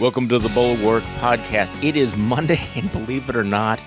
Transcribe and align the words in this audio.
Welcome 0.00 0.28
to 0.28 0.38
the 0.38 0.48
Bulwark 0.50 1.02
Podcast. 1.18 1.82
It 1.82 1.96
is 1.96 2.16
Monday, 2.16 2.60
and 2.76 2.90
believe 2.92 3.28
it 3.28 3.34
or 3.34 3.42
not, 3.42 3.84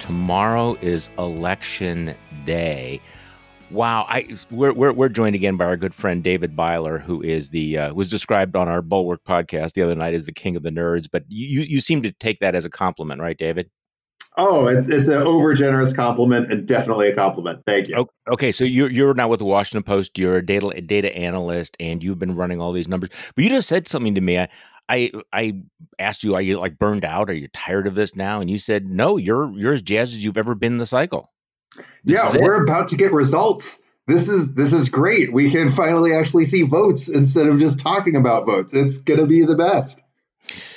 tomorrow 0.00 0.76
is 0.80 1.08
election 1.18 2.16
day. 2.44 3.00
Wow, 3.70 4.04
I 4.08 4.36
we're, 4.50 4.72
we're, 4.72 4.92
we're 4.92 5.08
joined 5.08 5.36
again 5.36 5.56
by 5.56 5.66
our 5.66 5.76
good 5.76 5.94
friend 5.94 6.24
David 6.24 6.56
Byler, 6.56 6.98
who 6.98 7.22
is 7.22 7.50
the 7.50 7.78
uh, 7.78 7.94
was 7.94 8.08
described 8.08 8.56
on 8.56 8.68
our 8.68 8.82
Bulwark 8.82 9.22
podcast 9.22 9.74
the 9.74 9.82
other 9.82 9.94
night 9.94 10.14
as 10.14 10.26
the 10.26 10.32
king 10.32 10.56
of 10.56 10.64
the 10.64 10.70
nerds. 10.70 11.06
But 11.08 11.22
you 11.28 11.60
you 11.60 11.80
seem 11.80 12.02
to 12.02 12.10
take 12.10 12.40
that 12.40 12.56
as 12.56 12.64
a 12.64 12.70
compliment, 12.70 13.20
right, 13.20 13.38
David? 13.38 13.70
Oh, 14.36 14.66
it's 14.66 14.88
it's 14.88 15.08
an 15.08 15.22
over 15.22 15.54
generous 15.54 15.92
compliment 15.92 16.50
and 16.50 16.66
definitely 16.66 17.08
a 17.08 17.14
compliment. 17.14 17.62
Thank 17.66 17.88
you. 17.88 18.08
Okay, 18.32 18.50
so 18.50 18.64
you're 18.64 18.90
you're 18.90 19.14
now 19.14 19.28
with 19.28 19.38
the 19.38 19.44
Washington 19.44 19.84
Post. 19.84 20.18
You're 20.18 20.38
a 20.38 20.44
data 20.44 20.80
data 20.80 21.14
analyst, 21.14 21.76
and 21.78 22.02
you've 22.02 22.18
been 22.18 22.34
running 22.34 22.60
all 22.60 22.72
these 22.72 22.88
numbers. 22.88 23.10
But 23.36 23.44
you 23.44 23.50
just 23.50 23.68
said 23.68 23.86
something 23.86 24.16
to 24.16 24.20
me. 24.20 24.38
I 24.38 24.48
I 24.88 25.10
I 25.32 25.54
asked 25.98 26.24
you, 26.24 26.34
are 26.34 26.42
you 26.42 26.58
like 26.58 26.78
burned 26.78 27.04
out? 27.04 27.30
Are 27.30 27.34
you 27.34 27.48
tired 27.48 27.86
of 27.86 27.94
this 27.94 28.14
now? 28.14 28.40
And 28.40 28.50
you 28.50 28.58
said, 28.58 28.86
no, 28.86 29.16
you're 29.16 29.50
you're 29.58 29.74
as 29.74 29.82
jazzed 29.82 30.14
as 30.14 30.24
you've 30.24 30.38
ever 30.38 30.54
been 30.54 30.72
in 30.72 30.78
the 30.78 30.86
cycle. 30.86 31.32
This 32.04 32.20
yeah, 32.20 32.36
we're 32.38 32.62
about 32.62 32.88
to 32.88 32.96
get 32.96 33.12
results. 33.12 33.78
This 34.06 34.28
is 34.28 34.52
this 34.54 34.72
is 34.72 34.88
great. 34.88 35.32
We 35.32 35.50
can 35.50 35.70
finally 35.70 36.14
actually 36.14 36.44
see 36.44 36.62
votes 36.62 37.08
instead 37.08 37.46
of 37.46 37.58
just 37.58 37.78
talking 37.78 38.16
about 38.16 38.46
votes. 38.46 38.74
It's 38.74 38.98
gonna 38.98 39.26
be 39.26 39.44
the 39.44 39.56
best. 39.56 40.02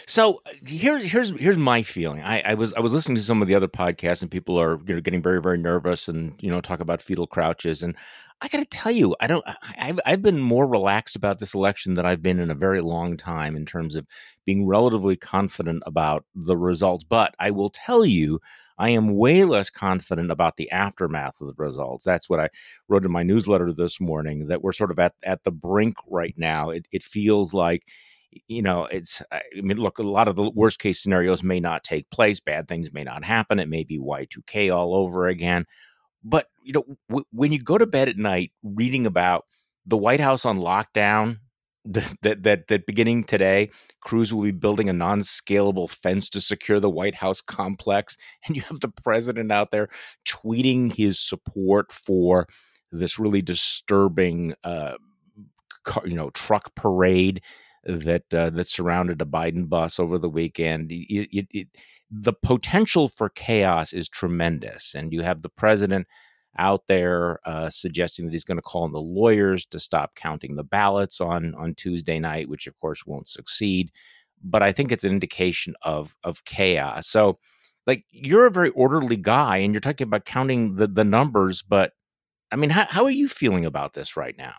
So 0.07 0.41
uh, 0.45 0.51
here's 0.65 1.03
here's 1.03 1.31
here's 1.39 1.57
my 1.57 1.81
feeling. 1.81 2.21
I, 2.21 2.41
I 2.41 2.53
was 2.53 2.73
I 2.73 2.79
was 2.79 2.93
listening 2.93 3.17
to 3.17 3.23
some 3.23 3.41
of 3.41 3.47
the 3.47 3.55
other 3.55 3.67
podcasts 3.67 4.21
and 4.21 4.29
people 4.29 4.61
are 4.61 4.79
you 4.85 4.95
know 4.95 5.01
getting 5.01 5.23
very 5.23 5.41
very 5.41 5.57
nervous 5.57 6.07
and 6.07 6.35
you 6.39 6.49
know 6.49 6.61
talk 6.61 6.79
about 6.79 7.01
fetal 7.01 7.25
crouches 7.25 7.81
and 7.81 7.95
I 8.41 8.47
got 8.49 8.59
to 8.59 8.65
tell 8.65 8.91
you, 8.91 9.15
I 9.19 9.27
don't. 9.27 9.43
I've 9.77 9.99
I've 10.05 10.21
been 10.21 10.39
more 10.39 10.67
relaxed 10.67 11.15
about 11.15 11.39
this 11.39 11.53
election 11.53 11.93
than 11.95 12.05
I've 12.05 12.21
been 12.21 12.39
in 12.39 12.51
a 12.51 12.55
very 12.55 12.81
long 12.81 13.17
time 13.17 13.55
in 13.55 13.65
terms 13.65 13.95
of 13.95 14.05
being 14.45 14.67
relatively 14.67 15.15
confident 15.15 15.83
about 15.85 16.25
the 16.35 16.57
results. 16.57 17.03
But 17.05 17.33
I 17.39 17.51
will 17.51 17.69
tell 17.69 18.05
you, 18.05 18.39
I 18.77 18.89
am 18.89 19.15
way 19.15 19.45
less 19.45 19.69
confident 19.69 20.31
about 20.31 20.57
the 20.57 20.69
aftermath 20.69 21.39
of 21.41 21.47
the 21.47 21.53
results. 21.63 22.03
That's 22.03 22.29
what 22.29 22.39
I 22.41 22.49
wrote 22.89 23.05
in 23.05 23.11
my 23.11 23.23
newsletter 23.23 23.71
this 23.73 23.99
morning. 24.01 24.47
That 24.47 24.61
we're 24.61 24.73
sort 24.73 24.91
of 24.91 24.99
at 24.99 25.13
at 25.23 25.43
the 25.43 25.51
brink 25.51 25.95
right 26.07 26.35
now. 26.37 26.69
It 26.71 26.87
it 26.91 27.03
feels 27.03 27.53
like 27.53 27.83
you 28.47 28.61
know, 28.61 28.85
it's, 28.85 29.21
I 29.31 29.41
mean, 29.55 29.77
look, 29.77 29.97
a 29.99 30.03
lot 30.03 30.27
of 30.27 30.35
the 30.35 30.49
worst 30.49 30.79
case 30.79 31.01
scenarios 31.01 31.41
may 31.41 31.59
not 31.59 31.83
take 31.83 32.09
place. 32.09 32.39
Bad 32.39 32.67
things 32.67 32.91
may 32.91 33.03
not 33.03 33.23
happen. 33.23 33.59
It 33.59 33.69
may 33.69 33.83
be 33.83 33.97
Y2K 33.97 34.69
all 34.69 34.93
over 34.93 35.27
again. 35.27 35.65
But 36.25 36.47
you 36.63 36.73
know, 36.73 36.83
w- 37.07 37.25
when 37.31 37.53
you 37.53 37.61
go 37.61 37.77
to 37.77 37.85
bed 37.85 38.09
at 38.09 38.17
night 38.17 38.51
reading 38.63 39.05
about 39.05 39.45
the 39.85 39.95
White 39.95 40.19
House 40.19 40.43
on 40.43 40.57
lockdown, 40.57 41.37
that 41.85 42.41
that 42.43 42.67
that 42.67 42.85
beginning 42.87 43.23
today, 43.23 43.69
crews 44.01 44.33
will 44.33 44.41
be 44.41 44.51
building 44.51 44.89
a 44.89 44.93
non-scalable 44.93 45.89
fence 45.89 46.27
to 46.29 46.41
secure 46.41 46.79
the 46.79 46.89
White 46.89 47.15
House 47.15 47.41
complex, 47.41 48.17
and 48.45 48.55
you 48.55 48.63
have 48.63 48.79
the 48.79 48.89
president 48.89 49.51
out 49.51 49.71
there 49.71 49.87
tweeting 50.27 50.91
his 50.93 51.19
support 51.19 51.91
for 51.91 52.47
this 52.91 53.19
really 53.19 53.41
disturbing, 53.41 54.53
uh, 54.63 54.93
car, 55.83 56.03
you 56.07 56.15
know, 56.15 56.31
truck 56.31 56.73
parade 56.75 57.41
that 57.83 58.23
uh, 58.33 58.49
that 58.49 58.67
surrounded 58.67 59.21
a 59.21 59.25
Biden 59.25 59.69
bus 59.69 59.99
over 59.99 60.17
the 60.17 60.29
weekend. 60.29 60.91
It, 60.91 61.29
it, 61.37 61.47
it, 61.51 61.67
the 62.09 62.33
potential 62.33 63.09
for 63.09 63.29
chaos 63.29 63.93
is 63.93 64.07
tremendous. 64.07 64.93
And 64.95 65.11
you 65.11 65.21
have 65.23 65.41
the 65.41 65.49
president 65.49 66.07
out 66.57 66.87
there 66.87 67.39
uh, 67.45 67.69
suggesting 67.69 68.25
that 68.25 68.31
he's 68.31 68.43
going 68.43 68.57
to 68.57 68.61
call 68.61 68.83
on 68.83 68.91
the 68.91 69.01
lawyers 69.01 69.65
to 69.65 69.79
stop 69.79 70.15
counting 70.15 70.55
the 70.55 70.63
ballots 70.63 71.19
on 71.19 71.53
on 71.55 71.75
Tuesday 71.75 72.19
night, 72.19 72.49
which 72.49 72.67
of 72.67 72.79
course 72.79 73.05
won't 73.05 73.27
succeed. 73.27 73.91
But 74.43 74.63
I 74.63 74.71
think 74.71 74.91
it's 74.91 75.03
an 75.03 75.11
indication 75.11 75.75
of 75.81 76.15
of 76.23 76.45
chaos. 76.45 77.07
So, 77.07 77.39
like 77.87 78.05
you're 78.09 78.45
a 78.45 78.51
very 78.51 78.69
orderly 78.69 79.17
guy, 79.17 79.57
and 79.57 79.73
you're 79.73 79.81
talking 79.81 80.07
about 80.07 80.25
counting 80.25 80.75
the 80.75 80.87
the 80.87 81.03
numbers. 81.03 81.61
But 81.61 81.93
I 82.51 82.55
mean, 82.55 82.69
how, 82.69 82.85
how 82.85 83.03
are 83.03 83.11
you 83.11 83.27
feeling 83.27 83.65
about 83.65 83.93
this 83.93 84.15
right 84.15 84.37
now? 84.37 84.53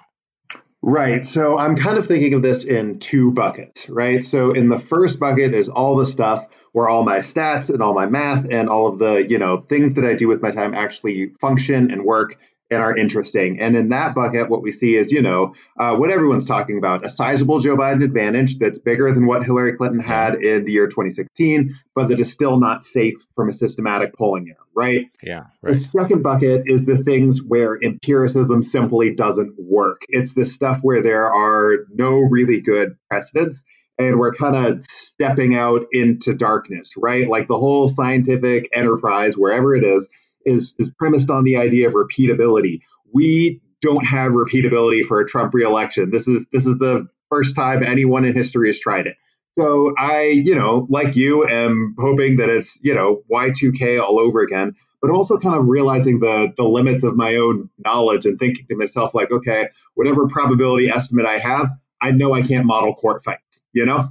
Right. 0.83 1.25
So 1.25 1.59
I'm 1.59 1.75
kind 1.77 1.99
of 1.99 2.07
thinking 2.07 2.35
of 2.35 2.43
this 2.43 2.63
in 2.63 2.99
two 2.99 3.33
buckets, 3.33 3.89
right? 3.89 4.25
So 4.25 4.53
in 4.53 4.69
the 4.69 4.79
first 4.79 5.19
bucket 5.19 5.55
is 5.55 5.69
all 5.69 5.97
the 5.97 6.07
stuff 6.07 6.47
where 6.77 6.91
all 6.91 7.05
my 7.05 7.21
stats 7.21 7.71
and 7.71 7.81
all 7.81 7.95
my 7.95 8.05
math 8.05 8.47
and 8.51 8.69
all 8.69 8.87
of 8.87 8.99
the, 8.99 9.27
you 9.31 9.39
know, 9.39 9.57
things 9.57 9.95
that 9.95 10.05
I 10.05 10.13
do 10.13 10.29
with 10.29 10.43
my 10.43 10.51
time 10.51 10.75
actually 10.75 11.31
function 11.41 11.91
and 11.91 12.05
work 12.05 12.37
and 12.71 12.83
are 12.83 12.95
interesting. 12.95 13.59
And 13.59 13.75
in 13.75 13.89
that 13.89 14.15
bucket, 14.15 14.51
what 14.51 14.61
we 14.61 14.71
see 14.73 14.95
is, 14.95 15.11
you 15.11 15.23
know, 15.23 15.55
uh, 15.81 15.97
what 15.97 16.11
everyone's 16.11 16.45
talking 16.45 16.77
about 16.77 17.03
a 17.03 17.09
sizable 17.09 17.61
Joe 17.61 17.79
Biden 17.79 18.05
advantage 18.05 18.59
that's 18.59 18.79
bigger 18.79 19.11
than 19.11 19.25
what 19.25 19.43
Hillary 19.43 19.73
Clinton 19.73 20.01
had 20.01 20.35
in 20.35 20.67
the 20.67 20.73
year 20.73 20.87
2016, 20.87 21.75
but 21.95 22.09
that 22.09 22.21
is 22.21 22.31
still 22.31 22.61
not 22.61 22.83
safe 22.83 23.25
from 23.35 23.49
a 23.49 23.55
systematic 23.55 24.15
polling 24.15 24.47
error, 24.51 24.59
right? 24.75 25.07
Yeah. 25.23 25.45
Right. 25.63 25.73
The 25.73 25.81
second 25.81 26.23
bucket 26.23 26.65
is 26.67 26.85
the 26.85 27.03
things 27.05 27.43
where 27.43 27.83
empiricism 27.83 28.63
simply 28.63 29.15
doesn't 29.15 29.55
work. 29.59 30.03
It's 30.11 30.35
the 30.35 30.45
stuff 30.45 30.81
where 30.83 31.01
there 31.01 31.33
are 31.33 31.87
no 31.95 32.19
really 32.19 32.61
good 32.61 32.99
precedents. 33.09 33.65
And 33.99 34.19
we're 34.19 34.35
kind 34.35 34.57
of 34.57 34.85
stepping 34.91 35.55
out 35.55 35.87
into 35.93 36.35
darkness, 36.35 36.93
right? 36.97 37.29
Like 37.29 37.49
the 37.49 37.59
whole 37.59 37.89
scientific 37.89 38.69
enterprise, 38.73 39.37
wherever 39.37 39.75
it 39.75 39.85
is, 39.85 40.09
is 40.45 40.75
is 40.79 40.91
premised 40.91 41.31
on 41.31 41.45
the 41.45 41.57
idea 41.57 41.89
of 41.89 41.95
repeatability. 41.95 42.81
We 43.13 43.61
don't 43.83 44.05
have 44.05 44.33
repeatability 44.33 45.05
for 45.05 45.21
a 45.21 45.27
Trump 45.27 45.55
reelection. 45.55 46.11
This 46.11 46.29
is 46.29 46.47
this 46.53 46.67
is 46.67 46.79
the 46.79 47.09
first 47.31 47.57
time 47.57 47.83
anyone 47.83 48.25
in 48.25 48.35
history 48.35 48.69
has 48.69 48.79
tried 48.79 49.07
it. 49.07 49.17
So 49.59 49.95
I, 49.97 50.25
you 50.27 50.55
know, 50.55 50.87
like 50.91 51.17
you, 51.17 51.47
am 51.49 51.95
hoping 51.99 52.37
that 52.37 52.51
it's 52.51 52.79
you 52.83 52.95
know 52.95 53.23
Y2K 53.31 54.01
all 54.03 54.19
over 54.19 54.41
again, 54.41 54.75
but 55.01 55.11
also 55.11 55.39
kind 55.39 55.57
of 55.57 55.67
realizing 55.67 56.21
the 56.21 56.53
the 56.57 56.65
limits 56.65 57.03
of 57.03 57.17
my 57.17 57.37
own 57.37 57.71
knowledge 57.79 58.27
and 58.27 58.39
thinking 58.39 58.67
to 58.69 58.77
myself 58.77 59.15
like, 59.15 59.31
okay, 59.31 59.69
whatever 59.95 60.27
probability 60.29 60.91
estimate 60.91 61.27
I 61.27 61.39
have, 61.39 61.71
I 62.01 62.11
know 62.11 62.35
I 62.35 62.43
can't 62.43 62.67
model 62.67 62.95
court 62.95 63.25
fights. 63.25 63.63
You 63.73 63.87
know. 63.87 64.11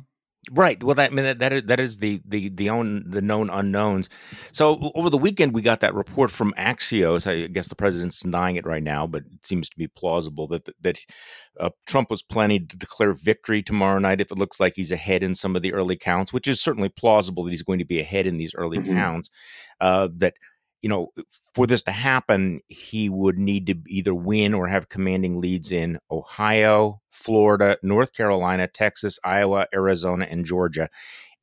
Right. 0.51 0.81
Well, 0.83 0.93
that 0.93 1.11
I 1.11 1.15
mean 1.15 1.25
that 1.25 1.39
that 1.39 1.53
is, 1.53 1.63
that 1.63 1.79
is 1.79 1.97
the 1.97 2.21
the 2.23 2.49
the 2.49 2.69
own 2.69 3.09
the 3.09 3.21
known 3.21 3.49
unknowns. 3.49 4.09
So 4.51 4.91
over 4.93 5.09
the 5.09 5.17
weekend, 5.17 5.55
we 5.55 5.63
got 5.63 5.79
that 5.79 5.95
report 5.95 6.29
from 6.29 6.53
Axios. 6.55 7.25
I 7.25 7.47
guess 7.47 7.67
the 7.67 7.75
president's 7.75 8.19
denying 8.19 8.55
it 8.55 8.65
right 8.65 8.83
now, 8.83 9.07
but 9.07 9.23
it 9.31 9.43
seems 9.43 9.69
to 9.69 9.77
be 9.77 9.87
plausible 9.87 10.47
that 10.49 10.69
that 10.81 10.99
uh, 11.59 11.71
Trump 11.87 12.11
was 12.11 12.21
planning 12.21 12.67
to 12.67 12.77
declare 12.77 13.13
victory 13.13 13.63
tomorrow 13.63 13.97
night 13.97 14.21
if 14.21 14.31
it 14.31 14.37
looks 14.37 14.59
like 14.59 14.73
he's 14.75 14.91
ahead 14.91 15.23
in 15.23 15.33
some 15.33 15.55
of 15.55 15.63
the 15.63 15.73
early 15.73 15.95
counts, 15.95 16.31
which 16.31 16.47
is 16.47 16.61
certainly 16.61 16.89
plausible 16.89 17.43
that 17.43 17.51
he's 17.51 17.63
going 17.63 17.79
to 17.79 17.85
be 17.85 17.99
ahead 17.99 18.27
in 18.27 18.37
these 18.37 18.53
early 18.53 18.77
mm-hmm. 18.77 18.93
counts. 18.93 19.31
Uh, 19.81 20.09
that 20.15 20.35
you 20.85 20.89
know, 20.89 21.11
for 21.55 21.65
this 21.65 21.81
to 21.81 21.91
happen, 21.91 22.61
he 22.67 23.09
would 23.09 23.39
need 23.39 23.65
to 23.65 23.75
either 23.87 24.13
win 24.13 24.53
or 24.53 24.67
have 24.67 24.87
commanding 24.87 25.41
leads 25.41 25.71
in 25.71 25.97
Ohio, 26.11 27.01
Florida, 27.09 27.75
North 27.81 28.13
Carolina, 28.13 28.67
Texas, 28.67 29.17
Iowa, 29.23 29.65
Arizona, 29.73 30.27
and 30.29 30.45
Georgia. 30.45 30.87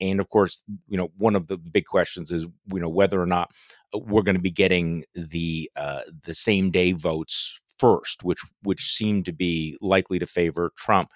And 0.00 0.20
of 0.20 0.28
course, 0.28 0.62
you 0.86 0.96
know, 0.96 1.10
one 1.18 1.34
of 1.34 1.48
the 1.48 1.58
big 1.58 1.86
questions 1.86 2.30
is, 2.30 2.44
you 2.72 2.78
know, 2.78 2.88
whether 2.88 3.20
or 3.20 3.26
not 3.26 3.50
uh, 3.92 3.98
we're 3.98 4.22
going 4.22 4.36
to 4.36 4.40
be 4.40 4.52
getting 4.52 5.02
the 5.16 5.68
uh, 5.74 6.02
the 6.22 6.34
same 6.34 6.70
day 6.70 6.92
votes 6.92 7.58
first, 7.78 8.22
which 8.22 8.42
which 8.62 8.94
seem 8.94 9.24
to 9.24 9.32
be 9.32 9.76
likely 9.80 10.20
to 10.20 10.26
favor 10.28 10.72
Trump. 10.76 11.10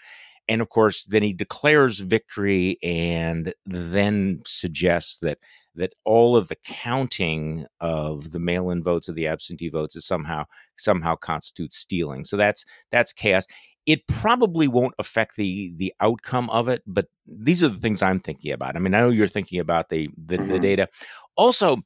And 0.48 0.60
of 0.60 0.68
course, 0.70 1.04
then 1.04 1.22
he 1.22 1.32
declares 1.32 2.00
victory 2.00 2.76
and 2.82 3.54
then 3.66 4.42
suggests 4.44 5.18
that 5.18 5.38
that 5.76 5.94
all 6.04 6.36
of 6.36 6.48
the 6.48 6.56
counting 6.64 7.66
of 7.80 8.32
the 8.32 8.38
mail-in 8.38 8.82
votes 8.82 9.08
or 9.08 9.12
the 9.12 9.26
absentee 9.26 9.68
votes 9.68 9.96
is 9.96 10.04
somehow 10.04 10.44
somehow 10.76 11.16
constitutes 11.16 11.76
stealing. 11.76 12.24
So 12.24 12.36
that's 12.36 12.64
that's 12.90 13.12
chaos. 13.12 13.46
It 13.86 14.06
probably 14.08 14.66
won't 14.66 14.94
affect 14.98 15.36
the 15.36 15.72
the 15.76 15.94
outcome 16.00 16.50
of 16.50 16.68
it, 16.68 16.82
but 16.86 17.06
these 17.26 17.62
are 17.62 17.68
the 17.68 17.78
things 17.78 18.02
I'm 18.02 18.20
thinking 18.20 18.52
about. 18.52 18.76
I 18.76 18.80
mean, 18.80 18.94
I 18.94 19.00
know 19.00 19.10
you're 19.10 19.28
thinking 19.28 19.60
about 19.60 19.88
the 19.88 20.08
the, 20.16 20.36
the 20.36 20.42
mm-hmm. 20.42 20.62
data. 20.62 20.88
Also, 21.36 21.78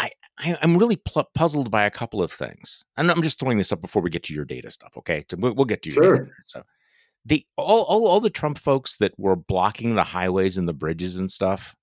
I, 0.00 0.10
I 0.38 0.56
am 0.62 0.76
really 0.76 0.96
pl- 0.96 1.28
puzzled 1.34 1.70
by 1.70 1.84
a 1.84 1.90
couple 1.90 2.22
of 2.22 2.32
things. 2.32 2.82
And 2.96 3.10
I'm 3.10 3.22
just 3.22 3.38
throwing 3.38 3.58
this 3.58 3.72
up 3.72 3.80
before 3.80 4.02
we 4.02 4.10
get 4.10 4.24
to 4.24 4.34
your 4.34 4.44
data 4.44 4.70
stuff. 4.70 4.92
Okay, 4.98 5.24
we'll, 5.36 5.54
we'll 5.54 5.64
get 5.64 5.82
to 5.84 5.90
your 5.90 6.02
sure. 6.02 6.18
data. 6.18 6.30
So 6.46 6.62
the 7.24 7.46
all, 7.56 7.82
all 7.84 8.06
all 8.06 8.20
the 8.20 8.30
Trump 8.30 8.58
folks 8.58 8.96
that 8.96 9.18
were 9.18 9.36
blocking 9.36 9.94
the 9.94 10.04
highways 10.04 10.58
and 10.58 10.68
the 10.68 10.74
bridges 10.74 11.16
and 11.16 11.30
stuff 11.30 11.74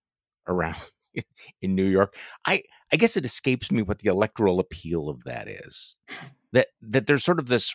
around 0.47 0.77
in 1.61 1.75
New 1.75 1.85
York. 1.85 2.15
I 2.45 2.63
I 2.91 2.97
guess 2.97 3.17
it 3.17 3.25
escapes 3.25 3.71
me 3.71 3.81
what 3.81 3.99
the 3.99 4.09
electoral 4.09 4.59
appeal 4.59 5.09
of 5.09 5.23
that 5.23 5.47
is. 5.47 5.95
That 6.53 6.67
that 6.81 7.07
there's 7.07 7.23
sort 7.23 7.39
of 7.39 7.47
this 7.47 7.73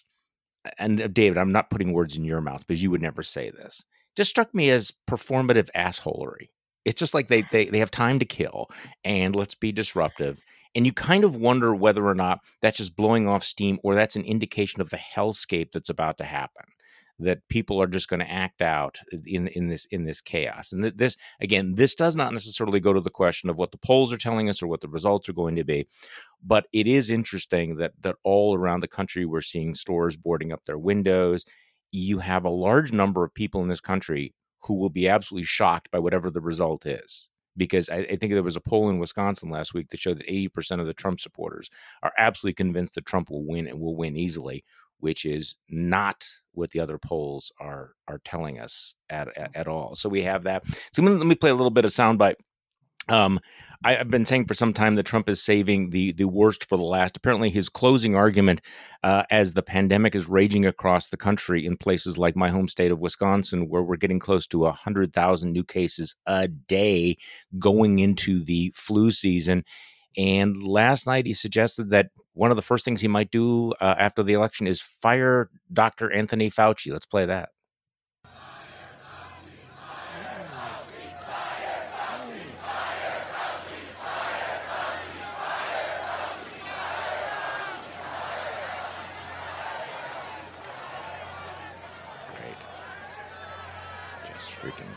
and 0.78 1.00
uh, 1.00 1.08
David, 1.08 1.38
I'm 1.38 1.52
not 1.52 1.70
putting 1.70 1.92
words 1.92 2.16
in 2.16 2.24
your 2.24 2.40
mouth 2.40 2.66
because 2.66 2.82
you 2.82 2.90
would 2.90 3.02
never 3.02 3.22
say 3.22 3.50
this. 3.50 3.82
Just 4.16 4.30
struck 4.30 4.54
me 4.54 4.70
as 4.70 4.92
performative 5.08 5.68
assholery. 5.76 6.48
It's 6.84 6.98
just 6.98 7.14
like 7.14 7.28
they 7.28 7.42
they 7.42 7.66
they 7.66 7.78
have 7.78 7.90
time 7.90 8.18
to 8.18 8.24
kill 8.24 8.68
and 9.04 9.36
let's 9.36 9.54
be 9.54 9.72
disruptive. 9.72 10.40
And 10.74 10.86
you 10.86 10.92
kind 10.92 11.24
of 11.24 11.34
wonder 11.34 11.74
whether 11.74 12.06
or 12.06 12.14
not 12.14 12.40
that's 12.62 12.78
just 12.78 12.96
blowing 12.96 13.26
off 13.26 13.44
steam 13.44 13.78
or 13.82 13.94
that's 13.94 14.16
an 14.16 14.24
indication 14.24 14.80
of 14.80 14.90
the 14.90 14.98
hellscape 14.98 15.72
that's 15.72 15.88
about 15.88 16.18
to 16.18 16.24
happen 16.24 16.64
that 17.20 17.46
people 17.48 17.80
are 17.80 17.86
just 17.86 18.08
going 18.08 18.20
to 18.20 18.30
act 18.30 18.62
out 18.62 18.98
in 19.26 19.48
in 19.48 19.68
this 19.68 19.86
in 19.86 20.04
this 20.04 20.20
chaos. 20.20 20.72
And 20.72 20.82
th- 20.82 20.96
this 20.96 21.16
again, 21.40 21.74
this 21.74 21.94
does 21.94 22.16
not 22.16 22.32
necessarily 22.32 22.80
go 22.80 22.92
to 22.92 23.00
the 23.00 23.10
question 23.10 23.50
of 23.50 23.56
what 23.56 23.72
the 23.72 23.78
polls 23.78 24.12
are 24.12 24.18
telling 24.18 24.48
us 24.48 24.62
or 24.62 24.66
what 24.66 24.80
the 24.80 24.88
results 24.88 25.28
are 25.28 25.34
going 25.34 25.56
to 25.56 25.64
be, 25.64 25.86
but 26.42 26.66
it 26.72 26.86
is 26.86 27.10
interesting 27.10 27.76
that 27.76 27.92
that 28.00 28.16
all 28.24 28.56
around 28.56 28.80
the 28.80 28.88
country 28.88 29.24
we're 29.26 29.40
seeing 29.40 29.74
stores 29.74 30.16
boarding 30.16 30.52
up 30.52 30.64
their 30.66 30.78
windows. 30.78 31.44
You 31.92 32.18
have 32.20 32.44
a 32.44 32.50
large 32.50 32.92
number 32.92 33.24
of 33.24 33.34
people 33.34 33.62
in 33.62 33.68
this 33.68 33.80
country 33.80 34.32
who 34.60 34.74
will 34.74 34.90
be 34.90 35.08
absolutely 35.08 35.44
shocked 35.44 35.90
by 35.90 35.98
whatever 35.98 36.30
the 36.30 36.40
result 36.40 36.86
is 36.86 37.28
because 37.56 37.88
I, 37.88 37.96
I, 37.96 38.16
think 38.16 38.32
there 38.32 38.42
was 38.42 38.56
a 38.56 38.60
poll 38.60 38.88
in 38.88 38.98
Wisconsin 38.98 39.50
last 39.50 39.74
week 39.74 39.90
that 39.90 40.00
showed 40.00 40.18
that 40.18 40.28
80% 40.28 40.80
of 40.80 40.86
the 40.86 40.94
Trump 40.94 41.20
supporters 41.20 41.68
are 42.02 42.12
absolutely 42.16 42.54
convinced 42.54 42.94
that 42.94 43.06
Trump 43.06 43.30
will 43.30 43.44
win 43.44 43.66
and 43.66 43.80
will 43.80 43.96
win 43.96 44.16
easily, 44.16 44.64
which 45.00 45.24
is 45.24 45.56
not 45.68 46.26
what 46.52 46.70
the 46.70 46.80
other 46.80 46.98
polls 46.98 47.52
are 47.60 47.94
are 48.08 48.20
telling 48.24 48.58
us 48.58 48.94
at, 49.08 49.36
at, 49.36 49.50
at 49.54 49.68
all. 49.68 49.94
So 49.94 50.08
we 50.08 50.22
have 50.22 50.44
that. 50.44 50.64
So 50.92 51.02
let 51.02 51.26
me 51.26 51.34
play 51.34 51.50
a 51.50 51.54
little 51.54 51.70
bit 51.70 51.84
of 51.84 51.90
soundbite. 51.90 52.36
Um, 53.08 53.40
I, 53.82 53.94
have 53.94 54.10
been 54.10 54.26
saying 54.26 54.46
for 54.46 54.54
some 54.54 54.72
time 54.74 54.94
that 54.96 55.06
Trump 55.06 55.28
is 55.28 55.42
saving 55.42 55.90
the 55.90 56.12
the 56.12 56.26
worst 56.26 56.68
for 56.68 56.76
the 56.76 56.84
last. 56.84 57.16
Apparently, 57.16 57.48
his 57.48 57.68
closing 57.68 58.14
argument, 58.14 58.60
uh, 59.02 59.24
as 59.30 59.54
the 59.54 59.62
pandemic 59.62 60.14
is 60.14 60.28
raging 60.28 60.66
across 60.66 61.08
the 61.08 61.16
country 61.16 61.64
in 61.64 61.76
places 61.76 62.18
like 62.18 62.36
my 62.36 62.50
home 62.50 62.68
state 62.68 62.92
of 62.92 63.00
Wisconsin, 63.00 63.68
where 63.68 63.82
we're 63.82 63.96
getting 63.96 64.18
close 64.18 64.46
to 64.48 64.66
hundred 64.66 65.12
thousand 65.12 65.52
new 65.52 65.64
cases 65.64 66.14
a 66.26 66.46
day 66.46 67.16
going 67.58 67.98
into 67.98 68.44
the 68.44 68.70
flu 68.76 69.10
season. 69.10 69.64
And 70.16 70.62
last 70.62 71.06
night, 71.06 71.26
he 71.26 71.32
suggested 71.32 71.90
that 71.90 72.10
one 72.32 72.50
of 72.50 72.56
the 72.56 72.62
first 72.62 72.84
things 72.84 73.00
he 73.00 73.08
might 73.08 73.30
do 73.30 73.72
uh, 73.80 73.94
after 73.98 74.22
the 74.22 74.32
election 74.32 74.66
is 74.66 74.80
fire 74.80 75.50
Dr. 75.72 76.12
Anthony 76.12 76.50
Fauci. 76.50 76.92
Let's 76.92 77.06
play 77.06 77.26
that. 77.26 77.50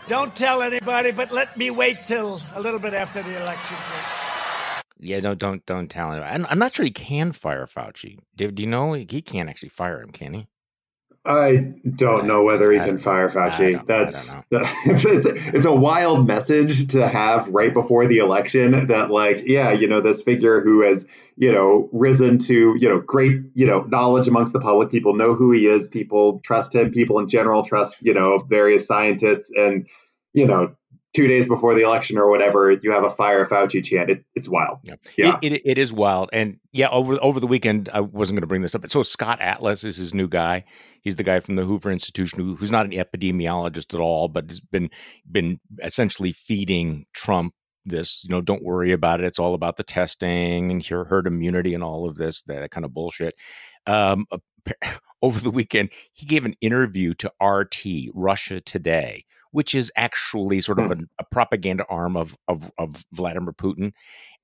Don't 0.07 0.35
tell 0.35 0.61
anybody, 0.61 1.11
but 1.11 1.31
let 1.31 1.55
me 1.55 1.69
wait 1.69 2.03
till 2.03 2.41
a 2.55 2.61
little 2.61 2.79
bit 2.79 2.93
after 2.93 3.23
the 3.23 3.41
election. 3.41 3.77
Yeah, 5.03 5.19
don't 5.19 5.39
don't 5.39 5.65
don't 5.65 5.89
tell 5.89 6.11
anybody. 6.11 6.33
I'm, 6.33 6.45
I'm 6.49 6.59
not 6.59 6.73
sure 6.73 6.85
he 6.85 6.91
can 6.91 7.31
fire 7.31 7.67
Fauci. 7.67 8.17
Do, 8.35 8.51
do 8.51 8.63
you 8.63 8.69
know 8.69 8.93
he 8.93 9.21
can't 9.21 9.49
actually 9.49 9.69
fire 9.69 10.01
him? 10.01 10.11
Can 10.11 10.33
he? 10.33 10.47
I 11.25 11.73
don't 11.95 12.25
know 12.25 12.43
whether 12.43 12.71
he 12.71 12.79
can 12.79 12.97
fire 12.97 13.29
Fauci. 13.29 13.85
That's 13.87 14.27
it's, 14.85 15.05
it's, 15.05 15.25
it's 15.25 15.65
a 15.65 15.73
wild 15.73 16.27
message 16.27 16.87
to 16.89 17.07
have 17.07 17.47
right 17.47 17.73
before 17.73 18.07
the 18.07 18.17
election. 18.17 18.87
That 18.87 19.09
like, 19.09 19.43
yeah, 19.45 19.71
you 19.71 19.87
know, 19.87 20.01
this 20.01 20.21
figure 20.21 20.61
who 20.61 20.81
has 20.81 21.07
you 21.37 21.51
know 21.51 21.89
risen 21.93 22.37
to 22.39 22.75
you 22.77 22.89
know 22.89 22.99
great 22.99 23.41
you 23.55 23.65
know 23.65 23.81
knowledge 23.83 24.27
amongst 24.27 24.51
the 24.51 24.59
public. 24.59 24.91
People 24.91 25.15
know 25.15 25.33
who 25.33 25.51
he 25.51 25.67
is. 25.67 25.87
People 25.87 26.39
trust 26.39 26.75
him. 26.75 26.91
People 26.91 27.19
in 27.19 27.29
general 27.29 27.63
trust 27.63 27.97
you 28.01 28.13
know 28.13 28.39
various 28.39 28.85
scientists 28.85 29.49
and 29.55 29.87
you 30.33 30.45
know 30.45 30.75
two 31.13 31.27
days 31.27 31.47
before 31.47 31.75
the 31.75 31.81
election 31.81 32.17
or 32.17 32.29
whatever, 32.29 32.71
you 32.71 32.91
have 32.91 33.03
a 33.03 33.11
fire 33.11 33.45
Fauci 33.45 33.83
chant. 33.83 34.09
It, 34.09 34.25
it's 34.35 34.49
wild. 34.49 34.79
Yeah, 34.83 34.95
yeah. 35.17 35.37
It, 35.41 35.53
it, 35.53 35.61
it 35.65 35.77
is 35.77 35.93
wild. 35.93 36.29
And 36.33 36.59
yeah, 36.71 36.89
over 36.89 37.17
over 37.21 37.39
the 37.39 37.47
weekend, 37.47 37.89
I 37.93 38.01
wasn't 38.01 38.37
going 38.37 38.41
to 38.41 38.47
bring 38.47 38.61
this 38.61 38.75
up. 38.75 38.87
So 38.89 39.03
Scott 39.03 39.39
Atlas 39.39 39.83
is 39.83 39.97
his 39.97 40.13
new 40.13 40.27
guy. 40.27 40.65
He's 41.01 41.15
the 41.15 41.23
guy 41.23 41.39
from 41.39 41.55
the 41.55 41.65
Hoover 41.65 41.91
Institution 41.91 42.39
who, 42.39 42.55
who's 42.55 42.71
not 42.71 42.85
an 42.85 42.93
epidemiologist 42.93 43.93
at 43.93 43.99
all, 43.99 44.27
but 44.27 44.49
has 44.49 44.59
been 44.59 44.89
been 45.29 45.59
essentially 45.83 46.31
feeding 46.31 47.05
Trump 47.13 47.53
this. 47.85 48.23
You 48.23 48.31
know, 48.31 48.41
don't 48.41 48.63
worry 48.63 48.91
about 48.91 49.19
it. 49.19 49.25
It's 49.25 49.39
all 49.39 49.53
about 49.53 49.77
the 49.77 49.83
testing 49.83 50.71
and 50.71 50.89
your 50.89 51.05
herd 51.05 51.27
immunity 51.27 51.73
and 51.73 51.83
all 51.83 52.09
of 52.09 52.15
this 52.15 52.41
that 52.43 52.71
kind 52.71 52.85
of 52.85 52.93
bullshit. 52.93 53.35
Um, 53.85 54.25
over 55.21 55.39
the 55.39 55.51
weekend, 55.51 55.89
he 56.13 56.25
gave 56.25 56.45
an 56.45 56.55
interview 56.59 57.13
to 57.15 57.31
RT 57.41 58.09
Russia 58.13 58.61
Today 58.61 59.25
which 59.53 59.75
is 59.75 59.91
actually 59.95 60.59
sort 60.59 60.79
of 60.79 60.87
hmm. 60.87 60.91
a, 60.91 61.05
a, 61.19 61.23
propaganda 61.31 61.85
arm 61.87 62.17
of, 62.17 62.35
of, 62.47 62.71
of 62.79 63.05
Vladimir 63.13 63.53
Putin. 63.53 63.93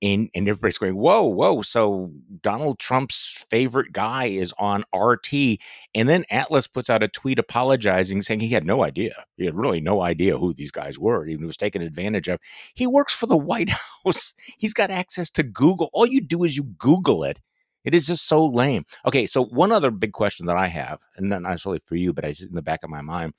And, 0.01 0.29
and 0.33 0.47
everybody's 0.47 0.77
going, 0.77 0.95
whoa, 0.95 1.23
whoa. 1.23 1.61
So 1.61 2.11
Donald 2.41 2.79
Trump's 2.79 3.45
favorite 3.49 3.91
guy 3.91 4.25
is 4.27 4.53
on 4.59 4.85
RT. 4.95 5.33
And 5.93 6.07
then 6.07 6.25
Atlas 6.29 6.67
puts 6.67 6.91
out 6.91 7.03
a 7.03 7.07
tweet 7.07 7.39
apologizing, 7.39 8.21
saying 8.21 8.39
he 8.39 8.49
had 8.49 8.65
no 8.65 8.83
idea. 8.83 9.25
He 9.35 9.45
had 9.45 9.55
really 9.55 9.81
no 9.81 10.01
idea 10.01 10.37
who 10.37 10.53
these 10.53 10.71
guys 10.71 10.99
were. 10.99 11.25
He 11.25 11.35
was 11.35 11.57
taken 11.57 11.81
advantage 11.81 12.27
of. 12.27 12.39
He 12.75 12.85
works 12.85 13.13
for 13.13 13.25
the 13.25 13.35
White 13.35 13.69
House. 14.05 14.35
He's 14.57 14.75
got 14.75 14.91
access 14.91 15.29
to 15.31 15.43
Google. 15.43 15.89
All 15.91 16.05
you 16.05 16.21
do 16.21 16.43
is 16.43 16.55
you 16.55 16.63
Google 16.63 17.23
it. 17.23 17.39
It 17.83 17.95
is 17.95 18.05
just 18.05 18.27
so 18.27 18.45
lame. 18.45 18.83
Okay, 19.07 19.25
so 19.25 19.43
one 19.43 19.71
other 19.71 19.89
big 19.89 20.11
question 20.11 20.45
that 20.45 20.57
I 20.57 20.67
have, 20.67 20.99
and 21.15 21.29
not 21.29 21.41
necessarily 21.41 21.81
for 21.85 21.95
you, 21.95 22.13
but 22.13 22.25
it's 22.25 22.43
in 22.43 22.53
the 22.53 22.61
back 22.61 22.83
of 22.83 22.89
my 22.89 23.01
mind 23.01 23.33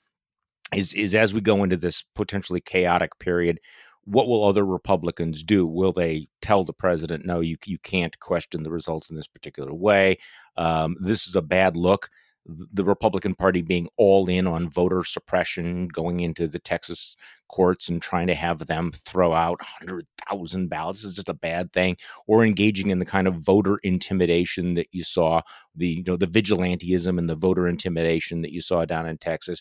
is 0.74 0.92
is 0.94 1.14
as 1.14 1.34
we 1.34 1.40
go 1.40 1.62
into 1.64 1.76
this 1.76 2.02
potentially 2.14 2.60
chaotic 2.60 3.18
period 3.18 3.60
what 4.04 4.28
will 4.28 4.44
other 4.44 4.64
republicans 4.64 5.42
do? 5.42 5.66
Will 5.66 5.92
they 5.92 6.28
tell 6.42 6.64
the 6.64 6.72
president 6.72 7.26
no 7.26 7.40
you 7.40 7.56
you 7.64 7.78
can't 7.78 8.18
question 8.18 8.62
the 8.62 8.70
results 8.70 9.10
in 9.10 9.16
this 9.16 9.28
particular 9.28 9.72
way. 9.72 10.18
Um, 10.56 10.96
this 11.00 11.26
is 11.26 11.36
a 11.36 11.42
bad 11.42 11.76
look. 11.76 12.08
The 12.46 12.84
republican 12.84 13.34
party 13.34 13.62
being 13.62 13.88
all 13.98 14.28
in 14.28 14.46
on 14.46 14.70
voter 14.70 15.04
suppression 15.04 15.88
going 15.88 16.20
into 16.20 16.48
the 16.48 16.58
texas 16.58 17.14
courts 17.48 17.88
and 17.88 18.00
trying 18.00 18.28
to 18.28 18.34
have 18.34 18.66
them 18.66 18.92
throw 18.92 19.34
out 19.34 19.60
100,000 19.80 20.68
ballots 20.68 21.04
is 21.04 21.16
just 21.16 21.28
a 21.28 21.34
bad 21.34 21.72
thing 21.72 21.96
or 22.26 22.44
engaging 22.44 22.90
in 22.90 22.98
the 22.98 23.04
kind 23.04 23.28
of 23.28 23.34
voter 23.34 23.78
intimidation 23.82 24.74
that 24.74 24.88
you 24.92 25.04
saw 25.04 25.42
the 25.76 25.88
you 25.88 26.04
know 26.04 26.16
the 26.16 26.26
vigilantism 26.26 27.18
and 27.18 27.28
the 27.28 27.36
voter 27.36 27.68
intimidation 27.68 28.40
that 28.40 28.52
you 28.52 28.62
saw 28.62 28.84
down 28.84 29.06
in 29.06 29.18
Texas 29.18 29.60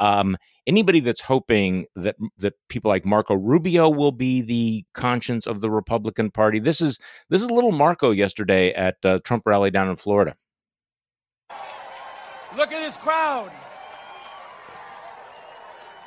um, 0.00 0.36
anybody 0.66 1.00
that's 1.00 1.20
hoping 1.20 1.86
that 1.96 2.16
that 2.38 2.54
people 2.68 2.88
like 2.90 3.04
Marco 3.04 3.34
Rubio 3.34 3.88
will 3.88 4.12
be 4.12 4.40
the 4.42 4.84
conscience 4.94 5.46
of 5.46 5.60
the 5.60 5.70
Republican 5.70 6.30
Party, 6.30 6.58
this 6.58 6.80
is 6.80 6.98
this 7.30 7.42
is 7.42 7.50
little 7.50 7.72
Marco 7.72 8.10
yesterday 8.10 8.72
at 8.72 8.96
uh, 9.04 9.18
Trump 9.24 9.44
rally 9.46 9.70
down 9.70 9.88
in 9.88 9.96
Florida. 9.96 10.34
Look 12.56 12.72
at 12.72 12.80
this 12.80 12.96
crowd. 12.96 13.52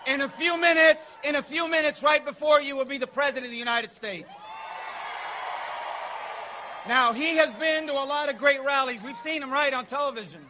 In 0.07 0.21
a 0.21 0.29
few 0.29 0.59
minutes, 0.59 1.19
in 1.23 1.35
a 1.35 1.43
few 1.43 1.69
minutes, 1.69 2.01
right 2.01 2.25
before 2.25 2.59
you 2.59 2.75
will 2.75 2.85
be 2.85 2.97
the 2.97 3.05
president 3.07 3.45
of 3.45 3.51
the 3.51 3.57
United 3.57 3.93
States. 3.93 4.31
Now, 6.87 7.13
he 7.13 7.35
has 7.35 7.51
been 7.59 7.85
to 7.85 7.93
a 7.93 8.03
lot 8.03 8.27
of 8.27 8.39
great 8.39 8.63
rallies. 8.63 9.01
We've 9.03 9.17
seen 9.17 9.43
him 9.43 9.51
right 9.51 9.71
on 9.71 9.85
television. 9.85 10.41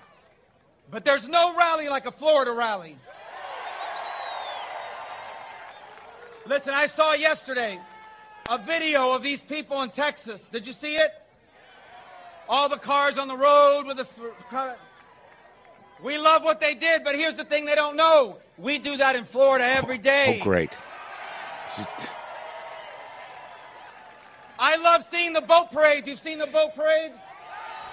But 0.89 1.03
there's 1.03 1.27
no 1.27 1.55
rally 1.57 1.89
like 1.89 2.05
a 2.05 2.12
Florida 2.12 2.53
rally. 2.53 2.95
Listen, 6.48 6.74
I 6.74 6.88
saw 6.88 7.13
yesterday 7.13 7.79
a 8.50 8.57
video 8.57 9.12
of 9.12 9.21
these 9.21 9.41
people 9.41 9.81
in 9.83 9.89
Texas. 9.91 10.41
Did 10.51 10.65
you 10.65 10.74
see 10.74 10.95
it? 10.95 11.13
All 12.50 12.67
the 12.67 12.77
cars 12.77 13.17
on 13.17 13.27
the 13.27 13.38
road 13.38 13.83
with 13.86 13.98
the. 13.98 14.75
We 16.03 16.17
love 16.17 16.43
what 16.43 16.60
they 16.60 16.74
did, 16.74 17.03
but 17.03 17.15
here's 17.15 17.36
the 17.36 17.45
thing 17.45 17.65
they 17.65 17.75
don't 17.75 17.95
know. 17.95 18.38
We 18.57 18.79
do 18.79 18.98
that 18.98 19.15
in 19.15 19.24
Florida 19.24 19.65
every 19.65 20.00
oh, 20.00 20.01
day. 20.01 20.39
Oh, 20.41 20.43
great. 20.43 20.75
I 24.57 24.75
love 24.77 25.05
seeing 25.10 25.33
the 25.33 25.41
boat 25.41 25.71
parades. 25.71 26.07
You've 26.07 26.19
seen 26.19 26.39
the 26.39 26.48
boat 26.48 26.75
parades? 26.75 27.15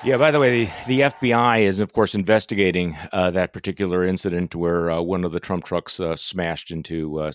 Yeah, 0.05 0.17
by 0.17 0.31
the 0.31 0.39
way, 0.39 0.65
the, 0.65 0.71
the 0.87 1.01
FBI 1.01 1.63
is, 1.63 1.81
of 1.81 1.93
course, 1.93 2.15
investigating 2.15 2.97
uh, 3.13 3.33
that 3.33 3.53
particular 3.53 4.05
incident 4.05 4.55
where 4.55 4.93
uh, 4.93 5.01
one 5.01 5.25
of 5.25 5.33
the 5.33 5.41
Trump 5.41 5.65
trucks 5.65 5.99
uh, 5.99 6.15
smashed 6.15 6.71
into 6.71 7.19
uh, 7.19 7.33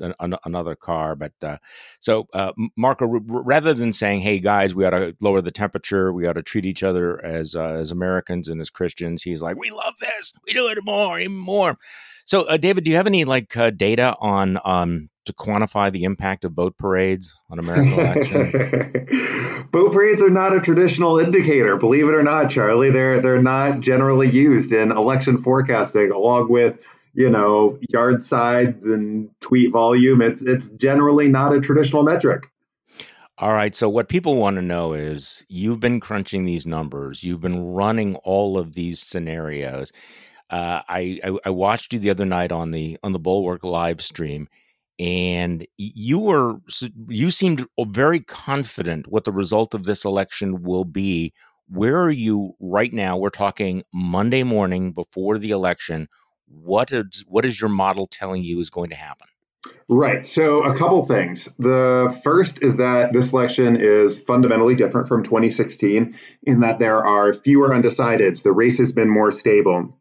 an, 0.00 0.34
another 0.46 0.74
car. 0.74 1.14
But 1.14 1.32
uh, 1.42 1.58
so, 2.00 2.26
uh, 2.32 2.52
Marco, 2.74 3.06
rather 3.06 3.74
than 3.74 3.92
saying, 3.92 4.20
hey, 4.20 4.40
guys, 4.40 4.74
we 4.74 4.86
ought 4.86 4.90
to 4.90 5.14
lower 5.20 5.42
the 5.42 5.50
temperature, 5.50 6.10
we 6.10 6.26
ought 6.26 6.32
to 6.32 6.42
treat 6.42 6.64
each 6.64 6.82
other 6.82 7.22
as, 7.22 7.54
as 7.54 7.90
Americans 7.90 8.48
and 8.48 8.62
as 8.62 8.70
Christians, 8.70 9.22
he's 9.22 9.42
like, 9.42 9.56
we 9.56 9.70
love 9.70 9.94
this, 10.00 10.32
we 10.46 10.54
do 10.54 10.68
it 10.68 10.78
more, 10.82 11.20
even 11.20 11.36
more. 11.36 11.76
So, 12.26 12.56
David, 12.56 12.82
do 12.82 12.90
you 12.90 12.96
have 12.96 13.06
any 13.06 13.24
like 13.24 13.54
data 13.76 14.16
on 14.20 14.58
um, 14.64 15.08
to 15.26 15.32
quantify 15.32 15.92
the 15.92 16.02
impact 16.02 16.44
of 16.44 16.56
boat 16.56 16.76
parades 16.76 17.32
on 17.50 17.60
American 17.60 17.92
election? 17.92 19.68
boat 19.72 19.92
parades 19.92 20.20
are 20.20 20.28
not 20.28 20.54
a 20.54 20.60
traditional 20.60 21.20
indicator, 21.20 21.76
believe 21.76 22.08
it 22.08 22.14
or 22.14 22.24
not, 22.24 22.50
Charlie. 22.50 22.90
They're 22.90 23.20
they're 23.20 23.40
not 23.40 23.78
generally 23.78 24.28
used 24.28 24.72
in 24.72 24.90
election 24.90 25.40
forecasting, 25.40 26.10
along 26.10 26.50
with 26.50 26.76
you 27.14 27.30
know 27.30 27.78
yard 27.90 28.20
sides 28.20 28.86
and 28.86 29.30
tweet 29.40 29.72
volume. 29.72 30.20
It's 30.20 30.42
it's 30.42 30.68
generally 30.70 31.28
not 31.28 31.54
a 31.54 31.60
traditional 31.60 32.02
metric. 32.02 32.50
All 33.38 33.52
right. 33.52 33.74
So, 33.74 33.88
what 33.88 34.08
people 34.08 34.34
want 34.34 34.56
to 34.56 34.62
know 34.62 34.94
is 34.94 35.44
you've 35.48 35.78
been 35.78 36.00
crunching 36.00 36.44
these 36.44 36.66
numbers, 36.66 37.22
you've 37.22 37.40
been 37.40 37.72
running 37.72 38.16
all 38.16 38.58
of 38.58 38.72
these 38.72 38.98
scenarios. 38.98 39.92
Uh, 40.50 40.80
I, 40.88 41.20
I, 41.24 41.38
I 41.46 41.50
watched 41.50 41.92
you 41.92 41.98
the 41.98 42.10
other 42.10 42.24
night 42.24 42.52
on 42.52 42.70
the 42.70 42.98
on 43.02 43.12
the 43.12 43.18
Bulwark 43.18 43.64
live 43.64 44.00
stream, 44.00 44.48
and 44.98 45.66
you 45.76 46.18
were 46.18 46.56
you 47.08 47.30
seemed 47.30 47.66
very 47.88 48.20
confident 48.20 49.08
what 49.08 49.24
the 49.24 49.32
result 49.32 49.74
of 49.74 49.84
this 49.84 50.04
election 50.04 50.62
will 50.62 50.84
be. 50.84 51.32
Where 51.68 52.00
are 52.00 52.10
you 52.10 52.54
right 52.60 52.92
now? 52.92 53.16
We're 53.16 53.30
talking 53.30 53.82
Monday 53.92 54.44
morning 54.44 54.92
before 54.92 55.38
the 55.38 55.50
election. 55.50 56.08
What 56.46 56.92
is 56.92 57.24
what 57.26 57.44
is 57.44 57.60
your 57.60 57.70
model 57.70 58.06
telling 58.06 58.44
you 58.44 58.60
is 58.60 58.70
going 58.70 58.90
to 58.90 58.96
happen? 58.96 59.26
Right. 59.88 60.26
So, 60.26 60.62
a 60.62 60.76
couple 60.76 61.06
things. 61.06 61.48
The 61.58 62.18
first 62.24 62.60
is 62.62 62.76
that 62.76 63.12
this 63.12 63.32
election 63.32 63.76
is 63.76 64.18
fundamentally 64.18 64.74
different 64.74 65.06
from 65.06 65.22
2016 65.22 66.16
in 66.42 66.60
that 66.60 66.78
there 66.78 67.04
are 67.04 67.34
fewer 67.34 67.70
undecideds. 67.70 68.42
The 68.42 68.52
race 68.52 68.78
has 68.78 68.92
been 68.92 69.08
more 69.08 69.30
stable. 69.30 69.96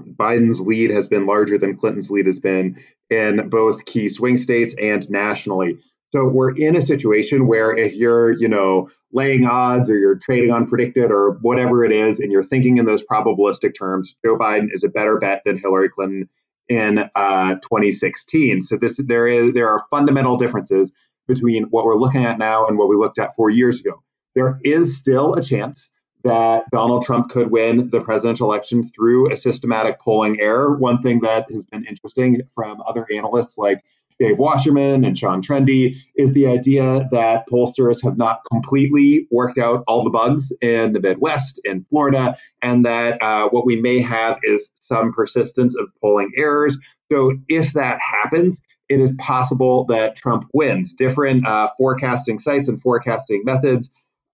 Biden's 0.00 0.60
lead 0.60 0.90
has 0.90 1.08
been 1.08 1.26
larger 1.26 1.58
than 1.58 1.76
Clinton's 1.76 2.10
lead 2.10 2.26
has 2.26 2.40
been 2.40 2.80
in 3.10 3.48
both 3.48 3.84
key 3.84 4.08
swing 4.08 4.38
states 4.38 4.74
and 4.80 5.08
nationally. 5.10 5.78
So 6.12 6.26
we're 6.26 6.56
in 6.56 6.76
a 6.76 6.82
situation 6.82 7.46
where 7.46 7.76
if 7.76 7.94
you're, 7.94 8.32
you 8.38 8.48
know, 8.48 8.90
laying 9.12 9.46
odds 9.46 9.90
or 9.90 9.98
you're 9.98 10.18
trading 10.18 10.50
on 10.50 10.68
PredictIt 10.68 11.10
or 11.10 11.38
whatever 11.42 11.84
it 11.84 11.92
is, 11.92 12.20
and 12.20 12.30
you're 12.30 12.44
thinking 12.44 12.78
in 12.78 12.84
those 12.84 13.02
probabilistic 13.02 13.74
terms, 13.76 14.14
Joe 14.24 14.36
Biden 14.36 14.68
is 14.72 14.84
a 14.84 14.88
better 14.88 15.18
bet 15.18 15.42
than 15.44 15.58
Hillary 15.58 15.88
Clinton 15.88 16.28
in 16.68 17.10
uh, 17.14 17.54
2016. 17.56 18.62
So 18.62 18.76
this 18.76 19.00
there 19.06 19.26
is 19.26 19.52
there 19.54 19.68
are 19.68 19.84
fundamental 19.90 20.36
differences 20.36 20.92
between 21.26 21.64
what 21.64 21.84
we're 21.84 21.96
looking 21.96 22.24
at 22.24 22.38
now 22.38 22.66
and 22.66 22.78
what 22.78 22.88
we 22.88 22.96
looked 22.96 23.18
at 23.18 23.34
four 23.34 23.50
years 23.50 23.80
ago. 23.80 24.02
There 24.34 24.58
is 24.62 24.96
still 24.96 25.34
a 25.34 25.42
chance 25.42 25.90
that 26.24 26.64
Donald 26.72 27.04
Trump 27.04 27.30
could 27.30 27.50
win 27.50 27.90
the 27.90 28.00
presidential 28.00 28.50
election 28.50 28.84
through 28.84 29.30
a 29.32 29.36
systematic 29.36 30.00
polling 30.00 30.40
error. 30.40 30.76
One 30.76 31.00
thing 31.02 31.20
that 31.20 31.50
has 31.52 31.64
been 31.64 31.84
interesting 31.84 32.40
from 32.54 32.82
other 32.86 33.06
analysts 33.14 33.56
like 33.58 33.82
Dave 34.18 34.38
Wasserman 34.38 35.04
and 35.04 35.16
Sean 35.16 35.42
Trende 35.42 35.94
is 36.16 36.32
the 36.32 36.46
idea 36.46 37.06
that 37.12 37.44
pollsters 37.52 38.02
have 38.02 38.16
not 38.16 38.40
completely 38.50 39.26
worked 39.30 39.58
out 39.58 39.84
all 39.86 40.04
the 40.04 40.10
bugs 40.10 40.52
in 40.62 40.92
the 40.94 41.00
Midwest, 41.00 41.60
in 41.64 41.84
Florida, 41.90 42.36
and 42.62 42.84
that 42.86 43.20
uh, 43.22 43.48
what 43.50 43.66
we 43.66 43.80
may 43.80 44.00
have 44.00 44.38
is 44.42 44.70
some 44.80 45.12
persistence 45.12 45.76
of 45.76 45.88
polling 46.00 46.32
errors. 46.36 46.78
So 47.12 47.32
if 47.48 47.72
that 47.74 48.00
happens, 48.00 48.58
it 48.88 49.00
is 49.00 49.12
possible 49.18 49.84
that 49.86 50.16
Trump 50.16 50.48
wins. 50.54 50.94
Different 50.94 51.46
uh, 51.46 51.70
forecasting 51.76 52.38
sites 52.38 52.68
and 52.68 52.80
forecasting 52.80 53.42
methods 53.44 53.90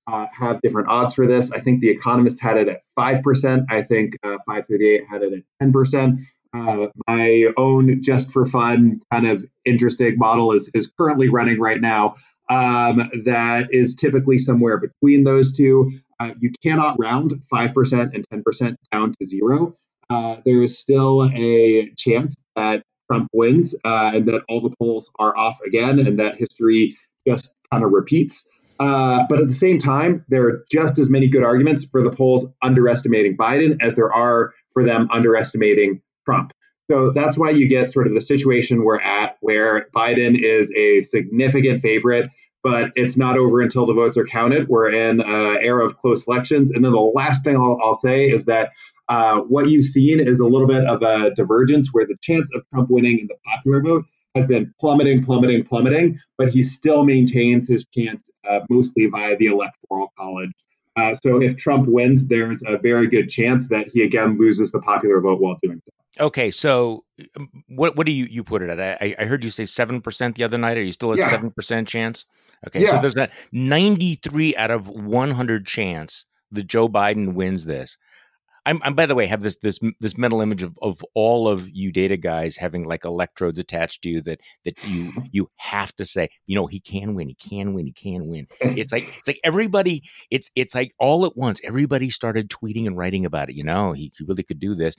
uh, 0.06 0.26
have 0.32 0.60
different 0.62 0.88
odds 0.88 1.14
for 1.14 1.26
this. 1.26 1.50
I 1.52 1.60
think 1.60 1.80
The 1.80 1.88
Economist 1.88 2.40
had 2.40 2.56
it 2.56 2.68
at 2.68 2.82
5%. 2.98 3.64
I 3.70 3.82
think 3.82 4.14
uh, 4.22 4.38
538 4.46 5.04
had 5.06 5.22
it 5.22 5.32
at 5.32 5.68
10%. 5.68 6.18
Uh, 6.54 6.88
my 7.08 7.46
own 7.56 8.02
just 8.02 8.30
for 8.30 8.44
fun 8.44 9.00
kind 9.10 9.26
of 9.26 9.44
interesting 9.64 10.18
model 10.18 10.52
is, 10.52 10.68
is 10.74 10.92
currently 10.98 11.28
running 11.30 11.58
right 11.58 11.80
now 11.80 12.14
um, 12.50 13.10
that 13.24 13.68
is 13.72 13.94
typically 13.94 14.38
somewhere 14.38 14.76
between 14.78 15.24
those 15.24 15.56
two. 15.56 15.90
Uh, 16.20 16.32
you 16.40 16.52
cannot 16.62 16.96
round 16.98 17.32
5% 17.52 18.14
and 18.14 18.26
10% 18.28 18.76
down 18.92 19.12
to 19.12 19.26
zero. 19.26 19.74
Uh, 20.10 20.36
there 20.44 20.62
is 20.62 20.78
still 20.78 21.30
a 21.34 21.90
chance 21.96 22.36
that 22.54 22.82
Trump 23.10 23.28
wins 23.32 23.74
uh, 23.84 24.12
and 24.14 24.26
that 24.28 24.42
all 24.48 24.60
the 24.60 24.74
polls 24.78 25.10
are 25.18 25.36
off 25.36 25.60
again 25.62 25.98
and 25.98 26.18
that 26.18 26.36
history 26.36 26.96
just 27.26 27.54
kind 27.72 27.84
of 27.84 27.92
repeats. 27.92 28.46
Uh, 28.80 29.24
but 29.28 29.40
at 29.40 29.48
the 29.48 29.54
same 29.54 29.78
time, 29.78 30.24
there 30.28 30.46
are 30.46 30.64
just 30.70 30.98
as 30.98 31.08
many 31.08 31.28
good 31.28 31.44
arguments 31.44 31.84
for 31.84 32.02
the 32.02 32.10
polls 32.10 32.46
underestimating 32.62 33.36
Biden 33.36 33.76
as 33.80 33.94
there 33.94 34.12
are 34.12 34.52
for 34.72 34.82
them 34.82 35.08
underestimating 35.10 36.00
Trump. 36.24 36.52
So 36.90 37.10
that's 37.10 37.38
why 37.38 37.50
you 37.50 37.68
get 37.68 37.92
sort 37.92 38.06
of 38.06 38.14
the 38.14 38.20
situation 38.20 38.84
we're 38.84 39.00
at 39.00 39.36
where 39.40 39.88
Biden 39.94 40.38
is 40.38 40.70
a 40.72 41.00
significant 41.02 41.80
favorite, 41.80 42.28
but 42.62 42.90
it's 42.96 43.16
not 43.16 43.38
over 43.38 43.60
until 43.60 43.86
the 43.86 43.94
votes 43.94 44.16
are 44.16 44.26
counted. 44.26 44.68
We're 44.68 44.90
in 44.90 45.20
an 45.20 45.58
era 45.62 45.86
of 45.86 45.96
close 45.98 46.26
elections. 46.26 46.70
And 46.70 46.84
then 46.84 46.92
the 46.92 47.00
last 47.00 47.44
thing 47.44 47.56
I'll, 47.56 47.78
I'll 47.82 47.94
say 47.94 48.26
is 48.26 48.44
that 48.46 48.72
uh, 49.08 49.40
what 49.40 49.68
you've 49.68 49.84
seen 49.84 50.20
is 50.20 50.40
a 50.40 50.46
little 50.46 50.66
bit 50.66 50.84
of 50.84 51.02
a 51.02 51.30
divergence 51.34 51.90
where 51.92 52.06
the 52.06 52.16
chance 52.22 52.48
of 52.54 52.62
Trump 52.72 52.90
winning 52.90 53.18
in 53.20 53.26
the 53.26 53.36
popular 53.44 53.82
vote 53.82 54.04
has 54.34 54.46
been 54.46 54.72
plummeting, 54.80 55.22
plummeting, 55.22 55.64
plummeting, 55.64 56.18
but 56.38 56.48
he 56.48 56.62
still 56.62 57.04
maintains 57.04 57.68
his 57.68 57.84
chance 57.94 58.22
uh, 58.48 58.60
mostly 58.68 59.06
via 59.06 59.36
the 59.36 59.46
electoral 59.46 60.12
college. 60.18 60.50
Uh, 60.96 61.14
so 61.22 61.40
if 61.40 61.56
Trump 61.56 61.86
wins, 61.88 62.26
there's 62.26 62.62
a 62.66 62.76
very 62.76 63.06
good 63.06 63.28
chance 63.28 63.68
that 63.68 63.88
he 63.88 64.02
again 64.02 64.36
loses 64.36 64.70
the 64.72 64.80
popular 64.80 65.20
vote 65.20 65.40
while 65.40 65.56
doing 65.62 65.80
so. 65.84 66.24
Okay, 66.24 66.50
so 66.50 67.04
um, 67.36 67.64
what 67.68 67.96
what 67.96 68.04
do 68.04 68.12
you 68.12 68.26
you 68.26 68.44
put 68.44 68.62
it 68.62 68.68
at? 68.68 69.00
I, 69.00 69.14
I 69.18 69.24
heard 69.24 69.42
you 69.42 69.50
say 69.50 69.64
seven 69.64 70.02
percent 70.02 70.36
the 70.36 70.44
other 70.44 70.58
night. 70.58 70.76
Are 70.76 70.82
you 70.82 70.92
still 70.92 71.12
at 71.14 71.20
seven 71.30 71.46
yeah. 71.46 71.52
percent 71.56 71.88
chance? 71.88 72.26
Okay, 72.66 72.82
yeah. 72.82 72.90
so 72.90 72.98
there's 72.98 73.14
that 73.14 73.32
ninety 73.52 74.16
three 74.16 74.54
out 74.56 74.70
of 74.70 74.88
one 74.88 75.30
hundred 75.30 75.66
chance 75.66 76.26
that 76.50 76.66
Joe 76.66 76.88
Biden 76.88 77.32
wins 77.32 77.64
this. 77.64 77.96
I'm, 78.64 78.80
I'm 78.82 78.94
by 78.94 79.06
the 79.06 79.14
way 79.14 79.26
have 79.26 79.42
this 79.42 79.56
this 79.56 79.80
this 80.00 80.16
mental 80.16 80.40
image 80.40 80.62
of, 80.62 80.78
of 80.82 81.04
all 81.14 81.48
of 81.48 81.68
you 81.70 81.90
data 81.90 82.16
guys 82.16 82.56
having 82.56 82.84
like 82.84 83.04
electrodes 83.04 83.58
attached 83.58 84.02
to 84.02 84.08
you 84.08 84.20
that 84.22 84.40
that 84.64 84.82
you 84.84 85.06
mm-hmm. 85.06 85.20
you 85.32 85.48
have 85.56 85.94
to 85.96 86.04
say 86.04 86.28
you 86.46 86.54
know 86.54 86.66
he 86.66 86.80
can 86.80 87.14
win 87.14 87.28
he 87.28 87.34
can 87.34 87.74
win 87.74 87.86
he 87.86 87.92
can 87.92 88.28
win. 88.28 88.46
Mm. 88.62 88.78
It's 88.78 88.92
like 88.92 89.08
it's 89.18 89.28
like 89.28 89.40
everybody 89.42 90.02
it's 90.30 90.48
it's 90.54 90.74
like 90.74 90.92
all 90.98 91.26
at 91.26 91.36
once 91.36 91.60
everybody 91.64 92.10
started 92.10 92.50
tweeting 92.50 92.86
and 92.86 92.96
writing 92.96 93.26
about 93.26 93.50
it 93.50 93.56
you 93.56 93.64
know 93.64 93.92
he, 93.92 94.12
he 94.16 94.24
really 94.24 94.44
could 94.44 94.60
do 94.60 94.74
this. 94.74 94.96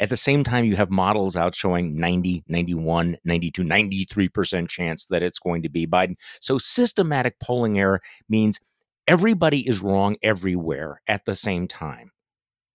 At 0.00 0.10
the 0.10 0.16
same 0.16 0.42
time 0.42 0.64
you 0.64 0.76
have 0.76 0.90
models 0.90 1.36
out 1.36 1.54
showing 1.54 1.98
90 2.00 2.44
91 2.48 3.18
92 3.24 3.62
93% 3.62 4.68
chance 4.68 5.06
that 5.06 5.22
it's 5.22 5.38
going 5.38 5.62
to 5.62 5.68
be 5.68 5.86
biden. 5.86 6.16
So 6.40 6.58
systematic 6.58 7.38
polling 7.40 7.78
error 7.78 8.00
means 8.28 8.58
everybody 9.06 9.68
is 9.68 9.80
wrong 9.80 10.16
everywhere 10.22 11.02
at 11.06 11.26
the 11.26 11.34
same 11.34 11.68
time 11.68 12.10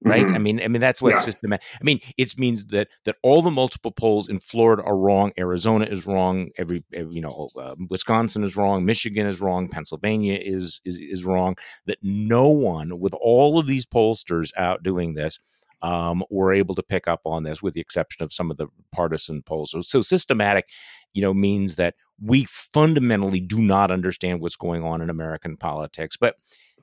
right? 0.04 0.26
Mm-hmm. 0.26 0.36
I 0.36 0.40
mean, 0.40 0.62
I 0.62 0.68
mean 0.68 0.82
that's 0.82 1.02
what 1.02 1.14
yeah. 1.14 1.22
systematic. 1.22 1.66
I 1.74 1.84
mean, 1.84 2.00
it 2.18 2.38
means 2.38 2.66
that 2.68 2.88
that 3.06 3.16
all 3.24 3.42
the 3.42 3.52
multiple 3.52 3.92
polls 3.92 4.30
in 4.30 4.40
Florida 4.40 4.84
are 4.84 4.98
wrong. 4.98 5.32
Arizona 5.38 5.86
is 5.86 6.06
wrong. 6.06 6.50
Every, 6.58 6.84
every 6.94 7.16
you 7.16 7.22
know, 7.22 7.50
uh, 7.60 7.76
Wisconsin 7.90 8.44
is 8.44 8.56
wrong. 8.56 8.86
Michigan 8.86 9.28
is 9.28 9.42
wrong. 9.42 9.70
Pennsylvania 9.70 10.40
is, 10.42 10.82
is 10.86 10.98
is 10.98 11.26
wrong. 11.26 11.56
That 11.86 11.98
no 12.02 12.50
one, 12.50 13.00
with 13.00 13.14
all 13.16 13.60
of 13.60 13.68
these 13.68 13.86
pollsters 13.86 14.52
out 14.58 14.84
doing 14.84 15.14
this. 15.14 15.40
Um, 15.84 16.24
were 16.32 16.54
able 16.54 16.74
to 16.74 16.82
pick 16.82 17.08
up 17.08 17.22
on 17.24 17.44
this, 17.44 17.62
with 17.62 17.76
the 17.76 17.82
exception 17.82 18.24
of 18.24 18.34
some 18.34 18.50
of 18.50 18.58
the 18.58 18.66
partisan 18.92 19.44
polls. 19.44 19.70
So, 19.70 19.82
so 19.84 20.02
systematic, 20.02 20.66
you 21.14 21.22
know, 21.22 21.36
means 21.36 21.76
that 21.76 21.94
we 22.20 22.46
fundamentally 22.46 23.40
do 23.40 23.60
not 23.60 23.92
understand 23.92 24.42
what's 24.42 24.56
going 24.56 24.84
on 24.84 25.04
in 25.04 25.12
American 25.12 25.56
politics. 25.56 26.18
But 26.18 26.36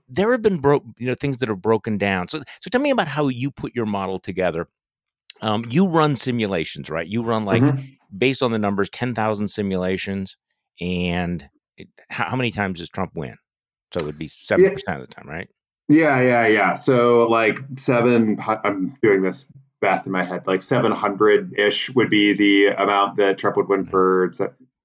there 0.08 0.32
have 0.32 0.42
been 0.42 0.58
broke, 0.58 0.84
you 0.99 1.06
know, 1.06 1.14
things 1.14 1.38
that 1.38 1.49
are 1.49 1.56
broken 1.56 1.99
down. 1.99 2.28
So, 2.28 2.38
so 2.38 2.70
tell 2.70 2.80
me 2.80 2.90
about 2.90 3.08
how 3.08 3.28
you 3.28 3.50
put 3.50 3.75
your 3.75 3.87
model 3.87 4.18
together. 4.18 4.68
Um, 5.40 5.64
you 5.68 5.87
run 5.87 6.16
simulations, 6.16 6.88
right? 6.88 7.06
You 7.06 7.23
run 7.23 7.44
like 7.44 7.62
mm-hmm. 7.62 7.84
based 8.16 8.42
on 8.42 8.52
the 8.52 8.58
numbers, 8.58 8.88
ten 8.90 9.14
thousand 9.14 9.49
simulations, 9.49 10.37
and 10.80 11.49
it, 11.76 11.88
how, 12.08 12.30
how, 12.30 12.37
many 12.37 12.50
times 12.50 12.78
does 12.78 12.88
Trump 12.88 13.12
win? 13.14 13.37
So 13.92 14.00
it 14.00 14.06
would 14.06 14.18
be 14.18 14.28
seven 14.28 14.64
yeah. 14.64 14.70
percent 14.70 15.00
of 15.00 15.08
the 15.08 15.14
time, 15.14 15.28
right? 15.28 15.49
Yeah, 15.88 16.20
yeah, 16.20 16.46
yeah. 16.46 16.75
So 16.75 17.25
like 17.25 17.58
seven. 17.76 18.38
I'm 18.46 18.96
doing 19.02 19.23
this 19.23 19.49
math 19.82 20.06
in 20.06 20.12
my 20.12 20.25
head. 20.25 20.46
Like 20.46 20.62
seven 20.62 20.92
hundred 20.92 21.58
ish 21.58 21.90
would 21.90 22.11
be 22.11 22.32
the 22.32 22.68
amount 22.80 23.16
that 23.16 23.38
Trump 23.38 23.56
would 23.56 23.68
win 23.68 23.84
for 23.84 24.32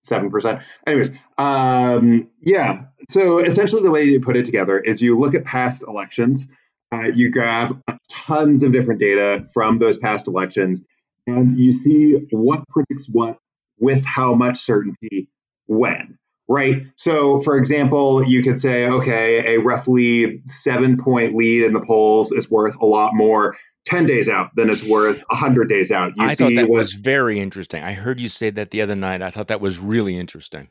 seven 0.01 0.29
percent. 0.29 0.61
Anyways, 0.87 1.09
um, 1.37 2.29
yeah. 2.41 2.83
So 3.09 3.39
essentially, 3.39 3.81
the 3.81 3.91
way 3.91 4.03
you 4.03 4.19
put 4.19 4.37
it 4.37 4.45
together 4.45 4.79
is 4.79 5.01
you 5.01 5.17
look 5.17 5.35
at 5.35 5.43
past 5.43 5.83
elections, 5.87 6.47
uh, 6.93 7.07
you 7.13 7.31
grab 7.31 7.81
tons 8.09 8.63
of 8.63 8.71
different 8.71 8.99
data 8.99 9.45
from 9.53 9.79
those 9.79 9.97
past 9.97 10.27
elections, 10.27 10.83
and 11.27 11.57
you 11.57 11.71
see 11.71 12.27
what 12.31 12.67
predicts 12.69 13.07
what 13.09 13.37
with 13.79 14.05
how 14.05 14.33
much 14.33 14.59
certainty 14.59 15.29
when. 15.67 16.17
Right. 16.51 16.87
So, 16.95 17.41
for 17.41 17.57
example, 17.57 18.27
you 18.27 18.41
could 18.41 18.59
say, 18.59 18.87
okay, 18.87 19.53
a 19.53 19.59
roughly 19.59 20.41
seven 20.47 20.97
point 20.97 21.35
lead 21.35 21.63
in 21.63 21.73
the 21.73 21.79
polls 21.79 22.31
is 22.31 22.49
worth 22.49 22.75
a 22.81 22.85
lot 22.85 23.13
more 23.13 23.55
10 23.89 24.05
days 24.05 24.29
out 24.29 24.55
than 24.55 24.69
it's 24.69 24.83
worth 24.83 25.23
100 25.29 25.67
days 25.67 25.91
out. 25.91 26.13
You 26.15 26.25
I 26.25 26.35
thought 26.35 26.53
that 26.55 26.69
was 26.69 26.93
very 26.93 27.39
interesting. 27.39 27.83
I 27.83 27.93
heard 27.93 28.19
you 28.19 28.29
say 28.29 28.51
that 28.51 28.71
the 28.71 28.81
other 28.81 28.95
night. 28.95 29.21
I 29.21 29.31
thought 29.31 29.47
that 29.47 29.61
was 29.61 29.79
really 29.79 30.17
interesting. 30.17 30.67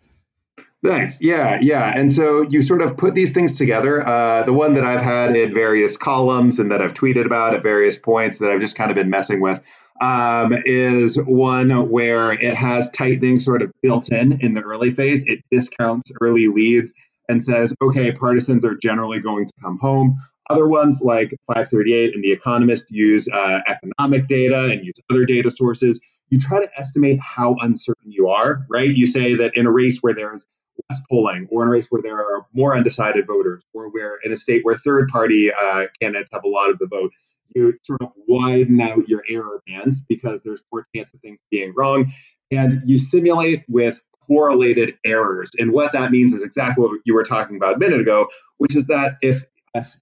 Thanks. 0.85 1.19
Yeah, 1.21 1.59
yeah. 1.61 1.93
And 1.97 2.13
so 2.13 2.43
you 2.43 2.63
sort 2.63 2.83
of 2.83 2.97
put 2.97 3.17
these 3.17 3.33
things 3.33 3.59
together. 3.59 4.07
Uh, 4.07 4.45
the 4.45 4.53
one 4.53 4.75
that 4.75 4.85
I've 4.85 5.01
had 5.01 5.37
in 5.37 5.53
various 5.53 5.97
columns 5.97 6.61
and 6.61 6.71
that 6.71 6.81
I've 6.81 6.95
tweeted 6.95 7.27
about 7.27 7.55
at 7.55 7.65
various 7.65 7.99
points 7.99 8.39
that 8.39 8.53
I've 8.53 8.61
just 8.61 8.77
kind 8.77 8.91
of 8.91 8.95
been 8.95 9.11
messing 9.11 9.41
with 9.41 9.61
um, 10.01 10.55
is 10.65 11.19
one 11.23 11.91
where 11.91 12.33
it 12.33 12.55
has 12.55 12.89
tightening 12.91 13.41
sort 13.41 13.63
of 13.63 13.73
built 13.83 14.11
in 14.11 14.41
in 14.41 14.55
the 14.55 14.63
early 14.63 14.95
phase. 14.95 15.25
It 15.27 15.41
discounts 15.51 16.13
early 16.21 16.47
leads 16.47 16.93
and 17.29 17.43
says, 17.43 17.75
okay, 17.83 18.13
partisans 18.13 18.65
are 18.65 18.77
generally 18.77 19.19
going 19.19 19.47
to 19.47 19.53
come 19.61 19.79
home 19.81 20.17
Other 20.51 20.67
ones 20.67 21.01
like 21.03 21.31
538 21.47 22.15
and 22.15 22.25
The 22.25 22.33
Economist 22.33 22.91
use 22.91 23.29
uh, 23.29 23.61
economic 23.67 24.29
data 24.29 24.71
and 24.71 24.85
use 24.85 24.95
other 25.11 25.25
data 25.25 25.51
sources. 25.51 26.01
You 26.31 26.41
try 26.41 26.61
to 26.61 26.71
estimate 26.79 27.19
how 27.21 27.57
uncertain 27.61 28.11
you 28.11 28.29
are, 28.29 28.61
right? 28.71 28.89
You 28.89 29.07
say 29.07 29.35
that 29.35 29.57
in 29.57 29.67
a 29.67 29.71
race 29.71 29.99
where 30.01 30.15
there's 30.15 30.47
less 30.89 31.01
polling, 31.11 31.49
or 31.51 31.63
in 31.63 31.69
a 31.69 31.73
race 31.73 31.87
where 31.91 32.03
there 32.03 32.19
are 32.19 32.47
more 32.53 32.75
undecided 32.75 33.27
voters, 33.27 33.63
or 33.75 33.89
where 33.89 34.19
in 34.25 34.33
a 34.33 34.37
state 34.37 34.65
where 34.65 34.77
third 34.77 35.09
party 35.09 35.53
uh, 35.53 35.87
candidates 36.01 36.31
have 36.33 36.45
a 36.45 36.49
lot 36.49 36.71
of 36.71 36.79
the 36.79 36.87
vote, 36.87 37.13
you 37.55 37.75
sort 37.83 38.03
of 38.03 38.11
widen 38.27 38.81
out 38.81 39.09
your 39.09 39.23
error 39.29 39.63
bands 39.67 40.01
because 40.09 40.43
there's 40.43 40.63
more 40.73 40.87
chance 40.95 41.13
of 41.15 41.21
things 41.21 41.41
being 41.51 41.73
wrong. 41.77 42.11
And 42.51 42.81
you 42.87 42.99
simulate 42.99 43.65
with 43.69 44.01
correlated 44.27 44.95
errors. 45.05 45.51
And 45.59 45.73
what 45.73 45.93
that 45.93 46.11
means 46.11 46.33
is 46.33 46.43
exactly 46.43 46.85
what 46.85 47.01
you 47.05 47.15
were 47.15 47.25
talking 47.25 47.57
about 47.57 47.77
a 47.77 47.79
minute 47.79 48.01
ago, 48.01 48.29
which 48.59 48.77
is 48.77 48.87
that 48.87 49.17
if 49.23 49.45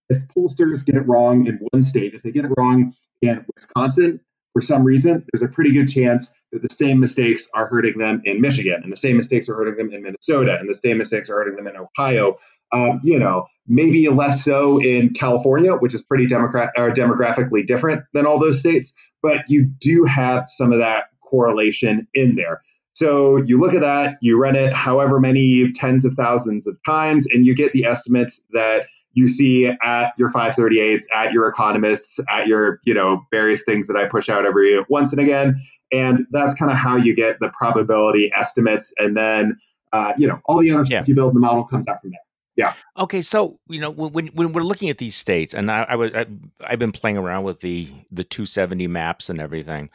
if 0.08 0.26
pollsters 0.28 0.84
get 0.84 0.96
it 0.96 1.06
wrong 1.06 1.46
in 1.46 1.58
one 1.72 1.82
state, 1.82 2.14
if 2.14 2.22
they 2.22 2.30
get 2.30 2.44
it 2.44 2.52
wrong 2.56 2.94
in 3.22 3.44
Wisconsin, 3.54 4.20
for 4.52 4.62
some 4.62 4.84
reason, 4.84 5.22
there's 5.32 5.42
a 5.42 5.52
pretty 5.52 5.70
good 5.70 5.86
chance 5.86 6.34
that 6.50 6.62
the 6.62 6.74
same 6.74 6.98
mistakes 6.98 7.46
are 7.52 7.66
hurting 7.66 7.98
them 7.98 8.22
in 8.24 8.40
Michigan, 8.40 8.80
and 8.82 8.90
the 8.90 8.96
same 8.96 9.18
mistakes 9.18 9.50
are 9.50 9.54
hurting 9.54 9.76
them 9.76 9.92
in 9.92 10.02
Minnesota, 10.02 10.56
and 10.58 10.66
the 10.66 10.74
same 10.74 10.96
mistakes 10.96 11.28
are 11.28 11.34
hurting 11.34 11.56
them 11.56 11.66
in 11.66 11.74
Ohio. 11.76 12.38
Um, 12.72 13.00
you 13.04 13.18
know, 13.18 13.46
maybe 13.66 14.08
less 14.08 14.44
so 14.44 14.78
in 14.78 15.12
California, 15.12 15.72
which 15.74 15.94
is 15.94 16.02
pretty 16.02 16.26
democrat 16.26 16.72
or 16.76 16.90
demographically 16.90 17.66
different 17.66 18.04
than 18.14 18.26
all 18.26 18.38
those 18.38 18.58
states, 18.58 18.94
but 19.22 19.42
you 19.46 19.66
do 19.80 20.04
have 20.04 20.44
some 20.48 20.72
of 20.72 20.78
that 20.78 21.10
correlation 21.20 22.08
in 22.14 22.36
there. 22.36 22.62
So 22.94 23.36
you 23.44 23.60
look 23.60 23.74
at 23.74 23.82
that, 23.82 24.16
you 24.22 24.38
run 24.38 24.56
it 24.56 24.72
however 24.72 25.20
many 25.20 25.70
tens 25.74 26.06
of 26.06 26.14
thousands 26.14 26.66
of 26.66 26.78
times, 26.86 27.26
and 27.30 27.44
you 27.44 27.54
get 27.54 27.74
the 27.74 27.84
estimates 27.84 28.40
that 28.52 28.86
you 29.16 29.26
see 29.26 29.66
at 29.66 30.12
your 30.18 30.30
538s, 30.30 31.04
at 31.12 31.32
your 31.32 31.48
economists, 31.48 32.20
at 32.30 32.46
your, 32.46 32.80
you 32.84 32.92
know, 32.92 33.26
various 33.30 33.62
things 33.64 33.86
that 33.86 33.96
I 33.96 34.04
push 34.04 34.28
out 34.28 34.44
every 34.44 34.78
once 34.90 35.10
and 35.10 35.20
again. 35.20 35.56
And 35.90 36.26
that's 36.32 36.52
kind 36.52 36.70
of 36.70 36.76
how 36.76 36.96
you 36.96 37.16
get 37.16 37.40
the 37.40 37.48
probability 37.58 38.30
estimates. 38.36 38.92
And 38.98 39.16
then, 39.16 39.56
uh, 39.94 40.12
you 40.18 40.28
know, 40.28 40.38
all 40.44 40.60
the 40.60 40.70
other 40.70 40.82
yeah. 40.82 40.98
stuff 40.98 41.08
you 41.08 41.14
build 41.14 41.30
in 41.30 41.34
the 41.34 41.40
model 41.40 41.64
comes 41.64 41.88
out 41.88 42.02
from 42.02 42.10
there. 42.10 42.20
Yeah. 42.56 42.74
Okay. 42.98 43.22
So 43.22 43.58
you 43.68 43.80
know 43.80 43.90
when 43.90 44.28
when 44.28 44.52
we're 44.54 44.62
looking 44.62 44.88
at 44.88 44.96
these 44.96 45.14
states, 45.14 45.52
and 45.52 45.70
I, 45.70 45.82
I 45.90 45.94
was 45.94 46.10
I, 46.14 46.24
I've 46.66 46.78
been 46.78 46.90
playing 46.92 47.18
around 47.18 47.44
with 47.44 47.60
the 47.60 47.90
the 48.10 48.24
270 48.24 48.86
maps 48.86 49.28
and 49.28 49.40
everything. 49.40 49.90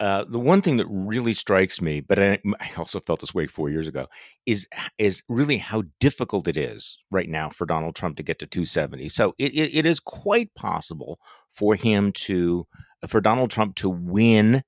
Uh, 0.00 0.24
the 0.28 0.38
one 0.38 0.62
thing 0.62 0.76
that 0.78 0.86
really 0.88 1.34
strikes 1.34 1.80
me, 1.80 2.00
but 2.00 2.18
I, 2.18 2.38
I, 2.60 2.70
also 2.76 3.00
felt 3.00 3.20
this 3.20 3.34
way 3.34 3.46
four 3.46 3.68
years 3.68 3.86
ago, 3.86 4.06
is 4.46 4.66
is 4.98 5.22
really 5.28 5.58
how 5.58 5.82
difficult 6.00 6.48
it 6.48 6.56
is 6.56 6.98
right 7.10 7.28
now 7.28 7.50
for 7.50 7.66
Donald 7.66 7.94
Trump 7.94 8.16
to 8.16 8.22
get 8.22 8.38
to 8.40 8.46
270. 8.46 9.08
So 9.10 9.34
it, 9.38 9.52
it, 9.52 9.78
it 9.78 9.86
is 9.86 10.00
quite 10.00 10.54
possible 10.54 11.18
for 11.50 11.74
him 11.74 12.12
to, 12.12 12.66
for 13.06 13.20
Donald 13.20 13.50
Trump 13.50 13.76
to 13.76 13.90
win, 13.90 14.62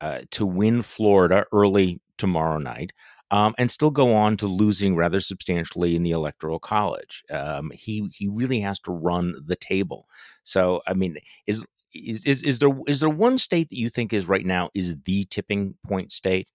uh, 0.00 0.20
to 0.32 0.46
win 0.46 0.82
Florida 0.82 1.44
early 1.52 2.00
tomorrow 2.18 2.58
night. 2.58 2.92
Um, 3.32 3.54
and 3.58 3.70
still 3.70 3.92
go 3.92 4.12
on 4.12 4.36
to 4.38 4.48
losing 4.48 4.96
rather 4.96 5.20
substantially 5.20 5.94
in 5.94 6.02
the 6.02 6.10
electoral 6.10 6.58
college. 6.58 7.22
Um, 7.30 7.70
he 7.72 8.08
he 8.12 8.26
really 8.26 8.58
has 8.58 8.80
to 8.80 8.90
run 8.90 9.36
the 9.46 9.54
table. 9.54 10.08
So 10.42 10.82
I 10.84 10.94
mean, 10.94 11.16
is 11.46 11.64
is, 11.94 12.24
is 12.24 12.42
is 12.42 12.58
there 12.58 12.70
is 12.86 13.00
there 13.00 13.08
one 13.08 13.38
state 13.38 13.68
that 13.70 13.78
you 13.78 13.88
think 13.88 14.12
is 14.12 14.26
right 14.26 14.44
now 14.44 14.70
is 14.74 14.96
the 15.04 15.24
tipping 15.26 15.74
point 15.86 16.12
state? 16.12 16.46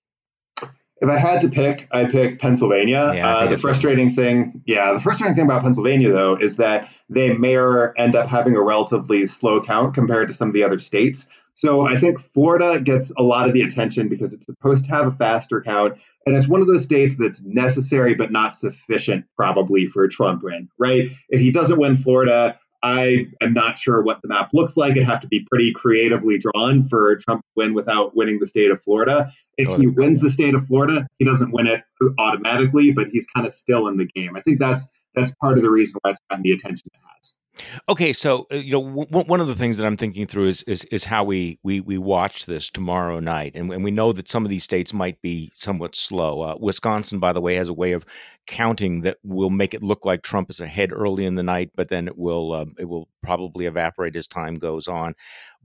If 1.02 1.10
I 1.10 1.18
had 1.18 1.42
to 1.42 1.50
pick, 1.50 1.88
I 1.92 2.06
pick 2.06 2.40
Pennsylvania. 2.40 3.12
Yeah, 3.14 3.28
uh, 3.28 3.48
the 3.48 3.58
frustrating 3.58 4.16
thing, 4.16 4.64
yeah, 4.66 4.94
the 4.94 5.02
frustrating 5.02 5.36
thing 5.36 5.46
about 5.46 5.62
Pennsylvania 5.62 6.12
though 6.12 6.36
is 6.36 6.56
that 6.58 6.90
they 7.10 7.34
may 7.34 7.58
end 7.98 8.16
up 8.16 8.28
having 8.28 8.56
a 8.56 8.62
relatively 8.62 9.26
slow 9.26 9.62
count 9.62 9.94
compared 9.94 10.28
to 10.30 10.34
some 10.34 10.48
of 10.48 10.54
the 10.54 10.64
other 10.64 10.80
states. 10.80 11.28
So 11.54 11.88
I 11.88 11.98
think 12.00 12.20
Florida 12.34 12.82
gets 12.82 13.12
a 13.18 13.24
lot 13.24 13.48
of 13.48 13.54
the 13.54 13.62
attention 13.62 14.10
because 14.10 14.34
it's 14.34 14.46
supposed 14.46 14.86
to 14.86 14.92
have 14.92 15.08
a 15.08 15.12
faster 15.12 15.62
count, 15.62 15.98
and 16.26 16.36
it's 16.36 16.48
one 16.48 16.62
of 16.62 16.68
those 16.68 16.84
states 16.84 17.16
that's 17.18 17.44
necessary 17.44 18.14
but 18.14 18.32
not 18.32 18.58
sufficient, 18.58 19.26
probably 19.38 19.88
for 19.88 20.04
a 20.04 20.10
Trump 20.10 20.44
win. 20.44 20.70
Right? 20.78 21.10
If 21.30 21.40
he 21.42 21.52
doesn't 21.52 21.80
win 21.80 21.98
Florida, 21.98 22.58
I 22.84 23.28
am 23.42 23.54
not 23.54 23.78
sure 23.78 24.02
what 24.02 24.22
the 24.22 24.28
map 24.28 24.52
looks 24.54 24.78
like. 24.78 24.92
It'd 24.92 25.06
have 25.08 25.20
to 25.22 25.28
be 25.28 25.46
pretty 25.50 25.72
creatively 25.72 26.38
drawn 26.38 26.84
for 26.84 27.16
Trump 27.18 27.42
to 27.42 27.52
win 27.56 27.74
without 27.74 28.16
winning 28.16 28.40
the 28.40 28.46
state 28.46 28.72
of 28.72 28.82
Florida. 28.82 29.32
If 29.58 29.70
oh, 29.70 29.78
he 29.78 29.88
wins 29.88 30.22
the 30.22 30.30
state 30.30 30.54
of 30.54 30.66
Florida, 30.68 31.08
he 31.18 31.26
doesn't 31.26 31.52
win 31.52 31.68
it 31.68 31.82
automatically, 32.20 32.92
but 32.92 33.08
he's 33.08 33.26
kind 33.36 33.48
of 33.48 33.54
still 33.54 33.88
in 33.88 33.98
the 33.98 34.06
game. 34.06 34.36
I 34.36 34.42
think 34.42 34.60
that's 34.60 34.88
that's 35.16 35.32
part 35.42 35.58
of 35.58 35.64
the 35.64 35.72
reason 35.72 35.98
why 36.02 36.12
it's 36.12 36.20
gotten 36.30 36.44
the 36.44 36.52
attention 36.52 36.90
it 36.94 37.00
has. 37.16 37.35
Okay, 37.90 38.14
so 38.14 38.48
uh, 38.52 38.56
you 38.56 38.72
know 38.72 38.84
w- 39.06 39.26
one 39.28 39.40
of 39.40 39.48
the 39.48 39.56
things 39.56 39.78
that 39.78 39.86
I'm 39.86 39.98
thinking 39.98 40.28
through 40.28 40.48
is 40.50 40.64
is, 40.64 40.84
is 40.86 41.04
how 41.06 41.24
we, 41.24 41.60
we 41.64 41.80
we 41.80 41.98
watch 41.98 42.46
this 42.46 42.70
tomorrow 42.70 43.20
night, 43.20 43.56
and, 43.56 43.72
and 43.72 43.84
we 43.84 43.92
know 43.92 44.12
that 44.12 44.28
some 44.28 44.44
of 44.46 44.50
these 44.50 44.64
states 44.64 44.94
might 44.94 45.22
be 45.22 45.52
somewhat 45.56 45.96
slow. 45.96 46.42
Uh, 46.42 46.56
Wisconsin, 46.60 47.20
by 47.20 47.34
the 47.34 47.42
way, 47.42 47.56
has 47.56 47.70
a 47.70 47.74
way 47.74 47.94
of 47.94 48.06
counting 48.48 49.02
that 49.02 49.18
will 49.24 49.50
make 49.50 49.74
it 49.74 49.84
look 49.84 50.06
like 50.06 50.22
Trump 50.22 50.50
is 50.50 50.60
ahead 50.60 50.92
early 50.92 51.26
in 51.26 51.36
the 51.36 51.44
night, 51.44 51.72
but 51.76 51.90
then 51.90 52.08
it 52.08 52.18
will 52.18 52.52
uh, 52.54 52.66
it 52.78 52.86
will 52.86 53.08
probably 53.24 53.66
evaporate 53.66 54.16
as 54.16 54.28
time 54.28 54.56
goes 54.56 54.88
on. 54.88 55.14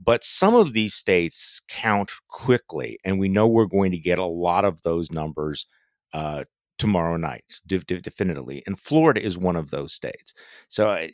But 0.03 0.24
some 0.24 0.55
of 0.55 0.72
these 0.72 0.94
states 0.94 1.61
count 1.68 2.11
quickly, 2.29 2.98
and 3.05 3.18
we 3.18 3.29
know 3.29 3.46
we're 3.48 3.66
going 3.66 3.90
to 3.92 3.98
get 3.98 4.18
a 4.18 4.24
lot 4.26 4.64
of 4.64 4.83
those 4.83 5.11
numbers 5.11 5.66
uh, 6.12 6.44
tomorrow 6.79 7.16
night, 7.16 7.44
de- 7.66 7.79
de- 7.81 8.00
definitively. 8.00 8.62
And 8.66 8.79
Florida 8.79 9.22
is 9.22 9.37
one 9.37 9.57
of 9.57 9.70
those 9.70 9.92
states. 9.92 10.33
So 10.68 10.90
uh, 10.90 11.09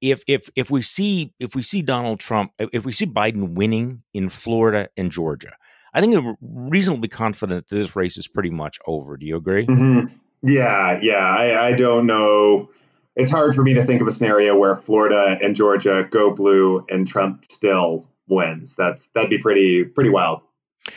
if 0.00 0.22
if 0.26 0.48
if 0.56 0.70
we 0.70 0.82
see 0.82 1.34
if 1.38 1.54
we 1.54 1.62
see 1.62 1.82
Donald 1.82 2.20
Trump, 2.20 2.52
if 2.58 2.84
we 2.84 2.92
see 2.92 3.06
Biden 3.06 3.54
winning 3.54 4.02
in 4.14 4.28
Florida 4.28 4.88
and 4.96 5.10
Georgia, 5.10 5.52
I 5.92 6.00
think 6.00 6.14
we're 6.14 6.36
reasonably 6.40 7.08
confident 7.08 7.68
that 7.68 7.76
this 7.76 7.96
race 7.96 8.16
is 8.16 8.28
pretty 8.28 8.50
much 8.50 8.78
over. 8.86 9.16
Do 9.16 9.26
you 9.26 9.36
agree? 9.36 9.66
Mm-hmm. 9.66 10.14
Yeah, 10.42 10.98
yeah. 11.02 11.16
I, 11.16 11.68
I 11.68 11.72
don't 11.72 12.06
know. 12.06 12.70
It's 13.16 13.30
hard 13.30 13.54
for 13.54 13.62
me 13.62 13.74
to 13.74 13.84
think 13.84 14.00
of 14.00 14.08
a 14.08 14.12
scenario 14.12 14.56
where 14.56 14.76
Florida 14.76 15.38
and 15.42 15.54
Georgia 15.54 16.06
go 16.10 16.30
blue 16.30 16.86
and 16.88 17.06
Trump 17.06 17.44
still 17.50 18.08
wins. 18.28 18.74
That's 18.76 19.08
that'd 19.14 19.30
be 19.30 19.38
pretty 19.38 19.84
pretty 19.84 20.10
wild. 20.10 20.42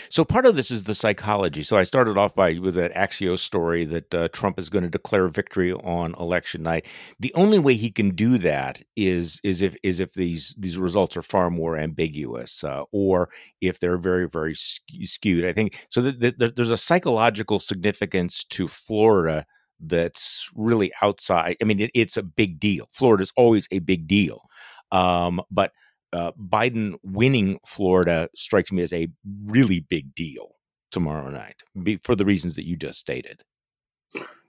So 0.09 0.23
part 0.23 0.45
of 0.45 0.55
this 0.55 0.71
is 0.71 0.83
the 0.83 0.95
psychology. 0.95 1.63
So 1.63 1.77
I 1.77 1.83
started 1.83 2.17
off 2.17 2.35
by 2.35 2.53
with 2.59 2.75
that 2.75 2.93
Axios 2.93 3.39
story 3.39 3.85
that 3.85 4.13
uh, 4.13 4.27
Trump 4.29 4.59
is 4.59 4.69
going 4.69 4.83
to 4.83 4.89
declare 4.89 5.27
victory 5.27 5.73
on 5.73 6.15
election 6.19 6.63
night. 6.63 6.87
The 7.19 7.33
only 7.35 7.59
way 7.59 7.75
he 7.75 7.91
can 7.91 8.11
do 8.11 8.37
that 8.39 8.81
is 8.95 9.39
is 9.43 9.61
if 9.61 9.75
is 9.83 9.99
if 9.99 10.13
these 10.13 10.55
these 10.57 10.77
results 10.77 11.17
are 11.17 11.21
far 11.21 11.49
more 11.49 11.77
ambiguous, 11.77 12.63
uh, 12.63 12.83
or 12.91 13.29
if 13.61 13.79
they're 13.79 13.97
very 13.97 14.27
very 14.27 14.55
skewed. 14.55 15.45
I 15.45 15.53
think 15.53 15.85
so. 15.89 16.01
That 16.01 16.39
the, 16.39 16.51
there's 16.55 16.71
a 16.71 16.77
psychological 16.77 17.59
significance 17.59 18.43
to 18.45 18.67
Florida 18.67 19.45
that's 19.79 20.49
really 20.55 20.91
outside. 21.01 21.57
I 21.61 21.65
mean, 21.65 21.79
it, 21.79 21.91
it's 21.93 22.17
a 22.17 22.23
big 22.23 22.59
deal. 22.59 22.87
Florida's 22.91 23.33
always 23.35 23.67
a 23.71 23.79
big 23.79 24.07
deal, 24.07 24.41
um, 24.91 25.41
but 25.51 25.71
uh, 26.13 26.31
Biden 26.39 26.95
winning 27.03 27.59
Florida 27.65 28.29
strikes 28.35 28.71
me 28.71 28.81
as 28.81 28.93
a 28.93 29.07
really 29.45 29.79
big 29.79 30.13
deal 30.15 30.55
tomorrow 30.91 31.29
night 31.29 31.55
be, 31.81 31.97
for 31.97 32.15
the 32.15 32.25
reasons 32.25 32.55
that 32.55 32.65
you 32.65 32.77
just 32.77 32.99
stated. 32.99 33.41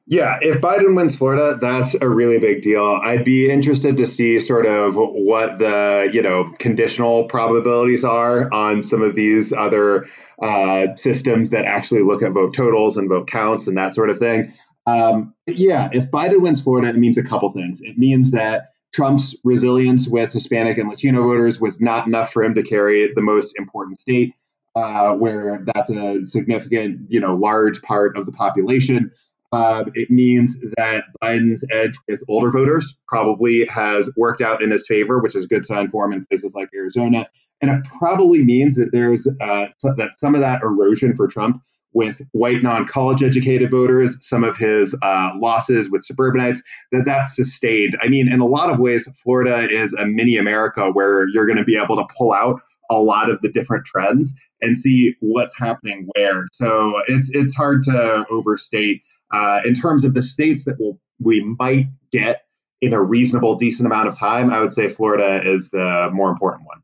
Yeah, 0.07 0.37
if 0.42 0.61
Biden 0.61 0.94
wins 0.94 1.16
Florida, 1.16 1.57
that's 1.59 1.94
a 1.94 2.07
really 2.07 2.38
big 2.38 2.61
deal. 2.61 3.00
I'd 3.03 3.24
be 3.24 3.50
interested 3.50 3.96
to 3.96 4.07
see 4.07 4.38
sort 4.38 4.66
of 4.66 4.96
what 4.96 5.59
the 5.59 6.11
you 6.12 6.20
know 6.20 6.53
conditional 6.59 7.24
probabilities 7.24 8.05
are 8.05 8.53
on 8.53 8.83
some 8.83 9.00
of 9.00 9.14
these 9.14 9.50
other 9.50 10.07
uh, 10.42 10.94
systems 10.96 11.48
that 11.50 11.64
actually 11.64 12.03
look 12.03 12.22
at 12.22 12.33
vote 12.33 12.53
totals 12.53 12.98
and 12.98 13.09
vote 13.09 13.29
counts 13.29 13.66
and 13.66 13.79
that 13.79 13.94
sort 13.94 14.11
of 14.11 14.18
thing. 14.18 14.53
Um, 14.87 15.35
yeah, 15.46 15.88
if 15.94 16.11
Biden 16.11 16.42
wins 16.42 16.61
Florida, 16.61 16.88
it 16.88 16.96
means 16.96 17.16
a 17.16 17.22
couple 17.22 17.50
things. 17.53 17.81
It 17.81 17.96
means 17.96 18.31
that 18.33 18.74
Trump's 18.94 19.35
resilience 19.42 20.07
with 20.07 20.33
Hispanic 20.33 20.78
and 20.78 20.88
Latino 20.88 21.22
voters 21.22 21.61
was 21.61 21.80
not 21.80 22.07
enough 22.07 22.33
for 22.33 22.44
him 22.44 22.54
to 22.54 22.62
carry 22.62 23.12
the 23.12 23.20
most 23.20 23.59
important 23.59 23.98
state, 23.98 24.33
uh, 24.76 25.14
where 25.14 25.64
that's 25.74 25.90
a 25.90 26.24
significant, 26.24 27.00
you 27.09 27.18
know, 27.18 27.35
large 27.35 27.83
part 27.83 28.16
of 28.16 28.24
the 28.24 28.33
population. 28.33 29.11
Uh, 29.52 29.85
it 29.94 30.11
means 30.11 30.59
that 30.76 31.04
Biden's 31.20 31.64
edge 31.72 31.94
with 32.09 32.22
older 32.28 32.50
voters 32.50 32.96
probably 33.09 33.66
has 33.66 34.09
worked 34.16 34.40
out 34.40 34.62
in 34.62 34.70
his 34.70 34.87
favor, 34.87 35.18
which 35.18 35.35
is 35.35 35.44
a 35.44 35.48
good 35.48 35.64
sign 35.64 35.90
for 35.90 36.04
him 36.04 36.12
in 36.12 36.24
places 36.24 36.54
like 36.54 36.68
Arizona. 36.74 37.28
And 37.61 37.70
it 37.72 37.85
probably 37.98 38.44
means 38.44 38.76
that 38.76 38.92
there's 38.92 39.26
uh, 39.40 39.66
so 39.78 39.92
that 39.96 40.18
some 40.20 40.37
of 40.37 40.40
that 40.40 40.62
erosion 40.62 41.16
for 41.16 41.26
Trump 41.26 41.61
with 41.94 42.20
white 42.33 42.62
non-college 42.62 43.22
educated 43.22 43.70
voters, 43.70 44.18
some 44.20 44.44
of 44.44 44.57
his 44.57 44.94
uh, 45.02 45.33
losses 45.37 45.88
with 45.88 46.04
suburbanites, 46.04 46.61
that 46.92 47.04
that's 47.07 47.35
sustained. 47.35 47.96
I 48.02 48.09
mean, 48.09 48.30
in 48.30 48.40
a 48.40 48.46
lot 48.46 48.68
of 48.68 48.78
ways, 48.78 49.09
Florida 49.22 49.68
is 49.70 49.92
a 49.94 50.04
mini 50.04 50.37
America 50.37 50.90
where 50.90 51.26
you're 51.28 51.46
going 51.46 51.59
to 51.59 51.64
be 51.64 51.76
able 51.76 51.96
to 51.96 52.07
pull 52.16 52.33
out 52.33 52.61
a 52.90 52.96
lot 52.96 53.30
of 53.30 53.40
the 53.40 53.48
different 53.48 53.87
trends 53.87 54.35
and 54.61 54.76
see 54.76 55.14
what's 55.20 55.57
happening 55.57 56.09
where. 56.14 56.44
So 56.52 57.00
it's 57.09 57.30
it's 57.33 57.54
hard 57.54 57.83
to 57.85 58.26
overstate 58.28 59.02
uh, 59.33 59.61
in 59.64 59.74
terms 59.74 60.04
of 60.04 60.14
the 60.14 60.22
states 60.22 60.64
that 60.64 60.78
will 60.78 61.00
we 61.20 61.40
might 61.59 61.87
get 62.11 62.43
in 62.85 62.92
a 62.92 63.03
reasonable, 63.03 63.55
decent 63.55 63.87
amount 63.87 64.09
of 64.09 64.18
time, 64.18 64.53
I 64.53 64.61
would 64.61 64.73
say 64.73 64.90
Florida 64.90 65.40
is 65.42 65.70
the 65.70 66.11
more 66.12 66.29
important 66.29 66.66
one. 66.66 66.83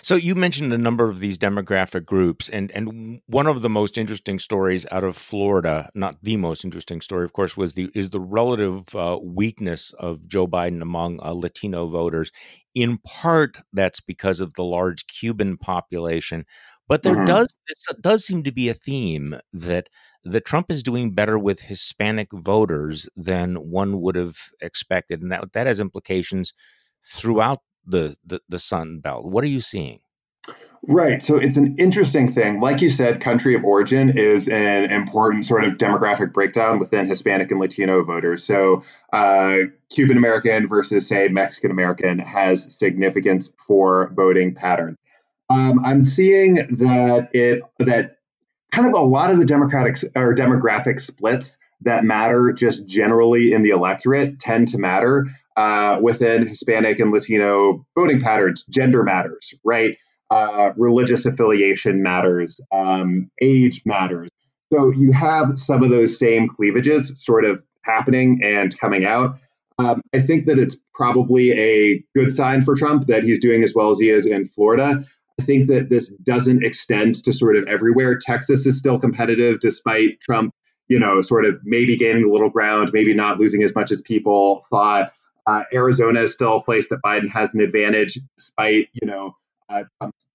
So 0.00 0.14
you 0.14 0.34
mentioned 0.34 0.72
a 0.72 0.78
number 0.78 1.10
of 1.10 1.20
these 1.20 1.36
demographic 1.36 2.06
groups, 2.06 2.48
and 2.48 2.70
and 2.70 3.20
one 3.26 3.46
of 3.46 3.60
the 3.60 3.68
most 3.68 3.98
interesting 3.98 4.38
stories 4.38 4.86
out 4.90 5.04
of 5.04 5.14
Florida, 5.16 5.90
not 5.94 6.16
the 6.22 6.36
most 6.38 6.64
interesting 6.64 7.02
story, 7.02 7.26
of 7.26 7.34
course, 7.34 7.54
was 7.54 7.74
the 7.74 7.90
is 7.94 8.10
the 8.10 8.20
relative 8.20 8.94
uh, 8.94 9.18
weakness 9.22 9.92
of 9.98 10.26
Joe 10.26 10.46
Biden 10.46 10.80
among 10.80 11.20
uh, 11.20 11.32
Latino 11.32 11.86
voters. 11.86 12.32
In 12.74 12.96
part, 12.96 13.58
that's 13.74 14.00
because 14.00 14.40
of 14.40 14.54
the 14.54 14.64
large 14.64 15.06
Cuban 15.06 15.58
population, 15.58 16.46
but 16.88 17.02
there 17.02 17.14
mm-hmm. 17.14 17.26
does 17.26 17.56
does 18.00 18.24
seem 18.24 18.42
to 18.44 18.52
be 18.52 18.68
a 18.68 18.74
theme 18.74 19.38
that 19.52 19.88
that 20.24 20.44
Trump 20.44 20.70
is 20.70 20.82
doing 20.82 21.12
better 21.12 21.38
with 21.38 21.60
Hispanic 21.60 22.28
voters 22.32 23.08
than 23.16 23.56
one 23.56 24.00
would 24.00 24.16
have 24.16 24.36
expected, 24.60 25.22
and 25.22 25.32
that 25.32 25.52
that 25.52 25.66
has 25.66 25.80
implications 25.80 26.52
throughout 27.04 27.60
the, 27.84 28.16
the 28.24 28.40
the 28.48 28.58
Sun 28.58 29.00
Belt. 29.00 29.26
What 29.26 29.44
are 29.44 29.48
you 29.48 29.60
seeing? 29.60 30.00
Right. 30.88 31.22
So 31.22 31.36
it's 31.36 31.56
an 31.56 31.76
interesting 31.78 32.32
thing. 32.32 32.60
Like 32.60 32.80
you 32.80 32.88
said, 32.88 33.20
country 33.20 33.54
of 33.54 33.64
origin 33.64 34.18
is 34.18 34.48
an 34.48 34.90
important 34.90 35.46
sort 35.46 35.62
of 35.62 35.74
demographic 35.74 36.32
breakdown 36.32 36.80
within 36.80 37.06
Hispanic 37.06 37.52
and 37.52 37.60
Latino 37.60 38.02
voters. 38.02 38.42
So 38.42 38.82
uh, 39.12 39.58
Cuban 39.90 40.16
American 40.16 40.66
versus, 40.66 41.06
say, 41.06 41.28
Mexican 41.28 41.70
American 41.70 42.18
has 42.18 42.74
significance 42.76 43.50
for 43.64 44.12
voting 44.16 44.56
patterns. 44.56 44.98
Um, 45.52 45.84
I'm 45.84 46.02
seeing 46.02 46.54
that 46.54 47.28
it 47.32 47.62
that 47.78 48.16
kind 48.70 48.88
of 48.88 48.94
a 48.94 49.04
lot 49.04 49.30
of 49.30 49.38
the 49.38 49.44
democratic 49.44 49.96
or 50.16 50.34
demographic 50.34 50.98
splits 50.98 51.58
that 51.82 52.04
matter 52.04 52.52
just 52.52 52.86
generally 52.86 53.52
in 53.52 53.62
the 53.62 53.70
electorate 53.70 54.38
tend 54.38 54.68
to 54.68 54.78
matter 54.78 55.26
uh, 55.56 55.98
within 56.00 56.46
Hispanic 56.46 57.00
and 57.00 57.12
Latino 57.12 57.84
voting 57.94 58.20
patterns. 58.20 58.64
Gender 58.70 59.02
matters, 59.02 59.52
right? 59.64 59.96
Uh, 60.30 60.72
religious 60.76 61.26
affiliation 61.26 62.02
matters. 62.02 62.58
Um, 62.72 63.30
age 63.42 63.82
matters. 63.84 64.30
So 64.72 64.90
you 64.90 65.12
have 65.12 65.58
some 65.58 65.82
of 65.82 65.90
those 65.90 66.18
same 66.18 66.48
cleavages 66.48 67.22
sort 67.22 67.44
of 67.44 67.62
happening 67.82 68.40
and 68.42 68.78
coming 68.78 69.04
out. 69.04 69.36
Um, 69.78 70.00
I 70.14 70.20
think 70.20 70.46
that 70.46 70.58
it's 70.58 70.76
probably 70.94 71.52
a 71.52 72.02
good 72.14 72.32
sign 72.32 72.62
for 72.62 72.74
Trump 72.74 73.06
that 73.08 73.24
he's 73.24 73.40
doing 73.40 73.62
as 73.62 73.74
well 73.74 73.90
as 73.90 73.98
he 73.98 74.08
is 74.08 74.24
in 74.24 74.46
Florida. 74.46 75.04
I 75.42 75.44
think 75.44 75.66
that 75.66 75.88
this 75.88 76.08
doesn't 76.18 76.64
extend 76.64 77.16
to 77.24 77.32
sort 77.32 77.56
of 77.56 77.66
everywhere. 77.66 78.16
Texas 78.16 78.64
is 78.64 78.78
still 78.78 78.96
competitive 78.96 79.58
despite 79.58 80.20
Trump, 80.20 80.54
you 80.86 81.00
know, 81.00 81.20
sort 81.20 81.44
of 81.44 81.58
maybe 81.64 81.96
gaining 81.96 82.22
a 82.22 82.28
little 82.32 82.48
ground, 82.48 82.90
maybe 82.92 83.12
not 83.12 83.40
losing 83.40 83.64
as 83.64 83.74
much 83.74 83.90
as 83.90 84.00
people 84.02 84.64
thought. 84.70 85.12
Uh, 85.48 85.64
Arizona 85.74 86.20
is 86.20 86.32
still 86.32 86.58
a 86.58 86.62
place 86.62 86.88
that 86.90 87.00
Biden 87.04 87.28
has 87.28 87.54
an 87.54 87.60
advantage 87.60 88.20
despite, 88.38 88.88
you 88.92 89.04
know, 89.04 89.34
uh, 89.68 89.82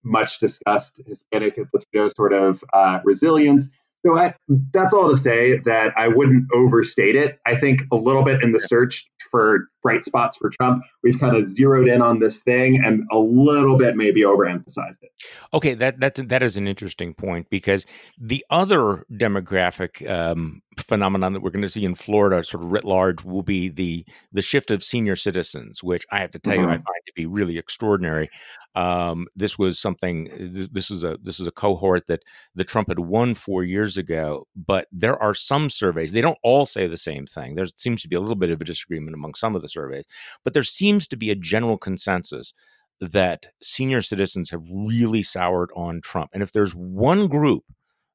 much 0.03 0.39
discussed 0.39 0.99
Hispanic 1.07 1.57
and 1.57 1.67
Latino 1.73 2.09
sort 2.09 2.33
of 2.33 2.61
uh, 2.73 2.99
resilience. 3.05 3.69
So 4.05 4.17
I, 4.17 4.35
that's 4.73 4.91
all 4.91 5.09
to 5.09 5.15
say 5.15 5.59
that 5.59 5.93
I 5.97 6.09
wouldn't 6.09 6.47
overstate 6.53 7.15
it. 7.15 7.39
I 7.45 7.55
think 7.55 7.83
a 7.93 7.95
little 7.95 8.23
bit 8.23 8.43
in 8.43 8.51
the 8.51 8.59
search 8.59 9.09
for 9.29 9.67
bright 9.81 10.03
spots 10.03 10.37
for 10.37 10.49
Trump, 10.49 10.83
we've 11.03 11.19
kind 11.19 11.35
of 11.35 11.45
zeroed 11.45 11.87
in 11.87 12.01
on 12.01 12.19
this 12.19 12.41
thing 12.41 12.83
and 12.83 13.03
a 13.11 13.19
little 13.19 13.77
bit 13.77 13.95
maybe 13.95 14.21
overemphasized 14.21 15.01
it. 15.01 15.11
Okay, 15.53 15.73
that 15.75 15.99
that 15.99 16.15
that 16.29 16.43
is 16.43 16.57
an 16.57 16.67
interesting 16.67 17.13
point 17.13 17.49
because 17.49 17.85
the 18.17 18.45
other 18.49 19.05
demographic 19.11 20.09
um, 20.09 20.61
phenomenon 20.83 21.33
that 21.33 21.41
we're 21.41 21.49
going 21.49 21.61
to 21.61 21.69
see 21.69 21.85
in 21.85 21.95
Florida, 21.95 22.43
sort 22.43 22.63
of 22.63 22.71
writ 22.71 22.83
large, 22.83 23.23
will 23.23 23.43
be 23.43 23.69
the 23.69 24.05
the 24.31 24.41
shift 24.41 24.71
of 24.71 24.83
senior 24.83 25.15
citizens, 25.15 25.83
which 25.83 26.05
I 26.11 26.19
have 26.19 26.31
to 26.31 26.39
tell 26.39 26.53
mm-hmm. 26.53 26.63
you 26.63 26.69
I 26.69 26.75
mm-hmm. 26.75 26.83
find 26.83 27.01
to 27.05 27.13
be 27.15 27.25
really 27.25 27.57
extraordinary. 27.57 28.29
Um, 28.75 29.27
this 29.35 29.57
was 29.57 29.79
something. 29.79 30.29
This 30.71 30.89
was 30.89 31.03
a 31.03 31.17
this 31.21 31.39
was 31.39 31.47
a 31.47 31.51
cohort 31.51 32.07
that 32.07 32.23
the 32.55 32.63
Trump 32.63 32.89
had 32.89 32.99
won 32.99 33.35
four 33.35 33.63
years 33.63 33.97
ago, 33.97 34.47
but 34.55 34.87
there 34.91 35.21
are 35.21 35.33
some 35.33 35.69
surveys. 35.69 36.11
They 36.11 36.21
don't 36.21 36.39
all 36.43 36.65
say 36.65 36.87
the 36.87 36.97
same 36.97 37.25
thing. 37.25 37.55
There 37.55 37.67
seems 37.75 38.01
to 38.03 38.07
be 38.07 38.15
a 38.15 38.21
little 38.21 38.35
bit 38.35 38.51
of 38.51 38.61
a 38.61 38.65
disagreement 38.65 39.15
among 39.15 39.33
some 39.35 39.55
of 39.55 39.61
the 39.61 39.69
surveys, 39.69 40.05
but 40.43 40.53
there 40.53 40.63
seems 40.63 41.07
to 41.09 41.17
be 41.17 41.31
a 41.31 41.35
general 41.35 41.77
consensus 41.77 42.53
that 42.99 43.47
senior 43.61 44.01
citizens 44.01 44.49
have 44.49 44.63
really 44.71 45.21
soured 45.21 45.69
on 45.75 46.01
Trump. 46.01 46.31
And 46.33 46.41
if 46.41 46.51
there's 46.51 46.73
one 46.73 47.27
group 47.27 47.63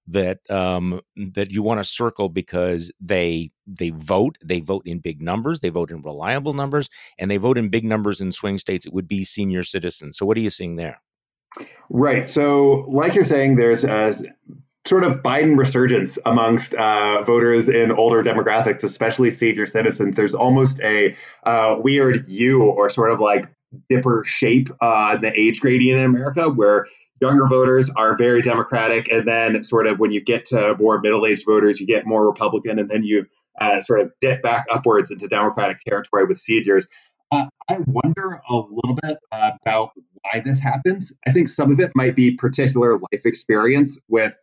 that 0.07 0.39
um, 0.51 1.01
that 1.17 1.51
you 1.51 1.63
want 1.63 1.79
to 1.79 1.85
circle 1.85 2.29
because 2.29 2.93
they 3.01 3.51
they 3.67 3.91
vote 3.91 4.37
they 4.45 4.61
vote 4.61 4.83
in 4.85 4.99
big 4.99 5.23
numbers 5.23 5.61
they 5.61 5.69
vote 5.69 5.91
in 5.91 6.03
reliable 6.03 6.55
numbers 6.55 6.89
and 7.19 7.31
they 7.31 7.37
vote 7.37 7.57
in 7.57 7.69
big 7.69 7.85
numbers 7.85 8.21
in 8.21 8.33
swing 8.33 8.59
states 8.59 8.87
it 8.87 8.93
would 8.93 9.09
be 9.09 9.25
senior 9.25 9.63
citizens. 9.63 10.19
So 10.19 10.27
what 10.27 10.37
are 10.37 10.41
you 10.41 10.51
seeing 10.51 10.77
there? 10.77 11.01
Right. 11.91 12.29
So 12.29 12.87
like 12.89 13.15
you're 13.15 13.25
saying 13.25 13.57
there's 13.57 13.85
a 13.85 14.15
sort 14.85 15.05
of 15.05 15.23
Biden 15.23 15.57
resurgence 15.57 16.19
amongst 16.27 16.75
uh, 16.75 17.23
voters 17.23 17.69
in 17.69 17.93
older 17.93 18.23
demographics 18.23 18.83
especially 18.83 19.31
senior 19.31 19.67
citizens. 19.67 20.17
There's 20.17 20.35
almost 20.35 20.81
a 20.81 21.15
uh, 21.45 21.77
weird 21.79 22.27
U 22.29 22.63
or 22.65 22.89
sort 22.89 23.13
of 23.13 23.21
like 23.21 23.47
dipper 23.89 24.25
shape 24.27 24.69
uh, 24.81 25.17
the 25.17 25.39
age 25.39 25.61
gradient 25.61 26.01
in 26.01 26.05
America 26.07 26.51
where 26.51 26.87
younger 27.23 27.47
voters 27.47 27.89
are 27.97 28.17
very 28.17 28.43
Democratic, 28.43 29.11
and 29.11 29.27
then 29.27 29.63
sort 29.63 29.87
of 29.87 30.01
when 30.01 30.11
you 30.11 30.21
get 30.21 30.45
to 30.47 30.77
more 30.79 31.01
middle-aged 31.01 31.47
voters, 31.47 31.81
you 31.81 31.87
get 31.87 32.05
more 32.05 32.27
Republican, 32.27 32.81
and 32.81 32.91
then 32.91 33.05
you 33.05 33.25
uh, 33.61 33.81
sort 33.81 34.01
of 34.01 34.11
dip 34.21 34.43
back 34.43 34.67
upwards 34.71 35.11
into 35.11 35.29
Democratic 35.29 35.79
territory 35.79 36.25
with 36.25 36.39
seniors. 36.39 36.89
Uh, 37.31 37.47
I 37.71 37.79
wonder 37.87 38.43
a 38.51 38.57
little 38.57 38.99
bit 39.03 39.19
about 39.31 39.93
why 40.23 40.43
this 40.45 40.59
happens. 40.59 41.13
I 41.27 41.33
think 41.33 41.49
some 41.49 41.71
of 41.71 41.79
it 41.79 41.93
might 41.95 42.17
be 42.17 42.33
particular 42.33 42.99
life 42.99 43.25
experience 43.25 43.99
with 44.09 44.35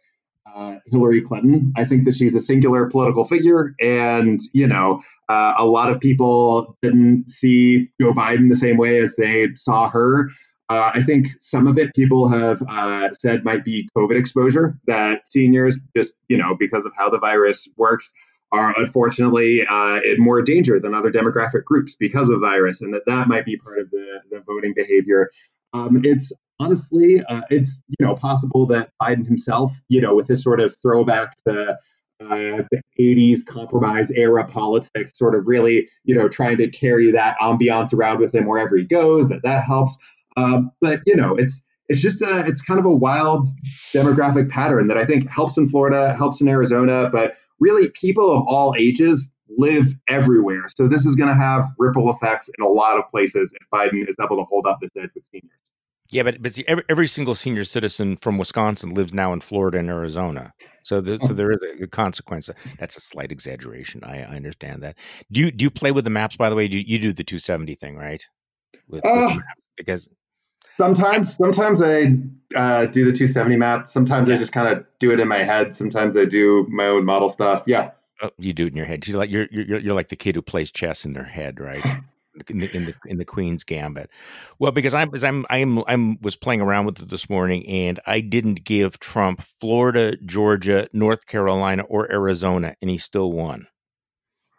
uh, 0.56 0.78
Hillary 0.86 1.22
Clinton. 1.22 1.74
I 1.76 1.84
think 1.84 2.06
that 2.06 2.16
she's 2.16 2.34
a 2.34 2.42
singular 2.42 2.90
political 2.90 3.26
figure, 3.26 3.76
and 3.82 4.40
you 4.54 4.68
know, 4.68 5.04
uh, 5.28 5.54
a 5.58 5.66
lot 5.66 5.92
of 5.92 6.00
people 6.00 6.78
didn't 6.82 7.30
see 7.30 7.90
Joe 8.00 8.14
Biden 8.14 8.50
the 8.50 8.56
same 8.56 8.78
way 8.78 9.00
as 9.00 9.16
they 9.18 9.50
saw 9.56 9.90
her. 9.90 10.30
Uh, 10.70 10.92
I 10.94 11.02
think 11.02 11.28
some 11.40 11.66
of 11.66 11.78
it 11.80 11.96
people 11.96 12.28
have 12.30 12.62
uh, 12.70 13.10
said 13.14 13.44
might 13.44 13.66
be 13.66 13.90
COVID 13.98 14.20
exposure, 14.20 14.78
that 14.86 15.24
seniors, 15.32 15.78
just, 15.96 16.16
you 16.28 16.38
know, 16.38 16.56
because 16.60 16.86
of 16.86 16.92
how 16.96 17.10
the 17.10 17.18
virus 17.18 17.68
works, 17.76 18.14
are 18.52 18.74
unfortunately 18.80 19.66
uh, 19.68 20.00
in 20.02 20.20
more 20.20 20.42
danger 20.42 20.80
than 20.80 20.94
other 20.94 21.12
demographic 21.12 21.64
groups 21.66 21.96
because 21.96 22.30
of 22.30 22.40
virus, 22.40 22.82
and 22.82 22.94
that 22.94 23.04
that 23.06 23.28
might 23.28 23.46
be 23.46 23.58
part 23.58 23.80
of 23.80 23.90
the, 23.92 24.22
the 24.32 24.42
voting 24.42 24.74
behavior. 24.76 25.30
Um, 25.74 26.02
it's 26.04 26.32
honestly, 26.60 27.24
uh, 27.26 27.42
it's, 27.50 27.82
you 27.88 28.06
know, 28.06 28.16
possible 28.16 28.66
that 28.68 28.92
Biden 29.02 29.26
himself, 29.26 29.74
you 29.88 30.02
know, 30.02 30.16
with 30.16 30.28
his 30.28 30.44
sort 30.44 30.60
of 30.60 30.76
throwback 30.82 31.36
to 31.48 31.78
uh, 32.22 32.64
the 32.72 32.82
80s 33.00 33.46
compromise 33.46 34.12
era 34.12 34.46
politics, 34.46 35.18
sort 35.18 35.36
of 35.36 35.48
really, 35.48 35.88
you 36.04 36.14
know, 36.16 36.28
trying 36.28 36.58
to 36.58 36.70
carry 36.70 37.12
that 37.12 37.38
ambiance 37.40 37.94
around 37.94 38.20
with 38.20 38.36
him 38.36 38.46
wherever 38.46 38.76
he 38.76 38.84
goes, 38.84 39.30
that 39.30 39.44
that 39.44 39.64
helps. 39.64 39.98
Um, 40.38 40.72
but 40.82 41.02
you 41.06 41.16
know, 41.16 41.36
it's 41.36 41.64
it's 41.88 42.02
just 42.02 42.22
a 42.22 42.46
it's 42.46 42.62
kind 42.62 42.80
of 42.80 42.86
a 42.86 42.96
wild 42.96 43.48
demographic 43.94 44.50
pattern 44.50 44.88
that 44.88 44.98
I 44.98 45.06
think 45.06 45.28
helps 45.30 45.58
in 45.58 45.68
Florida, 45.68 46.14
helps 46.14 46.40
in 46.40 46.48
Arizona, 46.48 47.10
but 47.12 47.36
really 47.60 47.90
people 47.90 48.32
of 48.32 48.44
all 48.48 48.76
ages 48.78 49.32
live 49.58 49.88
everywhere. 50.08 50.66
So 50.76 50.88
this 50.88 51.06
is 51.06 51.16
going 51.16 51.30
to 51.30 51.36
have 51.36 51.66
ripple 51.78 52.10
effects 52.12 52.50
in 52.58 52.64
a 52.64 52.68
lot 52.68 52.98
of 52.98 53.10
places 53.10 53.54
if 53.60 53.68
Biden 53.74 54.08
is 54.08 54.16
able 54.22 54.38
to 54.38 54.44
hold 54.44 54.68
up 54.68 54.80
this 54.82 54.92
edge 54.96 55.10
with 55.16 55.26
seniors. 55.26 55.52
Yeah, 56.12 56.24
but 56.24 56.42
but 56.42 56.54
see, 56.54 56.64
every, 56.68 56.84
every 56.90 57.08
single 57.08 57.36
senior 57.36 57.64
citizen 57.64 58.18
from 58.18 58.38
Wisconsin 58.40 58.96
lives 58.96 59.14
now 59.14 59.32
in 59.32 59.42
Florida 59.42 59.78
and 59.78 59.90
Arizona. 59.90 60.54
So, 60.84 61.02
the, 61.02 61.20
so 61.20 61.34
there 61.34 61.52
is 61.52 61.60
a 61.82 61.86
consequence. 61.86 62.50
That's 62.80 62.98
a 62.98 63.02
slight 63.02 63.32
exaggeration. 63.32 64.04
I, 64.04 64.22
I, 64.22 64.36
understand 64.36 64.82
that. 64.82 64.96
Do 65.32 65.40
you 65.40 65.52
do 65.52 65.64
you 65.64 65.70
play 65.70 65.92
with 65.92 66.06
the 66.06 66.10
maps? 66.10 66.36
By 66.36 66.50
the 66.50 66.56
way, 66.56 66.68
do 66.68 66.78
you, 66.78 66.84
you 66.84 66.98
do 66.98 67.14
the 67.14 67.24
270 67.24 67.76
thing, 67.76 67.96
right? 67.96 68.26
With, 68.88 69.06
uh, 69.06 69.34
with 69.36 69.44
because 69.78 70.10
Sometimes, 70.80 71.36
sometimes 71.36 71.82
I 71.82 72.14
uh, 72.56 72.86
do 72.86 73.04
the 73.04 73.12
270 73.12 73.58
map. 73.58 73.86
Sometimes 73.86 74.30
yeah. 74.30 74.36
I 74.36 74.38
just 74.38 74.54
kind 74.54 74.66
of 74.70 74.86
do 75.00 75.12
it 75.12 75.20
in 75.20 75.28
my 75.28 75.44
head. 75.44 75.74
Sometimes 75.74 76.16
I 76.16 76.24
do 76.24 76.66
my 76.70 76.86
own 76.86 77.04
model 77.04 77.28
stuff. 77.28 77.64
Yeah. 77.68 77.92
Oh, 78.22 78.30
you 78.38 78.54
do 78.54 78.66
it 78.66 78.70
in 78.70 78.78
your 78.78 78.86
head. 78.86 79.06
You're 79.06 79.18
like 79.18 79.30
you're 79.30 79.50
you're 79.52 79.78
you're 79.78 79.94
like 79.94 80.08
the 80.08 80.16
kid 80.16 80.36
who 80.36 80.42
plays 80.42 80.72
chess 80.72 81.04
in 81.04 81.12
their 81.12 81.26
head, 81.26 81.60
right? 81.60 81.84
in 82.48 82.60
the 82.60 82.74
in 82.74 82.86
the 82.86 82.94
in 83.08 83.18
the 83.18 83.26
Queen's 83.26 83.66
Gambit. 83.66 84.10
Well, 84.58 84.72
because 84.72 84.94
I'm 84.94 85.12
I'm 85.22 85.46
I'm 85.50 85.84
I'm 85.86 86.22
was 86.22 86.38
playing 86.38 86.62
around 86.62 86.86
with 86.86 87.02
it 87.02 87.10
this 87.10 87.30
morning, 87.30 87.68
and 87.68 88.00
I 88.06 88.22
didn't 88.22 88.64
give 88.64 89.02
Trump 89.02 89.42
Florida, 89.60 90.16
Georgia, 90.26 90.88
North 90.94 91.26
Carolina, 91.26 91.84
or 91.90 92.10
Arizona, 92.10 92.78
and 92.82 92.90
he 92.90 92.98
still 92.98 93.34
won. 93.34 93.68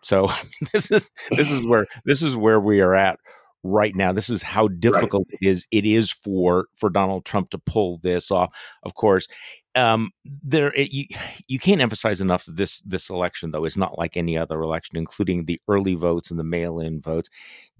So 0.02 0.28
this 0.74 0.90
is 0.90 1.10
this 1.30 1.50
is 1.50 1.64
where 1.64 1.86
this 2.04 2.20
is 2.20 2.36
where 2.36 2.60
we 2.60 2.80
are 2.80 2.94
at 2.94 3.18
right 3.62 3.94
now. 3.94 4.12
This 4.12 4.30
is 4.30 4.42
how 4.42 4.68
difficult 4.68 5.26
right. 5.30 5.38
it 5.40 5.48
is. 5.48 5.66
It 5.70 5.84
is 5.84 6.10
for 6.10 6.66
for 6.74 6.90
Donald 6.90 7.24
Trump 7.24 7.50
to 7.50 7.58
pull 7.58 7.98
this 8.02 8.30
off. 8.30 8.50
Of 8.82 8.94
course, 8.94 9.26
um, 9.74 10.10
there 10.24 10.72
it, 10.74 10.92
you, 10.92 11.06
you 11.48 11.58
can't 11.58 11.80
emphasize 11.80 12.20
enough 12.20 12.44
that 12.46 12.56
this 12.56 12.80
this 12.82 13.10
election 13.10 13.50
though 13.50 13.64
is 13.64 13.76
not 13.76 13.98
like 13.98 14.16
any 14.16 14.36
other 14.36 14.60
election, 14.60 14.96
including 14.96 15.44
the 15.44 15.60
early 15.68 15.94
votes 15.94 16.30
and 16.30 16.40
the 16.40 16.44
mail-in 16.44 17.00
votes. 17.00 17.28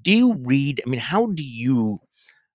Do 0.02 0.12
you 0.12 0.34
read? 0.34 0.82
I 0.84 0.88
mean, 0.90 1.00
how 1.00 1.26
do 1.26 1.42
you 1.42 2.00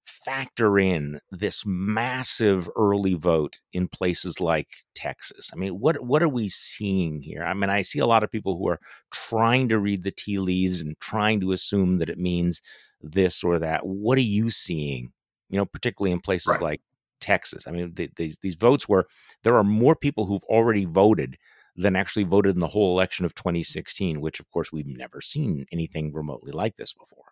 factor 0.06 0.80
in 0.80 1.20
this 1.32 1.64
massive 1.66 2.70
early 2.76 3.16
vote 3.16 3.60
in 3.74 3.88
places 3.88 4.40
like 4.40 4.68
Texas? 4.94 5.50
I 5.54 5.58
mean, 5.58 5.80
what 5.80 6.04
what 6.04 6.24
are 6.24 6.30
we 6.30 6.50
seeing 6.50 7.22
here? 7.22 7.44
I 7.44 7.54
mean, 7.54 7.70
I 7.70 7.82
see 7.82 8.00
a 8.00 8.06
lot 8.08 8.24
of 8.24 8.32
people 8.32 8.58
who 8.58 8.68
are 8.68 8.80
trying 9.12 9.70
to 9.70 9.80
read 9.80 10.04
the 10.04 10.12
tea 10.12 10.40
leaves 10.40 10.82
and 10.82 11.00
trying 11.00 11.40
to 11.42 11.52
assume 11.52 11.98
that 12.00 12.10
it 12.10 12.20
means 12.20 12.62
this 13.06 13.44
or 13.44 13.60
that. 13.60 13.86
What 13.86 14.18
are 14.18 14.22
you 14.22 14.50
seeing? 14.50 15.12
You 15.50 15.58
know, 15.58 15.66
particularly 15.66 16.12
in 16.12 16.20
places 16.20 16.48
right. 16.48 16.62
like 16.62 16.82
Texas. 17.22 17.68
I 17.68 17.72
mean, 17.72 17.94
the, 17.94 18.10
these 18.16 18.38
these 18.42 18.56
votes 18.56 18.90
where 18.90 19.06
there 19.44 19.56
are 19.56 19.64
more 19.64 19.96
people 19.96 20.26
who've 20.26 20.44
already 20.44 20.86
voted 20.86 21.38
than 21.76 21.96
actually 21.96 22.24
voted 22.24 22.56
in 22.56 22.60
the 22.60 22.68
whole 22.68 22.96
election 22.96 23.26
of 23.26 23.36
2016, 23.36 24.22
which 24.22 24.40
of 24.40 24.50
course 24.50 24.72
we've 24.72 24.88
never 24.88 25.22
seen 25.22 25.66
anything 25.72 26.14
remotely 26.14 26.52
like 26.52 26.78
this 26.78 26.94
before. 26.94 27.26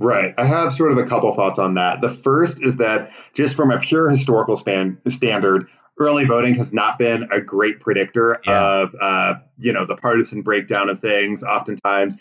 Right. 0.00 0.34
I 0.38 0.44
have 0.44 0.72
sort 0.72 0.92
of 0.92 0.98
a 0.98 1.04
couple 1.04 1.34
thoughts 1.34 1.58
on 1.58 1.74
that. 1.74 2.00
The 2.00 2.10
first 2.10 2.62
is 2.62 2.76
that 2.76 3.10
just 3.34 3.56
from 3.56 3.70
a 3.70 3.80
pure 3.80 4.08
historical 4.08 4.56
span 4.56 4.98
standard, 5.08 5.68
early 5.98 6.24
voting 6.24 6.54
has 6.54 6.72
not 6.72 6.98
been 6.98 7.28
a 7.32 7.40
great 7.40 7.80
predictor 7.80 8.40
yeah. 8.46 8.82
of 8.82 8.94
uh, 9.00 9.34
you 9.58 9.72
know 9.72 9.84
the 9.86 9.96
partisan 9.96 10.42
breakdown 10.42 10.88
of 10.88 11.00
things. 11.00 11.42
Oftentimes, 11.42 12.16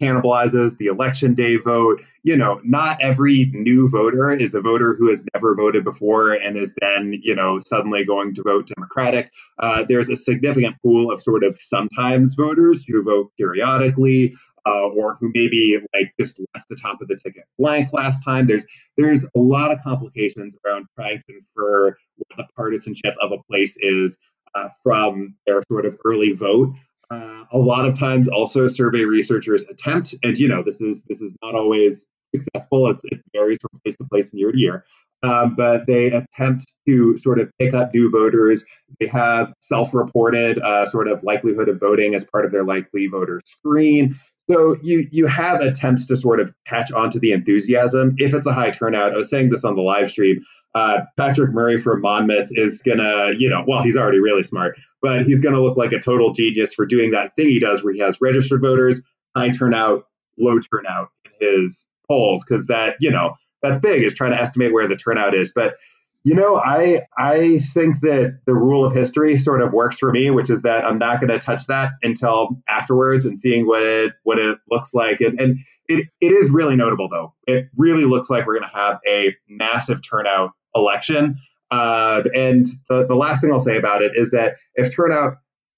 cannibalizes 0.00 0.76
the 0.78 0.86
election 0.86 1.34
day 1.34 1.56
vote. 1.56 2.02
You 2.22 2.36
know, 2.36 2.60
not 2.64 3.00
every 3.00 3.50
new 3.52 3.88
voter 3.88 4.30
is 4.30 4.54
a 4.54 4.60
voter 4.60 4.94
who 4.94 5.08
has 5.08 5.24
never 5.34 5.54
voted 5.54 5.84
before 5.84 6.32
and 6.32 6.56
is 6.56 6.74
then, 6.80 7.18
you 7.22 7.34
know, 7.34 7.58
suddenly 7.58 8.04
going 8.04 8.34
to 8.34 8.42
vote 8.42 8.70
Democratic. 8.76 9.32
Uh, 9.58 9.84
there's 9.88 10.08
a 10.08 10.16
significant 10.16 10.76
pool 10.82 11.10
of 11.10 11.20
sort 11.20 11.44
of 11.44 11.58
sometimes 11.58 12.34
voters 12.34 12.84
who 12.84 13.02
vote 13.02 13.30
periodically. 13.38 14.34
Uh, 14.66 14.88
or 14.96 15.16
who 15.20 15.30
maybe 15.34 15.78
like 15.92 16.14
just 16.18 16.40
left 16.54 16.66
the 16.70 16.76
top 16.76 16.98
of 17.02 17.08
the 17.08 17.18
ticket 17.22 17.44
blank 17.58 17.92
last 17.92 18.24
time. 18.24 18.46
There's 18.46 18.64
there's 18.96 19.22
a 19.22 19.38
lot 19.38 19.70
of 19.70 19.78
complications 19.84 20.56
around 20.64 20.86
trying 20.94 21.18
to 21.18 21.36
infer 21.36 21.94
what 22.16 22.36
the 22.38 22.46
partisanship 22.56 23.14
of 23.20 23.32
a 23.32 23.42
place 23.42 23.76
is 23.80 24.16
uh, 24.54 24.68
from 24.82 25.34
their 25.46 25.60
sort 25.70 25.84
of 25.84 25.98
early 26.04 26.32
vote. 26.32 26.74
Uh, 27.10 27.44
a 27.52 27.58
lot 27.58 27.86
of 27.86 27.98
times, 27.98 28.28
also 28.28 28.66
survey 28.68 29.04
researchers 29.04 29.64
attempt, 29.64 30.14
and 30.22 30.38
you 30.38 30.48
know 30.48 30.62
this 30.62 30.80
is 30.80 31.02
this 31.08 31.20
is 31.20 31.32
not 31.42 31.54
always 31.54 32.04
successful. 32.34 32.88
It's, 32.90 33.04
it 33.04 33.20
varies 33.32 33.58
from 33.60 33.80
place 33.84 33.96
to 33.98 34.04
place 34.04 34.30
and 34.30 34.40
year 34.40 34.52
to 34.52 34.58
year. 34.58 34.84
Um, 35.22 35.54
but 35.54 35.86
they 35.86 36.06
attempt 36.06 36.70
to 36.86 37.16
sort 37.16 37.40
of 37.40 37.50
pick 37.58 37.72
up 37.72 37.94
new 37.94 38.10
voters. 38.10 38.62
They 39.00 39.06
have 39.06 39.54
self-reported 39.60 40.58
uh, 40.58 40.86
sort 40.86 41.08
of 41.08 41.22
likelihood 41.22 41.68
of 41.68 41.80
voting 41.80 42.14
as 42.14 42.24
part 42.24 42.44
of 42.44 42.52
their 42.52 42.64
likely 42.64 43.06
voter 43.06 43.40
screen. 43.46 44.18
So 44.50 44.76
you 44.82 45.08
you 45.10 45.26
have 45.26 45.60
attempts 45.60 46.06
to 46.08 46.16
sort 46.16 46.40
of 46.40 46.52
catch 46.66 46.92
onto 46.92 47.18
the 47.18 47.32
enthusiasm. 47.32 48.14
If 48.18 48.34
it's 48.34 48.46
a 48.46 48.52
high 48.52 48.70
turnout, 48.70 49.14
I 49.14 49.16
was 49.16 49.30
saying 49.30 49.50
this 49.50 49.64
on 49.64 49.74
the 49.74 49.82
live 49.82 50.10
stream 50.10 50.40
uh, 50.74 51.02
Patrick 51.16 51.52
Murray 51.52 51.78
from 51.78 52.00
Monmouth 52.00 52.48
is 52.50 52.82
gonna, 52.82 53.30
you 53.38 53.48
know, 53.48 53.64
well, 53.66 53.82
he's 53.82 53.96
already 53.96 54.20
really 54.20 54.42
smart, 54.42 54.76
but 55.00 55.22
he's 55.22 55.40
gonna 55.40 55.60
look 55.60 55.76
like 55.76 55.92
a 55.92 56.00
total 56.00 56.32
genius 56.32 56.74
for 56.74 56.84
doing 56.84 57.12
that 57.12 57.34
thing 57.36 57.48
he 57.48 57.60
does 57.60 57.84
where 57.84 57.92
he 57.92 58.00
has 58.00 58.20
registered 58.20 58.60
voters, 58.60 59.00
high 59.36 59.50
turnout, 59.50 60.06
low 60.38 60.58
turnout 60.58 61.10
in 61.40 61.62
his 61.62 61.86
polls, 62.08 62.44
because 62.46 62.66
that, 62.66 62.96
you 62.98 63.10
know, 63.10 63.34
that's 63.62 63.78
big 63.78 64.02
is 64.02 64.14
trying 64.14 64.32
to 64.32 64.40
estimate 64.40 64.72
where 64.72 64.88
the 64.88 64.96
turnout 64.96 65.34
is. 65.34 65.52
But 65.54 65.76
you 66.24 66.34
know, 66.34 66.56
I 66.56 67.02
I 67.18 67.58
think 67.74 68.00
that 68.00 68.38
the 68.46 68.54
rule 68.54 68.84
of 68.84 68.94
history 68.94 69.36
sort 69.36 69.60
of 69.60 69.72
works 69.72 69.98
for 69.98 70.10
me, 70.10 70.30
which 70.30 70.48
is 70.48 70.62
that 70.62 70.84
I'm 70.84 70.98
not 70.98 71.20
going 71.20 71.30
to 71.30 71.38
touch 71.38 71.66
that 71.66 71.92
until 72.02 72.60
afterwards 72.68 73.26
and 73.26 73.38
seeing 73.38 73.66
what 73.66 73.82
it 73.82 74.12
what 74.22 74.38
it 74.38 74.58
looks 74.70 74.94
like. 74.94 75.20
And 75.20 75.38
and 75.38 75.58
it, 75.86 76.08
it 76.22 76.32
is 76.32 76.48
really 76.50 76.76
notable 76.76 77.10
though. 77.10 77.34
It 77.46 77.68
really 77.76 78.06
looks 78.06 78.30
like 78.30 78.46
we're 78.46 78.58
going 78.58 78.70
to 78.70 78.76
have 78.76 79.00
a 79.06 79.34
massive 79.48 80.00
turnout 80.02 80.52
election. 80.74 81.36
Uh, 81.70 82.22
and 82.34 82.66
the, 82.88 83.06
the 83.06 83.14
last 83.14 83.42
thing 83.42 83.52
I'll 83.52 83.60
say 83.60 83.76
about 83.76 84.00
it 84.00 84.12
is 84.14 84.30
that 84.30 84.54
if 84.76 84.94
turnout 84.94 85.34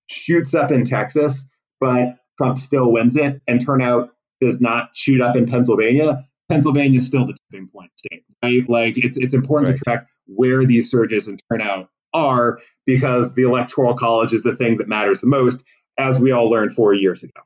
shoots 0.09 0.55
up 0.55 0.71
in 0.71 0.85
Texas, 0.85 1.45
but 1.81 2.17
Trump 2.39 2.59
still 2.59 2.93
wins 2.93 3.17
it, 3.17 3.41
and 3.49 3.65
turnout 3.65 4.11
does 4.41 4.61
not 4.61 4.95
shoot 4.95 5.21
up 5.21 5.35
in 5.35 5.47
Pennsylvania, 5.47 6.25
Pennsylvania 6.49 7.01
is 7.01 7.07
still 7.07 7.27
the 7.27 7.35
tipping 7.51 7.69
point 7.69 7.91
state, 7.97 8.25
right? 8.45 8.69
Like 8.69 8.97
it's 8.97 9.17
it's 9.17 9.35
important 9.35 9.71
right. 9.71 9.77
to 9.77 9.85
track 9.85 10.07
where 10.27 10.65
these 10.65 10.91
surges 10.91 11.29
in 11.29 11.37
turnout 11.51 11.89
are 12.15 12.59
because 12.85 13.35
the 13.35 13.43
electoral 13.43 13.95
college 13.95 14.33
is 14.33 14.43
the 14.43 14.57
thing 14.57 14.79
that 14.79 14.89
matters 14.89 15.21
the 15.21 15.27
most 15.27 15.63
as 15.99 16.21
we 16.21 16.31
all 16.31 16.51
learned 16.51 16.73
four 16.73 16.93
years 16.93 17.23
ago. 17.23 17.41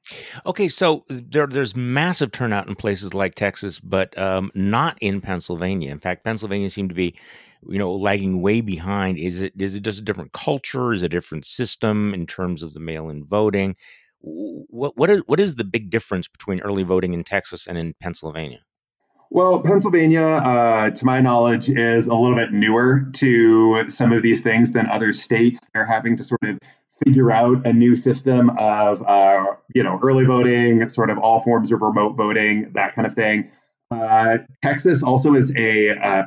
Okay, 0.45 0.69
so 0.69 1.05
there, 1.09 1.47
there's 1.47 1.77
massive 1.77 2.33
turnout 2.33 2.69
in 2.69 2.75
places 2.75 3.15
like 3.15 3.35
Texas, 3.35 3.79
but 3.79 4.17
um, 4.19 4.51
not 4.55 4.99
in 5.01 5.21
Pennsylvania. 5.21 5.91
In 5.91 6.01
fact, 6.01 6.25
Pennsylvania 6.25 6.69
seemed 6.71 6.89
to 6.89 6.95
be, 6.95 7.17
you 7.69 7.79
know, 7.79 7.93
lagging 7.93 8.43
way 8.43 8.61
behind. 8.61 9.19
Is 9.19 9.41
it 9.41 9.53
is 9.57 9.75
it 9.75 9.83
just 9.83 10.01
a 10.01 10.05
different 10.05 10.33
culture? 10.33 10.93
Is 10.93 11.03
it 11.03 11.07
a 11.07 11.09
different 11.09 11.47
system 11.47 12.13
in 12.13 12.27
terms 12.27 12.63
of 12.63 12.75
the 12.75 12.81
mail-in 12.81 13.25
voting? 13.25 13.77
What 14.21 14.97
what 14.97 15.11
is 15.11 15.23
what 15.27 15.41
is 15.41 15.55
the 15.55 15.65
big 15.65 15.91
difference 15.91 16.27
between 16.27 16.61
early 16.61 16.83
voting 16.83 17.15
in 17.15 17.25
Texas 17.25 17.67
and 17.67 17.79
in 17.79 17.95
Pennsylvania? 18.01 18.61
Well, 19.33 19.61
Pennsylvania, 19.61 20.23
uh, 20.23 20.91
to 20.91 21.05
my 21.05 21.21
knowledge, 21.21 21.69
is 21.69 22.09
a 22.09 22.15
little 22.17 22.37
bit 22.37 22.53
newer 22.53 23.07
to 23.15 23.89
some 23.89 24.13
of 24.13 24.25
these 24.25 24.43
things 24.43 24.73
than 24.73 24.89
other 24.89 25.13
states. 25.13 25.61
They're 25.73 25.85
having 25.85 26.17
to 26.17 26.25
sort 26.25 26.43
of 26.43 26.59
figure 27.05 27.31
out 27.31 27.65
a 27.65 27.73
new 27.73 27.95
system 27.95 28.51
of 28.59 29.07
uh, 29.07 29.55
you 29.73 29.85
know 29.85 30.01
early 30.03 30.25
voting, 30.25 30.89
sort 30.89 31.11
of 31.11 31.19
all 31.19 31.41
forms 31.43 31.71
of 31.71 31.81
remote 31.81 32.17
voting, 32.17 32.73
that 32.75 32.93
kind 32.95 33.07
of 33.07 33.15
thing. 33.15 33.49
Uh, 33.93 34.39
Texas 34.65 35.03
also 35.03 35.35
is 35.35 35.55
a 35.57 35.91
uh, 35.91 36.27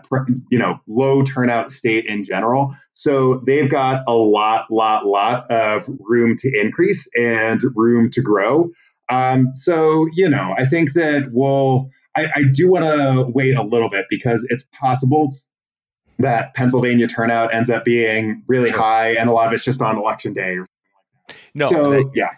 you 0.49 0.57
know 0.57 0.79
low 0.87 1.23
turnout 1.23 1.73
state 1.73 2.05
in 2.05 2.23
general, 2.23 2.73
so 2.93 3.41
they've 3.45 3.69
got 3.69 4.03
a 4.07 4.13
lot, 4.13 4.71
lot, 4.71 5.05
lot 5.05 5.51
of 5.51 5.89
room 5.99 6.37
to 6.37 6.51
increase 6.57 7.05
and 7.17 7.61
room 7.75 8.09
to 8.11 8.21
grow. 8.21 8.69
Um, 9.09 9.51
so 9.55 10.07
you 10.13 10.29
know, 10.29 10.53
I 10.57 10.65
think 10.65 10.93
that 10.93 11.31
we'll. 11.33 11.89
I, 12.15 12.29
I 12.35 12.43
do 12.43 12.69
want 12.69 12.85
to 12.85 13.31
wait 13.33 13.55
a 13.55 13.63
little 13.63 13.89
bit 13.89 14.05
because 14.09 14.45
it's 14.49 14.63
possible 14.71 15.35
that 16.19 16.53
Pennsylvania 16.53 17.07
turnout 17.07 17.53
ends 17.53 17.69
up 17.69 17.85
being 17.85 18.43
really 18.47 18.69
sure. 18.69 18.79
high, 18.79 19.09
and 19.13 19.29
a 19.29 19.33
lot 19.33 19.47
of 19.47 19.53
it's 19.53 19.63
just 19.63 19.81
on 19.81 19.97
election 19.97 20.33
day 20.33 20.57
or 20.57 20.67
something 20.67 20.77
like 21.25 21.33
that. 21.35 21.35
No, 21.55 21.69
so 21.69 22.11
yeah. 22.13 22.29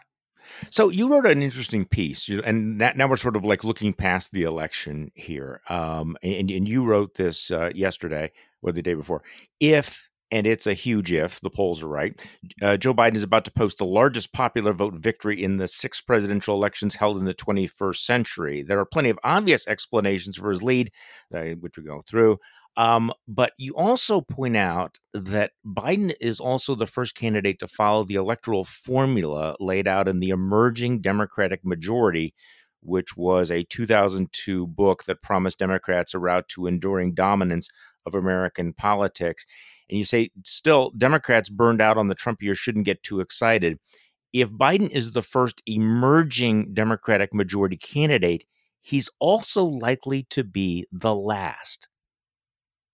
So 0.71 0.89
you 0.89 1.09
wrote 1.09 1.25
an 1.25 1.41
interesting 1.41 1.85
piece, 1.85 2.29
and 2.29 2.77
now 2.77 3.07
we're 3.07 3.17
sort 3.17 3.35
of 3.35 3.43
like 3.43 3.63
looking 3.63 3.93
past 3.93 4.31
the 4.31 4.43
election 4.43 5.11
here. 5.13 5.61
Um, 5.69 6.17
and, 6.23 6.49
and 6.49 6.67
you 6.67 6.85
wrote 6.85 7.15
this 7.15 7.51
uh, 7.51 7.71
yesterday 7.75 8.31
or 8.61 8.71
the 8.71 8.81
day 8.81 8.93
before. 8.93 9.23
If 9.59 10.07
and 10.31 10.47
it's 10.47 10.67
a 10.67 10.73
huge 10.73 11.11
if 11.11 11.39
the 11.41 11.49
polls 11.49 11.83
are 11.83 11.87
right. 11.87 12.19
Uh, 12.61 12.77
Joe 12.77 12.93
Biden 12.93 13.15
is 13.15 13.23
about 13.23 13.45
to 13.45 13.51
post 13.51 13.77
the 13.77 13.85
largest 13.85 14.33
popular 14.33 14.73
vote 14.73 14.95
victory 14.95 15.41
in 15.41 15.57
the 15.57 15.67
six 15.67 16.01
presidential 16.01 16.55
elections 16.55 16.95
held 16.95 17.17
in 17.17 17.25
the 17.25 17.33
21st 17.33 17.97
century. 17.97 18.61
There 18.63 18.79
are 18.79 18.85
plenty 18.85 19.09
of 19.09 19.19
obvious 19.23 19.67
explanations 19.67 20.37
for 20.37 20.49
his 20.49 20.63
lead, 20.63 20.91
uh, 21.33 21.51
which 21.59 21.77
we 21.77 21.83
go 21.83 22.01
through. 22.07 22.39
Um, 22.77 23.13
but 23.27 23.53
you 23.57 23.73
also 23.75 24.21
point 24.21 24.57
out 24.57 24.97
that 25.13 25.51
Biden 25.65 26.13
is 26.19 26.39
also 26.39 26.75
the 26.75 26.87
first 26.87 27.15
candidate 27.15 27.59
to 27.59 27.67
follow 27.67 28.03
the 28.03 28.15
electoral 28.15 28.65
formula 28.65 29.55
laid 29.59 29.87
out 29.87 30.07
in 30.07 30.19
the 30.19 30.29
emerging 30.29 31.01
Democratic 31.01 31.63
majority, 31.63 32.33
which 32.81 33.15
was 33.15 33.49
a 33.49 33.63
2002 33.63 34.67
book 34.67 35.05
that 35.05 35.21
promised 35.21 35.59
Democrats 35.59 36.13
a 36.13 36.19
route 36.19 36.49
to 36.49 36.67
enduring 36.67 37.13
dominance 37.13 37.69
of 38.05 38.13
American 38.13 38.73
politics. 38.73 39.45
And 39.89 39.97
you 39.97 40.05
say, 40.05 40.29
still, 40.43 40.91
Democrats 40.97 41.49
burned 41.49 41.81
out 41.81 41.97
on 41.97 42.07
the 42.07 42.15
Trump 42.15 42.41
years 42.41 42.57
shouldn't 42.57 42.85
get 42.85 43.03
too 43.03 43.19
excited. 43.19 43.79
If 44.33 44.49
Biden 44.51 44.89
is 44.89 45.11
the 45.11 45.21
first 45.21 45.61
emerging 45.65 46.73
Democratic 46.73 47.33
majority 47.33 47.77
candidate, 47.77 48.45
he's 48.81 49.09
also 49.19 49.63
likely 49.63 50.23
to 50.31 50.43
be 50.43 50.85
the 50.91 51.15
last. 51.15 51.87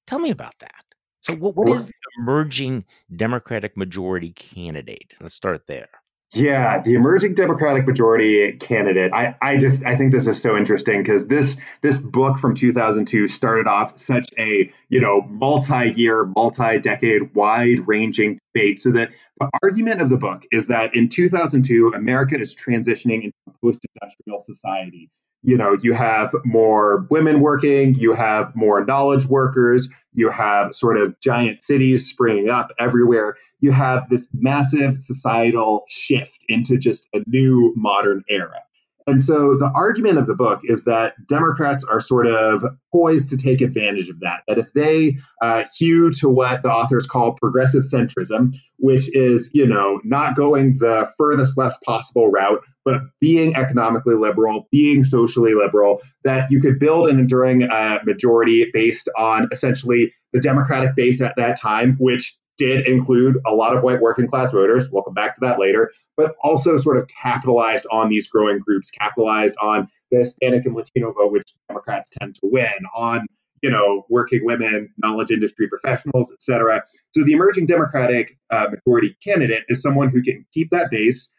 Tell 0.06 0.20
me 0.20 0.30
about 0.30 0.54
that. 0.60 0.84
So, 1.22 1.36
what, 1.36 1.56
what 1.56 1.70
is 1.70 1.86
the 1.86 1.94
emerging 2.20 2.86
Democratic 3.16 3.78
majority 3.78 4.34
candidate? 4.34 5.14
Let's 5.22 5.36
start 5.36 5.68
there. 5.68 5.90
Yeah, 6.34 6.80
the 6.80 6.94
emerging 6.94 7.34
Democratic 7.34 7.86
majority 7.86 8.54
candidate. 8.54 9.12
I, 9.14 9.36
I 9.42 9.58
just 9.58 9.86
I 9.86 9.98
think 9.98 10.14
this 10.14 10.28
is 10.28 10.42
so 10.42 10.56
interesting 10.56 11.04
because 11.04 11.28
this 11.28 11.58
this 11.82 12.00
book 12.00 12.40
from 12.40 12.56
2002 12.56 13.28
started 13.28 13.68
off 13.68 13.98
such 14.00 14.30
a 14.40 14.72
you 14.88 15.02
know 15.02 15.24
multi-year, 15.24 16.26
multi-decade, 16.38 17.36
wide-ranging 17.36 18.40
debate. 18.54 18.80
So 18.80 18.92
that 18.92 19.10
the 19.42 19.50
argument 19.62 20.00
of 20.00 20.10
the 20.10 20.18
book 20.18 20.46
is 20.52 20.68
that 20.68 20.96
in 20.96 21.10
2002, 21.10 21.92
America 21.94 22.40
is 22.40 22.56
transitioning 22.56 23.26
into 23.26 23.34
a 23.48 23.52
post-industrial 23.62 24.44
society 24.46 25.10
you 25.44 25.58
know, 25.58 25.76
you 25.82 25.94
have 25.94 26.34
more 26.46 27.08
women 27.10 27.40
working, 27.40 27.96
you 27.96 28.14
have 28.14 28.56
more 28.56 28.86
knowledge 28.86 29.26
workers, 29.26 29.90
you 30.14 30.30
have 30.30 30.76
sort 30.76 30.98
of 30.98 31.20
giant 31.20 31.64
cities 31.64 32.08
springing 32.08 32.50
up 32.50 32.72
everywhere. 32.78 33.36
You 33.62 33.72
have 33.72 34.10
this 34.10 34.28
massive 34.34 34.98
societal 34.98 35.86
shift 35.88 36.40
into 36.50 36.78
just 36.78 37.08
a 37.14 37.20
new 37.28 37.74
modern 37.76 38.24
era. 38.30 38.60
And 39.08 39.22
so 39.22 39.58
the 39.58 39.72
argument 39.74 40.18
of 40.18 40.28
the 40.28 40.36
book 40.36 40.62
is 40.64 40.84
that 40.84 41.16
Democrats 41.28 41.84
are 41.84 42.00
sort 42.00 42.28
of 42.28 42.64
poised 42.92 43.30
to 43.32 43.38
take 43.38 43.62
advantage 43.62 44.10
of 44.10 44.20
that. 44.20 44.42
That 44.48 44.58
if 44.58 44.72
they 44.74 45.18
uh, 45.42 45.64
hew 45.76 46.12
to 46.14 46.30
what 46.30 46.64
the 46.64 46.72
authors 46.72 47.06
call 47.08 47.34
progressive 47.34 47.84
centrism, 47.84 48.54
which 48.78 49.14
is, 49.16 49.50
you 49.54 49.66
know, 49.66 50.00
not 50.04 50.36
going 50.36 50.78
the 50.78 51.12
furthest 51.18 51.58
left 51.58 51.82
possible 51.84 52.30
route, 52.30 52.64
but 52.86 53.02
being 53.20 53.56
economically 53.56 54.16
liberal, 54.16 54.68
being 54.72 55.04
socially 55.04 55.54
liberal, 55.54 56.02
that 56.24 56.52
you 56.52 56.62
could 56.62 56.80
build 56.80 57.10
an 57.10 57.20
enduring 57.20 57.64
uh, 57.64 58.00
majority 58.06 58.70
based 58.72 59.10
on 59.18 59.48
essentially 59.52 60.14
the 60.34 60.40
Democratic 60.40 60.96
base 60.96 61.22
at 61.22 61.36
that 61.36 61.60
time, 61.60 61.96
which 62.00 62.36
did 62.58 62.88
include 62.88 63.38
a 63.46 63.54
lot 63.54 63.76
of 63.76 63.84
white 63.84 64.02
working 64.02 64.28
class 64.28 64.52
voters. 64.52 64.90
We'll 64.92 65.04
come 65.04 65.14
back 65.14 65.36
to 65.36 65.42
that 65.42 65.60
later, 65.60 65.92
but 66.18 66.36
also 66.44 66.78
sort 66.78 66.98
of 66.98 67.08
capitalized 67.08 67.88
on 67.92 68.10
these 68.10 68.28
growing 68.28 68.60
groups, 68.60 68.92
capitalized 68.92 69.56
on 69.62 69.88
the 70.12 70.20
Hispanic 70.20 70.66
and 70.66 70.76
Latino 70.76 71.14
vote, 71.14 71.32
which 71.32 71.54
Democrats 71.68 72.10
tend 72.20 72.36
to 72.36 72.42
win, 72.44 72.74
on 72.96 73.26
you 73.62 73.70
know 73.70 74.06
working 74.10 74.44
women, 74.44 74.90
knowledge 74.98 75.32
industry 75.32 75.68
professionals, 75.68 76.32
etc. 76.32 76.84
So 77.16 77.24
the 77.24 77.34
emerging 77.34 77.66
Democratic 77.66 78.38
uh, 78.50 78.68
majority 78.70 79.16
candidate 79.24 79.64
is 79.70 79.82
someone 79.82 80.10
who 80.10 80.22
can 80.22 80.46
keep 80.54 80.70
that 80.72 80.92
base, 80.92 81.32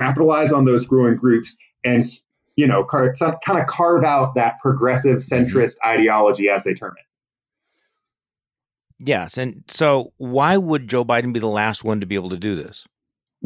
capitalize 0.00 0.52
on 0.52 0.64
those 0.64 0.86
growing 0.86 1.16
groups, 1.16 1.56
and 1.84 2.04
you 2.56 2.66
know 2.66 2.84
car- 2.84 3.14
kind 3.14 3.60
of 3.60 3.66
carve 3.66 4.04
out 4.04 4.34
that 4.34 4.58
progressive 4.60 5.18
centrist 5.18 5.76
mm-hmm. 5.76 5.90
ideology 5.90 6.48
as 6.48 6.64
they 6.64 6.74
term 6.74 6.94
it. 6.96 7.04
Yes. 8.98 9.36
And 9.36 9.64
so 9.68 10.12
why 10.16 10.56
would 10.56 10.88
Joe 10.88 11.04
Biden 11.04 11.32
be 11.32 11.40
the 11.40 11.46
last 11.46 11.84
one 11.84 12.00
to 12.00 12.06
be 12.06 12.14
able 12.14 12.30
to 12.30 12.38
do 12.38 12.54
this? 12.54 12.86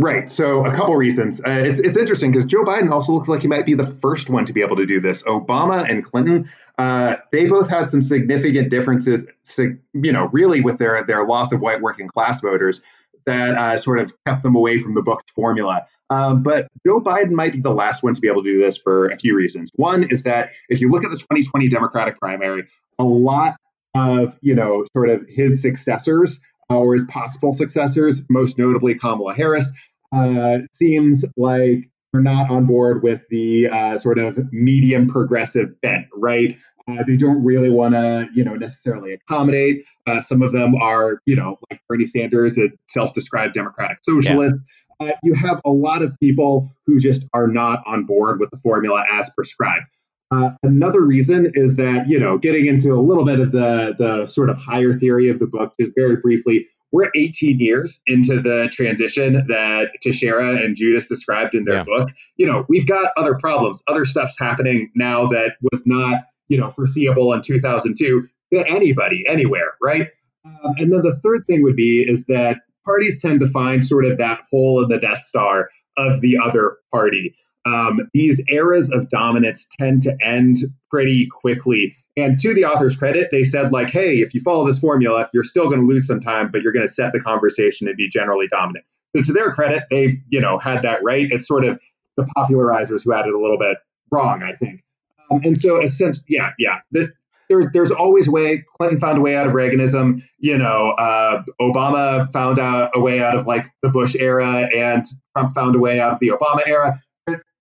Right. 0.01 0.31
So 0.31 0.65
a 0.65 0.73
couple 0.73 0.95
reasons. 0.95 1.41
Uh, 1.45 1.51
it's 1.51 1.81
it's 1.81 1.97
interesting 1.97 2.31
because 2.31 2.45
Joe 2.45 2.63
Biden 2.63 2.93
also 2.93 3.11
looks 3.11 3.29
like 3.29 3.43
he 3.43 3.49
might 3.49 3.67
be 3.67 3.75
the 3.75 3.87
first 3.95 4.31
one 4.31 4.47
to 4.47 4.53
be 4.53 4.61
able 4.61 4.77
to 4.77 4.87
do 4.87 5.01
this. 5.01 5.25
Obama 5.25 5.91
and 5.91 6.05
Clinton, 6.05 6.49
uh, 6.79 7.17
they 7.33 7.47
both 7.47 7.69
had 7.69 7.89
some 7.89 8.01
significant 8.01 8.71
differences. 8.71 9.27
You 9.59 10.13
know, 10.13 10.29
really 10.33 10.61
with 10.61 10.79
their 10.79 11.03
their 11.03 11.25
loss 11.27 11.51
of 11.51 11.61
white 11.61 11.81
working 11.81 12.07
class 12.07 12.41
voters 12.41 12.81
that 13.27 13.57
uh, 13.57 13.77
sort 13.77 13.99
of 13.99 14.13
kept 14.25 14.45
them 14.45 14.55
away 14.55 14.81
from 14.81 14.95
the 14.95 15.03
book's 15.03 15.31
formula. 15.33 15.85
Um, 16.11 16.45
but 16.45 16.69
Joe 16.87 17.01
Biden 17.01 17.33
might 17.33 17.53
be 17.53 17.61
the 17.61 17.75
last 17.75 18.05
one 18.05 18.15
to 18.15 18.21
be 18.21 18.29
able 18.29 18.45
to 18.45 18.49
do 18.49 18.61
this 18.61 18.77
for 18.77 19.09
a 19.09 19.19
few 19.19 19.37
reasons. 19.37 19.69
One 19.75 20.05
is 20.05 20.23
that 20.23 20.51
if 20.69 20.81
you 20.81 20.91
look 20.91 21.05
at 21.05 21.11
the 21.11 21.17
2020 21.17 21.69
Democratic 21.69 22.19
primary, 22.21 22.69
a 23.01 23.05
lot 23.05 23.57
of 23.99 24.39
you 24.41 24.55
know 24.55 24.85
sort 24.93 25.11
of 25.11 25.25
his 25.29 25.61
successors 25.61 26.41
or 26.71 26.95
his 26.95 27.05
possible 27.05 27.55
successors, 27.55 28.23
most 28.29 28.59
notably 28.59 28.95
Kamala 28.95 29.35
Harris, 29.35 29.73
uh, 30.13 30.59
seems 30.73 31.25
like 31.37 31.91
they're 32.13 32.23
not 32.23 32.51
on 32.51 32.67
board 32.67 33.03
with 33.03 33.27
the 33.31 33.69
uh, 33.69 33.99
sort 33.99 34.19
of 34.19 34.39
medium 34.53 35.07
progressive 35.07 35.81
bent, 35.81 36.07
right? 36.15 36.57
Uh, 36.89 37.03
they 37.07 37.17
don't 37.17 37.45
really 37.45 37.69
want 37.69 37.95
to, 37.95 38.29
you 38.35 38.43
know, 38.43 38.55
necessarily 38.55 39.13
accommodate. 39.13 39.85
Uh, 40.07 40.21
some 40.23 40.41
of 40.41 40.53
them 40.53 40.75
are, 40.75 41.21
you 41.27 41.37
know, 41.37 41.59
like 41.71 41.81
Bernie 41.89 42.07
Sanders, 42.07 42.57
a 42.57 42.71
self-described 42.87 43.53
democratic 43.53 43.99
socialist. 44.03 44.57
Yeah. 45.01 45.09
Uh, 45.09 45.13
you 45.23 45.35
have 45.35 45.61
a 45.65 45.71
lot 45.71 46.03
of 46.03 46.13
people 46.19 46.73
who 46.87 46.99
just 46.99 47.25
are 47.35 47.47
not 47.47 47.83
on 47.87 48.05
board 48.05 48.41
with 48.41 48.51
the 48.51 48.59
formula 48.59 49.05
as 49.11 49.31
prescribed. 49.31 49.85
Uh, 50.31 50.51
another 50.62 51.03
reason 51.03 51.51
is 51.55 51.77
that, 51.77 52.07
you 52.09 52.19
know, 52.19 52.37
getting 52.37 52.67
into 52.67 52.93
a 52.93 53.01
little 53.01 53.25
bit 53.25 53.41
of 53.41 53.53
the, 53.53 53.95
the 53.99 54.27
sort 54.27 54.51
of 54.51 54.59
higher 54.59 54.93
theory 54.93 55.29
of 55.29 55.38
the 55.38 55.47
book, 55.47 55.73
just 55.81 55.93
very 55.97 56.17
briefly, 56.17 56.67
we're 56.93 57.11
18 57.14 57.59
years 57.61 58.01
into 58.07 58.41
the 58.41 58.69
transition 58.73 59.35
that 59.49 59.91
Teixeira 60.03 60.57
and 60.57 60.77
Judis 60.77 61.09
described 61.09 61.55
in 61.55 61.64
their 61.64 61.77
yeah. 61.77 61.85
book. 61.85 62.11
You 62.37 62.47
know, 62.47 62.64
we've 62.69 62.87
got 62.87 63.12
other 63.17 63.37
problems, 63.37 63.83
other 63.88 64.05
stuff's 64.05 64.38
happening 64.38 64.91
now 64.95 65.27
that 65.27 65.57
was 65.71 65.83
not, 65.87 66.23
you 66.49 66.59
know, 66.59 66.71
foreseeable 66.71 67.33
in 67.33 67.43
2002 67.43 68.27
to 68.53 68.69
anybody, 68.71 69.25
anywhere, 69.29 69.77
right? 69.83 70.09
Um, 70.45 70.75
and 70.79 70.93
then 70.93 71.03
the 71.03 71.19
third 71.23 71.45
thing 71.47 71.62
would 71.62 71.77
be 71.77 72.03
is 72.03 72.25
that 72.27 72.59
parties 72.85 73.21
tend 73.21 73.41
to 73.41 73.49
find 73.49 73.85
sort 73.85 74.07
of 74.07 74.17
that 74.19 74.41
hole 74.51 74.83
in 74.83 74.88
the 74.88 74.99
Death 74.99 75.23
Star 75.23 75.69
of 75.99 76.21
the 76.21 76.38
other 76.38 76.79
party 76.91 77.35
um, 77.66 78.09
these 78.14 78.40
eras 78.49 78.90
of 78.90 79.09
dominance 79.09 79.66
tend 79.79 80.03
to 80.03 80.16
end 80.23 80.59
pretty 80.90 81.27
quickly. 81.27 81.94
And 82.16 82.38
to 82.40 82.53
the 82.53 82.64
author's 82.64 82.97
credit, 82.97 83.29
they 83.31 83.44
said, 83.44 83.73
like, 83.73 83.90
hey, 83.90 84.21
if 84.21 84.35
you 84.35 84.40
follow 84.40 84.66
this 84.66 84.79
formula, 84.79 85.29
you're 85.33 85.44
still 85.44 85.66
going 85.66 85.81
to 85.81 85.87
lose 85.87 86.07
some 86.07 86.21
time, 86.21 86.51
but 86.51 86.62
you're 86.62 86.73
going 86.73 86.87
to 86.87 86.92
set 86.92 87.12
the 87.12 87.21
conversation 87.21 87.87
and 87.87 87.97
be 87.97 88.09
generally 88.09 88.49
dominant. 88.49 88.85
So 89.14 89.23
to 89.23 89.33
their 89.33 89.53
credit, 89.53 89.85
they, 89.90 90.18
you 90.29 90.40
know, 90.40 90.59
had 90.59 90.83
that 90.83 91.03
right. 91.03 91.29
It's 91.31 91.47
sort 91.47 91.64
of 91.64 91.81
the 92.16 92.25
popularizers 92.37 93.05
who 93.05 93.12
had 93.12 93.27
it 93.27 93.35
a 93.35 93.38
little 93.38 93.59
bit 93.59 93.79
wrong, 94.11 94.42
I 94.42 94.55
think. 94.57 94.83
Um, 95.31 95.40
and 95.44 95.59
so, 95.59 95.81
a 95.81 95.88
sense, 95.88 96.21
yeah, 96.29 96.51
yeah, 96.59 96.81
that 96.92 97.12
there, 97.49 97.71
there's 97.73 97.90
always 97.90 98.29
a 98.29 98.31
way. 98.31 98.64
Clinton 98.77 98.99
found 98.99 99.18
a 99.18 99.21
way 99.21 99.37
out 99.37 99.47
of 99.47 99.53
Reaganism. 99.53 100.23
You 100.38 100.59
know, 100.59 100.90
uh, 100.99 101.42
Obama 101.61 102.31
found 102.33 102.59
out 102.59 102.90
a 102.94 103.01
way 103.01 103.21
out 103.21 103.37
of 103.37 103.47
like 103.47 103.66
the 103.83 103.88
Bush 103.88 104.16
era, 104.18 104.68
and 104.75 105.05
Trump 105.37 105.55
found 105.55 105.77
a 105.77 105.79
way 105.79 106.01
out 106.01 106.12
of 106.12 106.18
the 106.18 106.29
Obama 106.29 106.66
era 106.66 107.01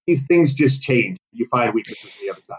these 0.08 0.24
things 0.24 0.54
just 0.54 0.82
change. 0.82 1.18
You 1.34 1.46
find 1.52 1.74
weaknesses 1.74 2.12
the 2.22 2.32
other 2.32 2.42
side. 2.42 2.58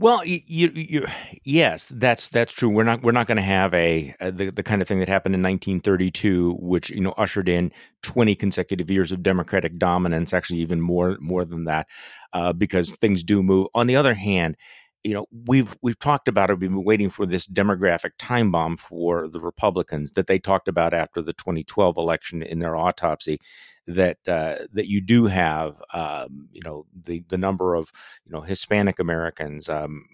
Well, 0.00 0.24
you, 0.24 0.70
you, 0.74 1.06
yes, 1.42 1.86
that's 1.86 2.28
that's 2.28 2.52
true. 2.52 2.68
We're 2.68 2.84
not 2.84 3.02
we're 3.02 3.10
not 3.10 3.26
going 3.26 3.36
to 3.36 3.42
have 3.42 3.74
a, 3.74 4.14
a, 4.20 4.30
the 4.30 4.50
the 4.50 4.62
kind 4.62 4.80
of 4.80 4.86
thing 4.86 5.00
that 5.00 5.08
happened 5.08 5.34
in 5.34 5.42
1932, 5.42 6.56
which 6.60 6.90
you 6.90 7.00
know 7.00 7.14
ushered 7.18 7.48
in 7.48 7.72
20 8.02 8.36
consecutive 8.36 8.90
years 8.90 9.10
of 9.10 9.24
Democratic 9.24 9.76
dominance. 9.76 10.32
Actually, 10.32 10.60
even 10.60 10.80
more 10.80 11.16
more 11.20 11.44
than 11.44 11.64
that, 11.64 11.88
uh, 12.32 12.52
because 12.52 12.94
things 12.94 13.24
do 13.24 13.42
move. 13.42 13.66
On 13.74 13.88
the 13.88 13.96
other 13.96 14.14
hand, 14.14 14.56
you 15.02 15.14
know 15.14 15.26
we've 15.46 15.76
we've 15.82 15.98
talked 15.98 16.28
about 16.28 16.48
it. 16.48 16.60
We've 16.60 16.70
been 16.70 16.84
waiting 16.84 17.10
for 17.10 17.26
this 17.26 17.48
demographic 17.48 18.12
time 18.20 18.52
bomb 18.52 18.76
for 18.76 19.26
the 19.26 19.40
Republicans 19.40 20.12
that 20.12 20.28
they 20.28 20.38
talked 20.38 20.68
about 20.68 20.94
after 20.94 21.22
the 21.22 21.32
2012 21.32 21.96
election 21.96 22.44
in 22.44 22.60
their 22.60 22.76
autopsy 22.76 23.40
that 23.88 24.18
uh, 24.28 24.56
that 24.72 24.88
you 24.88 25.00
do 25.00 25.26
have, 25.26 25.82
um, 25.94 26.48
you 26.52 26.62
know, 26.62 26.86
the 27.04 27.24
the 27.28 27.38
number 27.38 27.74
of 27.74 27.90
you 28.24 28.32
know 28.32 28.40
Hispanic 28.42 28.98
Americans. 28.98 29.68
Um, 29.68 30.04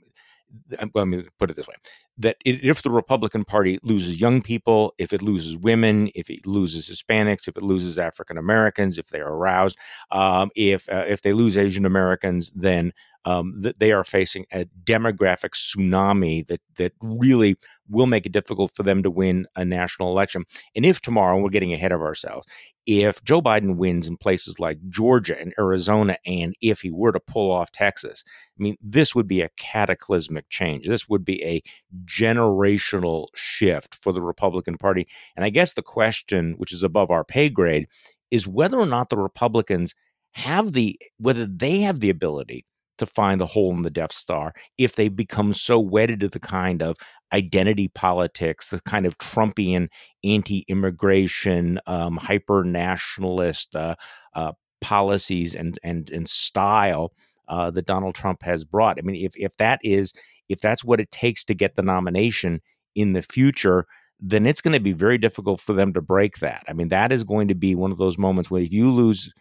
let 0.95 1.09
me 1.09 1.25
put 1.39 1.51
it 1.51 1.57
this 1.57 1.67
way: 1.67 1.75
that 2.19 2.37
if 2.45 2.83
the 2.83 2.91
Republican 2.91 3.45
Party 3.45 3.79
loses 3.83 4.21
young 4.21 4.41
people, 4.41 4.95
if 4.99 5.13
it 5.13 5.21
loses 5.23 5.57
women, 5.57 6.11
if 6.15 6.31
it 6.31 6.47
loses 6.47 6.89
Hispanics, 6.89 7.49
if 7.49 7.57
it 7.57 7.63
loses 7.63 7.99
African 7.99 8.39
Americans, 8.39 8.97
if 8.97 9.09
they 9.09 9.21
are 9.21 9.33
aroused, 9.35 9.77
um, 10.13 10.51
if 10.55 10.89
uh, 10.89 11.05
if 11.09 11.23
they 11.23 11.33
lose 11.33 11.57
Asian 11.59 11.85
Americans, 11.85 12.53
then 12.55 12.93
um, 13.25 13.55
that 13.61 13.79
they 13.79 13.93
are 13.93 14.05
facing 14.05 14.45
a 14.53 14.67
demographic 14.85 15.53
tsunami 15.55 16.47
that 16.49 16.61
that 16.77 16.93
really 17.01 17.57
will 17.89 18.07
make 18.07 18.27
it 18.27 18.33
difficult 18.33 18.75
for 18.75 18.83
them 18.83 19.03
to 19.03 19.11
win 19.11 19.47
a 19.57 19.65
national 19.65 20.11
election. 20.11 20.45
And 20.75 20.87
if 20.87 21.01
tomorrow, 21.01 21.39
we're 21.39 21.51
getting 21.51 21.73
ahead 21.73 21.93
of 21.93 22.01
ourselves, 22.01 22.47
if 22.87 23.23
Joe 23.25 23.41
Biden 23.41 23.77
wins 23.77 24.07
in 24.07 24.17
places 24.17 24.59
like 24.61 24.79
Georgia 24.89 25.39
and 25.39 25.55
Arizona, 25.59 26.17
and 26.27 26.55
if 26.61 26.81
he 26.81 26.91
were 26.91 27.13
to 27.13 27.21
pull 27.21 27.51
off 27.51 27.73
Texas, 27.73 28.25
I 28.59 28.63
mean, 28.63 28.77
this 28.81 29.15
would 29.15 29.29
be 29.29 29.41
a 29.41 29.51
cataclysmic 29.57 30.49
change. 30.49 30.87
This 30.87 31.09
would 31.09 31.25
be 31.25 31.43
a 31.43 31.63
generational 32.05 33.29
shift 33.35 33.97
for 34.03 34.13
the 34.13 34.23
Republican 34.23 34.77
Party. 34.77 35.07
And 35.37 35.45
I 35.45 35.51
guess 35.51 35.75
the 35.75 35.83
question, 35.83 36.55
which 36.59 36.73
is 36.73 36.83
above 36.83 37.11
our 37.11 37.25
pay 37.25 37.49
grade, 37.49 37.87
is 38.31 38.49
whether 38.49 38.79
or 38.79 38.87
not 38.87 39.11
the 39.11 39.19
Republicans 39.19 39.95
have 40.33 40.73
the 40.73 40.99
whether 41.19 41.47
they 41.47 41.81
have 41.81 42.01
the 42.01 42.11
ability 42.11 42.67
to 43.05 43.13
find 43.13 43.41
the 43.41 43.47
hole 43.47 43.73
in 43.73 43.83
the 43.83 43.91
Death 43.91 44.13
Star 44.13 44.53
if 44.79 44.97
they 44.97 45.09
become 45.09 45.53
so 45.55 45.79
wedded 45.79 46.21
to 46.21 46.29
the 46.29 46.41
kind 46.41 46.83
of 46.83 46.97
identity 47.33 47.89
politics, 47.89 48.69
the 48.69 48.81
kind 48.81 49.07
of 49.07 49.19
Trumpian 49.19 49.89
anti-immigration, 50.23 51.81
um, 51.87 52.17
hyper-nationalist 52.17 53.75
uh, 53.75 53.95
uh, 54.35 54.53
policies 54.81 55.55
and 55.55 55.79
and 55.83 56.11
and 56.11 56.29
style 56.29 57.13
uh, 57.49 57.71
that 57.71 57.87
Donald 57.87 58.15
Trump 58.15 58.43
has 58.43 58.65
brought. 58.65 58.99
I 58.99 59.03
mean, 59.03 59.25
if 59.25 59.33
if 59.37 59.57
that 59.57 59.81
is 59.83 60.13
if 60.49 60.61
that's 60.61 60.85
what 60.85 61.01
it 61.01 61.11
takes 61.11 61.45
to 61.45 61.55
get 61.55 61.77
the 61.77 61.83
nomination 61.83 62.61
in 62.95 63.13
the 63.13 63.23
future, 63.23 63.87
then 64.21 64.47
it's 64.47 64.61
going 64.61 64.75
to 64.75 64.81
be 64.81 64.93
very 64.93 65.19
difficult 65.19 65.61
for 65.61 65.73
them 65.73 65.93
to 65.93 66.01
break 66.01 66.39
that. 66.39 66.65
I 66.69 66.73
mean, 66.73 66.89
that 66.89 67.13
is 67.13 67.25
going 67.25 67.49
to 67.49 67.55
be 67.55 67.75
one 67.75 67.93
of 67.93 67.99
those 67.99 68.19
moments 68.19 68.51
where 68.51 68.63
if 68.63 68.73
you 68.73 68.93
lose 68.93 69.33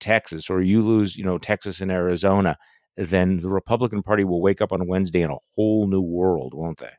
Texas 0.00 0.48
or 0.50 0.62
you 0.62 0.82
lose, 0.82 1.16
you 1.16 1.24
know, 1.24 1.38
Texas 1.38 1.80
and 1.80 1.90
Arizona, 1.90 2.56
then 2.96 3.40
the 3.40 3.48
Republican 3.48 4.02
Party 4.02 4.24
will 4.24 4.40
wake 4.40 4.60
up 4.60 4.72
on 4.72 4.86
Wednesday 4.86 5.22
in 5.22 5.30
a 5.30 5.38
whole 5.54 5.86
new 5.86 6.00
world, 6.00 6.54
won't 6.54 6.78
they? 6.78 6.90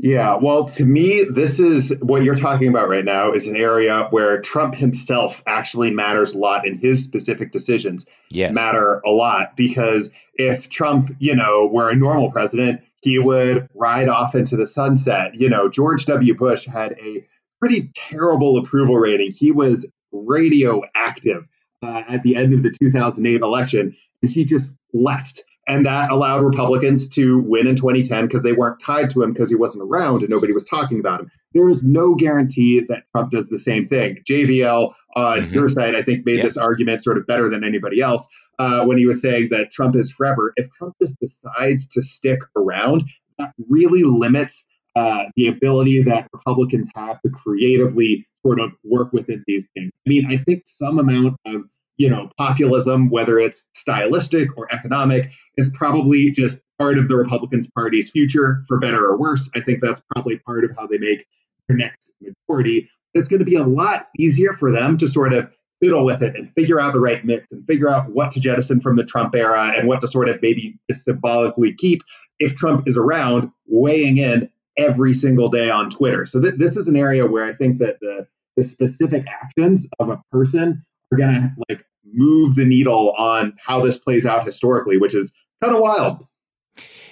Yeah, 0.00 0.36
well, 0.36 0.64
to 0.66 0.84
me, 0.84 1.24
this 1.24 1.58
is 1.58 1.92
what 2.00 2.22
you're 2.22 2.36
talking 2.36 2.68
about 2.68 2.88
right 2.88 3.04
now 3.04 3.32
is 3.32 3.48
an 3.48 3.56
area 3.56 4.06
where 4.10 4.40
Trump 4.40 4.76
himself 4.76 5.42
actually 5.44 5.90
matters 5.90 6.34
a 6.34 6.38
lot 6.38 6.64
and 6.64 6.78
his 6.78 7.02
specific 7.02 7.50
decisions 7.50 8.06
yes. 8.30 8.52
matter 8.52 9.02
a 9.04 9.10
lot 9.10 9.56
because 9.56 10.10
if 10.34 10.68
Trump, 10.68 11.10
you 11.18 11.34
know, 11.34 11.66
were 11.66 11.90
a 11.90 11.96
normal 11.96 12.30
president, 12.30 12.80
he 13.02 13.18
would 13.18 13.68
ride 13.74 14.08
off 14.08 14.36
into 14.36 14.56
the 14.56 14.68
sunset. 14.68 15.34
You 15.34 15.48
know, 15.48 15.68
George 15.68 16.06
W. 16.06 16.32
Bush 16.32 16.64
had 16.64 16.92
a 16.92 17.26
pretty 17.58 17.90
terrible 17.96 18.56
approval 18.58 18.96
rating. 18.96 19.32
He 19.32 19.50
was 19.50 19.84
radioactive 20.12 21.44
uh, 21.82 22.02
at 22.08 22.22
the 22.22 22.36
end 22.36 22.54
of 22.54 22.62
the 22.62 22.70
2008 22.70 23.40
election, 23.40 23.96
he 24.22 24.44
just 24.44 24.70
left. 24.92 25.42
And 25.66 25.84
that 25.84 26.10
allowed 26.10 26.44
Republicans 26.44 27.08
to 27.10 27.40
win 27.40 27.66
in 27.66 27.76
2010 27.76 28.26
because 28.26 28.42
they 28.42 28.52
weren't 28.52 28.80
tied 28.80 29.10
to 29.10 29.22
him 29.22 29.34
because 29.34 29.50
he 29.50 29.54
wasn't 29.54 29.84
around 29.84 30.22
and 30.22 30.30
nobody 30.30 30.52
was 30.52 30.64
talking 30.64 30.98
about 30.98 31.20
him. 31.20 31.30
There 31.52 31.68
is 31.68 31.82
no 31.82 32.14
guarantee 32.14 32.80
that 32.88 33.04
Trump 33.12 33.32
does 33.32 33.48
the 33.48 33.58
same 33.58 33.86
thing. 33.86 34.18
JVL 34.28 34.94
on 35.14 35.40
mm-hmm. 35.40 35.54
your 35.54 35.68
side, 35.68 35.94
I 35.94 36.02
think, 36.02 36.24
made 36.24 36.42
this 36.42 36.56
argument 36.56 37.02
sort 37.02 37.18
of 37.18 37.26
better 37.26 37.50
than 37.50 37.64
anybody 37.64 38.00
else 38.00 38.26
uh, 38.58 38.84
when 38.84 38.96
he 38.96 39.06
was 39.06 39.20
saying 39.20 39.48
that 39.50 39.70
Trump 39.70 39.94
is 39.94 40.10
forever. 40.10 40.52
If 40.56 40.70
Trump 40.72 40.94
just 41.02 41.14
decides 41.20 41.86
to 41.88 42.02
stick 42.02 42.40
around, 42.56 43.02
that 43.38 43.52
really 43.68 44.02
limits 44.04 44.66
uh, 44.96 45.24
the 45.36 45.48
ability 45.48 46.02
that 46.02 46.28
Republicans 46.32 46.88
have 46.94 47.20
to 47.22 47.30
creatively 47.30 48.26
sort 48.44 48.58
of 48.60 48.72
work 48.84 49.12
within 49.12 49.44
these 49.46 49.68
things. 49.74 49.90
I 50.06 50.08
mean, 50.08 50.26
I 50.28 50.38
think 50.38 50.62
some 50.66 50.98
amount 50.98 51.36
of 51.46 51.64
you 51.98 52.08
know, 52.08 52.30
populism, 52.38 53.10
whether 53.10 53.38
it's 53.38 53.66
stylistic 53.74 54.56
or 54.56 54.72
economic, 54.72 55.30
is 55.56 55.68
probably 55.74 56.30
just 56.30 56.60
part 56.78 56.96
of 56.96 57.08
the 57.08 57.16
Republicans 57.16 57.68
Party's 57.74 58.08
future, 58.10 58.62
for 58.68 58.78
better 58.78 59.04
or 59.04 59.18
worse. 59.18 59.50
I 59.54 59.60
think 59.60 59.80
that's 59.82 60.00
probably 60.14 60.38
part 60.38 60.64
of 60.64 60.70
how 60.78 60.86
they 60.86 60.98
make 60.98 61.26
their 61.66 61.76
next 61.76 62.12
majority. 62.20 62.88
It's 63.14 63.28
going 63.28 63.40
to 63.40 63.44
be 63.44 63.56
a 63.56 63.64
lot 63.64 64.08
easier 64.16 64.52
for 64.52 64.70
them 64.70 64.96
to 64.98 65.08
sort 65.08 65.32
of 65.32 65.50
fiddle 65.80 66.04
with 66.04 66.22
it 66.22 66.36
and 66.36 66.52
figure 66.54 66.80
out 66.80 66.92
the 66.92 67.00
right 67.00 67.24
mix 67.24 67.50
and 67.52 67.66
figure 67.66 67.88
out 67.88 68.10
what 68.10 68.30
to 68.32 68.40
jettison 68.40 68.80
from 68.80 68.96
the 68.96 69.04
Trump 69.04 69.34
era 69.34 69.72
and 69.76 69.88
what 69.88 70.00
to 70.00 70.08
sort 70.08 70.28
of 70.28 70.40
maybe 70.42 70.78
symbolically 70.92 71.72
keep 71.74 72.02
if 72.38 72.54
Trump 72.54 72.86
is 72.86 72.96
around 72.96 73.50
weighing 73.66 74.18
in 74.18 74.48
every 74.76 75.14
single 75.14 75.48
day 75.48 75.68
on 75.70 75.90
Twitter. 75.90 76.24
So 76.24 76.40
th- 76.40 76.54
this 76.56 76.76
is 76.76 76.86
an 76.88 76.96
area 76.96 77.26
where 77.26 77.44
I 77.44 77.54
think 77.54 77.78
that 77.78 77.98
the 78.00 78.26
the 78.56 78.64
specific 78.64 79.24
actions 79.28 79.86
of 80.00 80.08
a 80.08 80.20
person 80.32 80.84
are 81.12 81.18
going 81.18 81.34
to 81.34 81.50
like 81.68 81.84
move 82.12 82.54
the 82.54 82.64
needle 82.64 83.12
on 83.18 83.54
how 83.64 83.84
this 83.84 83.96
plays 83.96 84.26
out 84.26 84.44
historically, 84.44 84.98
which 84.98 85.14
is 85.14 85.32
kind 85.62 85.74
of 85.74 85.80
wild. 85.80 86.24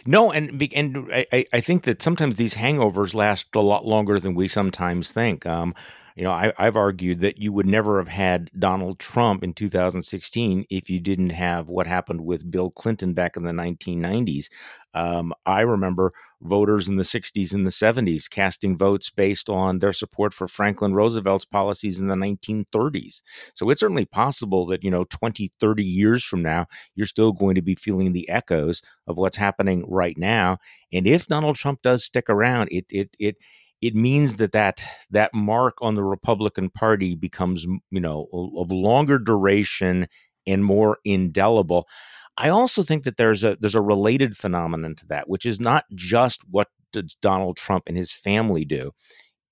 No, 0.06 0.30
and 0.30 0.62
and 0.74 1.08
I, 1.12 1.44
I 1.52 1.60
think 1.60 1.82
that 1.82 2.00
sometimes 2.00 2.36
these 2.36 2.54
hangovers 2.54 3.12
last 3.12 3.46
a 3.54 3.60
lot 3.60 3.84
longer 3.84 4.20
than 4.20 4.34
we 4.34 4.46
sometimes 4.46 5.10
think. 5.10 5.44
Um, 5.44 5.74
you 6.16 6.24
know, 6.24 6.32
I, 6.32 6.52
have 6.56 6.76
argued 6.76 7.20
that 7.20 7.36
you 7.36 7.52
would 7.52 7.66
never 7.66 7.98
have 7.98 8.08
had 8.08 8.50
Donald 8.58 8.98
Trump 8.98 9.44
in 9.44 9.52
2016 9.52 10.64
if 10.70 10.88
you 10.88 10.98
didn't 10.98 11.30
have 11.30 11.68
what 11.68 11.86
happened 11.86 12.22
with 12.22 12.50
Bill 12.50 12.70
Clinton 12.70 13.12
back 13.12 13.36
in 13.36 13.44
the 13.44 13.52
1990s. 13.52 14.46
Um, 14.94 15.34
I 15.44 15.60
remember 15.60 16.14
voters 16.40 16.88
in 16.88 16.96
the 16.96 17.02
60s 17.02 17.52
and 17.52 17.66
the 17.66 17.70
70s 17.70 18.30
casting 18.30 18.78
votes 18.78 19.10
based 19.10 19.50
on 19.50 19.78
their 19.78 19.92
support 19.92 20.32
for 20.32 20.48
Franklin 20.48 20.94
Roosevelt's 20.94 21.44
policies 21.44 22.00
in 22.00 22.08
the 22.08 22.14
1930s. 22.14 23.20
So 23.52 23.68
it's 23.68 23.80
certainly 23.80 24.06
possible 24.06 24.64
that, 24.68 24.82
you 24.82 24.90
know, 24.90 25.04
20, 25.04 25.52
30 25.60 25.84
years 25.84 26.24
from 26.24 26.40
now, 26.40 26.64
you're 26.94 27.06
still 27.06 27.32
going 27.32 27.56
to 27.56 27.62
be 27.62 27.74
feeling 27.74 28.14
the 28.14 28.28
echoes 28.30 28.80
of 29.06 29.18
what's 29.18 29.36
happening 29.36 29.84
right 29.86 30.16
now. 30.16 30.56
And 30.94 31.06
if 31.06 31.26
Donald 31.26 31.56
Trump 31.56 31.82
does 31.82 32.02
stick 32.04 32.30
around, 32.30 32.68
it, 32.72 32.86
it, 32.88 33.14
it, 33.18 33.36
it 33.82 33.94
means 33.94 34.36
that 34.36 34.52
that 34.52 34.82
that 35.10 35.34
mark 35.34 35.74
on 35.80 35.94
the 35.94 36.04
Republican 36.04 36.70
Party 36.70 37.14
becomes 37.14 37.66
you 37.90 38.00
know 38.00 38.28
of 38.56 38.72
longer 38.72 39.18
duration 39.18 40.08
and 40.46 40.64
more 40.64 40.98
indelible. 41.04 41.86
I 42.38 42.48
also 42.50 42.82
think 42.82 43.04
that 43.04 43.16
there's 43.16 43.44
a 43.44 43.56
there's 43.60 43.74
a 43.74 43.80
related 43.80 44.36
phenomenon 44.36 44.94
to 44.96 45.06
that, 45.06 45.28
which 45.28 45.46
is 45.46 45.60
not 45.60 45.84
just 45.94 46.40
what 46.50 46.68
does 46.92 47.16
Donald 47.20 47.56
Trump 47.56 47.84
and 47.86 47.96
his 47.96 48.12
family 48.12 48.64
do. 48.64 48.92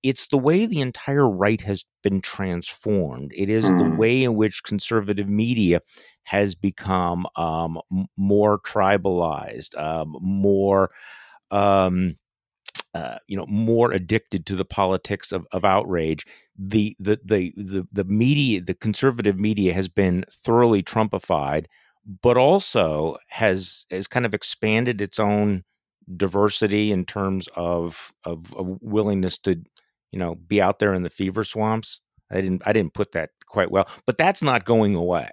It's 0.03 0.27
the 0.27 0.39
way 0.39 0.67
the 0.67 0.81
entire 0.81 1.29
right 1.29 1.61
has 1.63 1.85
been 2.03 2.21
transformed. 2.21 3.33
It 3.35 3.49
is 3.49 3.65
mm. 3.65 3.79
the 3.79 3.97
way 3.97 4.23
in 4.23 4.35
which 4.35 4.63
conservative 4.63 5.29
media 5.29 5.81
has 6.25 6.55
become 6.55 7.27
um, 7.37 7.81
more 8.17 8.59
tribalized, 8.61 9.79
um, 9.79 10.17
more 10.21 10.91
um, 11.51 12.17
uh, 12.95 13.19
you 13.27 13.37
know 13.37 13.47
more 13.47 13.93
addicted 13.93 14.47
to 14.47 14.55
the 14.55 14.65
politics 14.65 15.33
of, 15.33 15.47
of 15.53 15.65
outrage 15.65 16.27
the, 16.57 16.97
the 17.01 17.19
the 17.25 17.53
the 17.57 17.87
the 17.93 18.05
media 18.05 18.61
the 18.61 18.75
conservative 18.75 19.39
media 19.39 19.73
has 19.73 19.89
been 19.89 20.25
thoroughly 20.31 20.83
trumpified 20.83 21.67
but 22.23 22.37
also 22.37 23.17
has 23.29 23.85
has 23.91 24.07
kind 24.07 24.27
of 24.27 24.35
expanded 24.35 25.01
its 25.01 25.19
own 25.19 25.65
diversity 26.17 26.93
in 26.93 27.05
terms 27.05 27.49
of, 27.57 28.13
of 28.25 28.53
of 28.55 28.79
willingness 28.81 29.39
to 29.39 29.57
you 30.13 30.19
know 30.19 30.35
be 30.35 30.61
out 30.61 30.79
there 30.79 30.95
in 30.95 31.03
the 31.03 31.11
fever 31.11 31.45
swamps. 31.45 32.01
I 32.31 32.41
didn't 32.41 32.63
i 32.67 32.73
didn't 32.73 32.95
put 32.95 33.13
that 33.13 33.31
quite 33.47 33.71
well 33.71 33.89
but 34.07 34.19
that's 34.19 34.43
not 34.43 34.65
going 34.65 34.95
away 34.95 35.31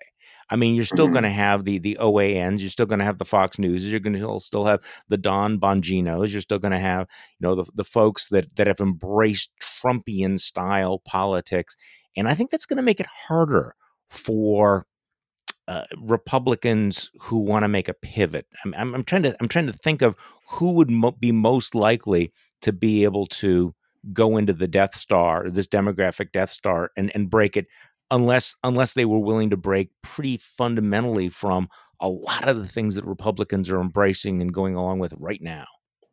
I 0.52 0.58
mean, 0.58 0.76
you're 0.76 0.84
still 0.84 1.06
mm-hmm. 1.06 1.14
going 1.14 1.24
to 1.24 1.30
have 1.30 1.64
the 1.64 1.80
the 1.80 1.98
OANs, 2.00 2.60
you're 2.60 2.70
still 2.70 2.86
going 2.86 3.00
to 3.00 3.06
have 3.06 3.18
the 3.18 3.26
Fox 3.26 3.58
News, 3.58 3.90
you're 3.90 4.02
going 4.02 4.20
to 4.20 4.40
still 4.40 4.66
have 4.66 4.82
the 5.08 5.18
Don 5.18 5.58
Bonginos, 5.58 6.32
you're 6.32 6.42
still 6.42 6.60
going 6.60 6.74
to 6.74 6.80
have 6.80 7.08
you 7.40 7.48
know 7.48 7.56
the 7.56 7.66
the 7.74 7.86
folks 7.86 8.28
that 8.28 8.54
that 8.58 8.68
have 8.68 8.82
embraced 8.82 9.52
Trumpian 9.62 10.40
style 10.40 11.00
politics, 11.00 11.78
and 12.18 12.28
I 12.28 12.36
think 12.36 12.52
that's 12.52 12.66
going 12.66 12.78
to 12.78 12.84
make 12.84 13.00
it 13.00 13.08
harder 13.28 13.76
for 14.10 14.86
uh, 15.70 15.86
Republicans 15.98 17.10
who 17.22 17.38
want 17.38 17.64
to 17.64 17.70
make 17.70 17.88
a 17.88 17.94
pivot. 17.94 18.46
I'm, 18.66 18.74
I'm, 18.74 18.96
I'm, 18.96 19.04
trying 19.06 19.24
to 19.24 19.36
I'm 19.40 19.48
trying 19.48 19.68
to 19.68 19.74
think 19.74 20.02
of 20.02 20.16
who 20.50 20.74
would 20.74 20.92
mo- 20.92 21.12
be 21.12 21.32
most 21.32 21.76
likely 21.76 22.32
to 22.62 22.74
be 22.74 23.06
able 23.06 23.26
to 23.28 23.74
go 24.12 24.36
into 24.36 24.52
the 24.52 24.68
Death 24.68 24.96
Star, 24.96 25.50
this 25.50 25.68
demographic 25.68 26.34
Death 26.34 26.52
Star, 26.52 26.92
and 26.98 27.10
and 27.16 27.30
break 27.30 27.56
it 27.56 27.68
unless 28.12 28.56
unless 28.64 28.94
they 28.94 29.06
were 29.06 29.20
willing 29.20 29.50
to 29.50 29.58
break 29.58 29.90
pretty 30.04 30.38
fundamentally 30.38 31.30
from 31.30 31.70
a 32.00 32.10
lot 32.10 32.48
of 32.48 32.58
the 32.58 32.68
things 32.68 32.96
that 32.96 33.06
Republicans 33.06 33.70
are 33.70 33.80
embracing 33.80 34.42
and 34.42 34.54
going 34.54 34.76
along 34.76 35.00
with 35.00 35.14
right 35.18 35.42
now. 35.42 35.66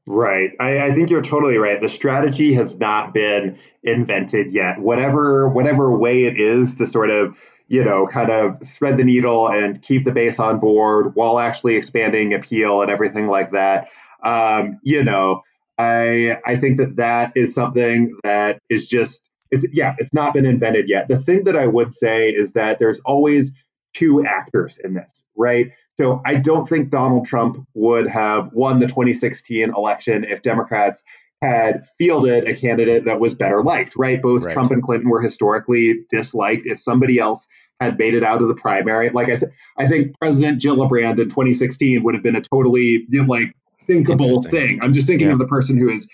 Right. 0.07 0.53
I, 0.61 0.87
I, 0.87 0.95
think 0.95 1.11
you're 1.11 1.21
totally 1.21 1.59
right. 1.59 1.81
The 1.81 1.89
strategy 1.89 2.55
has 2.55 2.79
not 2.79 3.13
been 3.13 3.59
invented 3.83 4.53
yet. 4.53 4.79
Whatever 4.79 5.51
whatever 5.51 5.95
way 5.97 6.25
it 6.25 6.41
is 6.41 6.75
to 6.77 6.87
sort 6.87 7.11
of, 7.11 7.39
you 7.67 7.85
know, 7.85 8.07
kind 8.07 8.31
of 8.31 8.57
thread 8.79 8.97
the 8.97 9.05
needle 9.05 9.49
and 9.49 9.83
keep 9.83 10.07
the 10.07 10.13
base 10.13 10.39
on 10.39 10.61
board 10.61 11.15
while 11.15 11.39
actually 11.39 11.77
expanding 11.77 12.33
appeal 12.33 12.81
and 12.81 12.91
everything 12.91 13.27
like 13.27 13.51
that. 13.51 13.91
Um, 14.23 14.79
you 14.83 15.05
know, 15.05 15.43
I 15.77 16.39
I 16.47 16.57
think 16.57 16.79
that 16.79 16.97
that 16.97 17.33
is 17.35 17.53
something 17.53 18.17
that 18.25 18.61
is 18.71 18.87
just 18.87 19.28
it's 19.51 19.67
yeah, 19.73 19.95
it's 19.99 20.13
not 20.13 20.35
been 20.35 20.47
invented 20.47 20.89
yet. 20.89 21.09
The 21.09 21.19
thing 21.19 21.45
that 21.45 21.57
I 21.57 21.67
would 21.67 21.93
say 21.93 22.29
is 22.29 22.53
that 22.53 22.79
there's 22.79 23.01
always 23.01 23.53
two 23.95 24.25
actors 24.25 24.79
in 24.83 24.95
this, 24.95 25.09
right? 25.37 25.73
So 25.97 26.21
I 26.25 26.37
don't 26.37 26.69
think 26.69 26.91
Donald 26.91 27.27
Trump 27.27 27.57
would 27.75 28.07
have 28.09 28.53
won 28.53 28.79
the 28.79 28.87
2016 28.87 29.73
election 29.75 30.25
if 30.25 30.43
Democrats 30.43 31.03
had 31.43 31.87
fielded 31.99 32.49
a 32.49 32.55
candidate 32.55 33.05
that 33.05 33.21
was 33.21 33.35
better 33.35 33.63
liked, 33.63 33.95
right? 33.97 34.21
Both 34.21 34.45
right. 34.45 34.53
Trump 34.53 34.71
and 34.71 34.83
Clinton 34.83 35.09
were 35.09 35.21
historically 35.21 36.05
disliked. 36.11 36.67
If 36.67 36.81
somebody 36.81 37.19
else 37.19 37.47
had 37.81 37.99
made 37.99 38.15
it 38.15 38.25
out 38.25 38.43
of 38.43 38.49
the 38.49 38.55
primary, 38.55 39.11
like 39.11 39.29
I, 39.29 39.37
th- 39.37 39.53
I 39.77 39.87
think 39.87 40.19
President 40.21 40.61
Gillibrand 40.61 41.21
in 41.21 41.29
2016 41.29 42.03
would 42.03 42.15
have 42.15 42.25
been 42.25 42.37
a 42.37 42.41
totally 42.41 43.07
like 43.27 43.55
thinkable 43.83 44.43
thing. 44.43 44.81
I'm 44.83 44.93
just 44.93 45.07
thinking 45.07 45.29
yeah. 45.29 45.33
of 45.33 45.39
the 45.39 45.47
person 45.47 45.79
who 45.79 45.89
is 45.89 46.09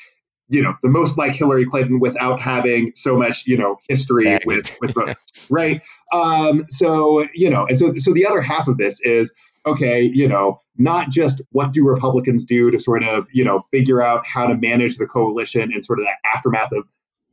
you 0.49 0.63
know 0.63 0.75
the 0.83 0.89
most 0.89 1.17
like 1.17 1.35
Hillary 1.35 1.65
Clinton 1.65 2.01
without 2.01 2.41
having 2.41 2.93
so 2.95 3.17
much 3.17 3.47
you 3.47 3.57
know 3.57 3.77
history 3.89 4.39
with 4.45 4.71
with 4.81 4.95
votes, 4.95 5.17
right? 5.51 5.83
Um, 6.13 6.67
so 6.71 7.27
you 7.35 7.51
know, 7.51 7.67
and 7.67 7.79
so 7.79 7.95
so 7.97 8.13
the 8.13 8.27
other 8.27 8.43
half 8.43 8.69
of 8.69 8.79
this 8.79 9.01
is 9.03 9.33
okay, 9.67 10.03
you 10.03 10.29
know, 10.29 10.61
not 10.77 11.09
just 11.11 11.41
what 11.51 11.73
do 11.73 11.87
Republicans 11.87 12.45
do 12.45 12.71
to 12.71 12.79
sort 12.79 13.05
of 13.05 13.27
you 13.33 13.45
know 13.45 13.63
figure 13.71 14.03
out 14.03 14.25
how 14.27 14.47
to 14.47 14.57
manage 14.57 14.99
the 14.99 15.07
coalition 15.07 15.73
and 15.73 15.85
sort 15.85 15.99
of 15.99 16.05
that 16.05 16.19
aftermath 16.35 16.73
of 16.73 16.85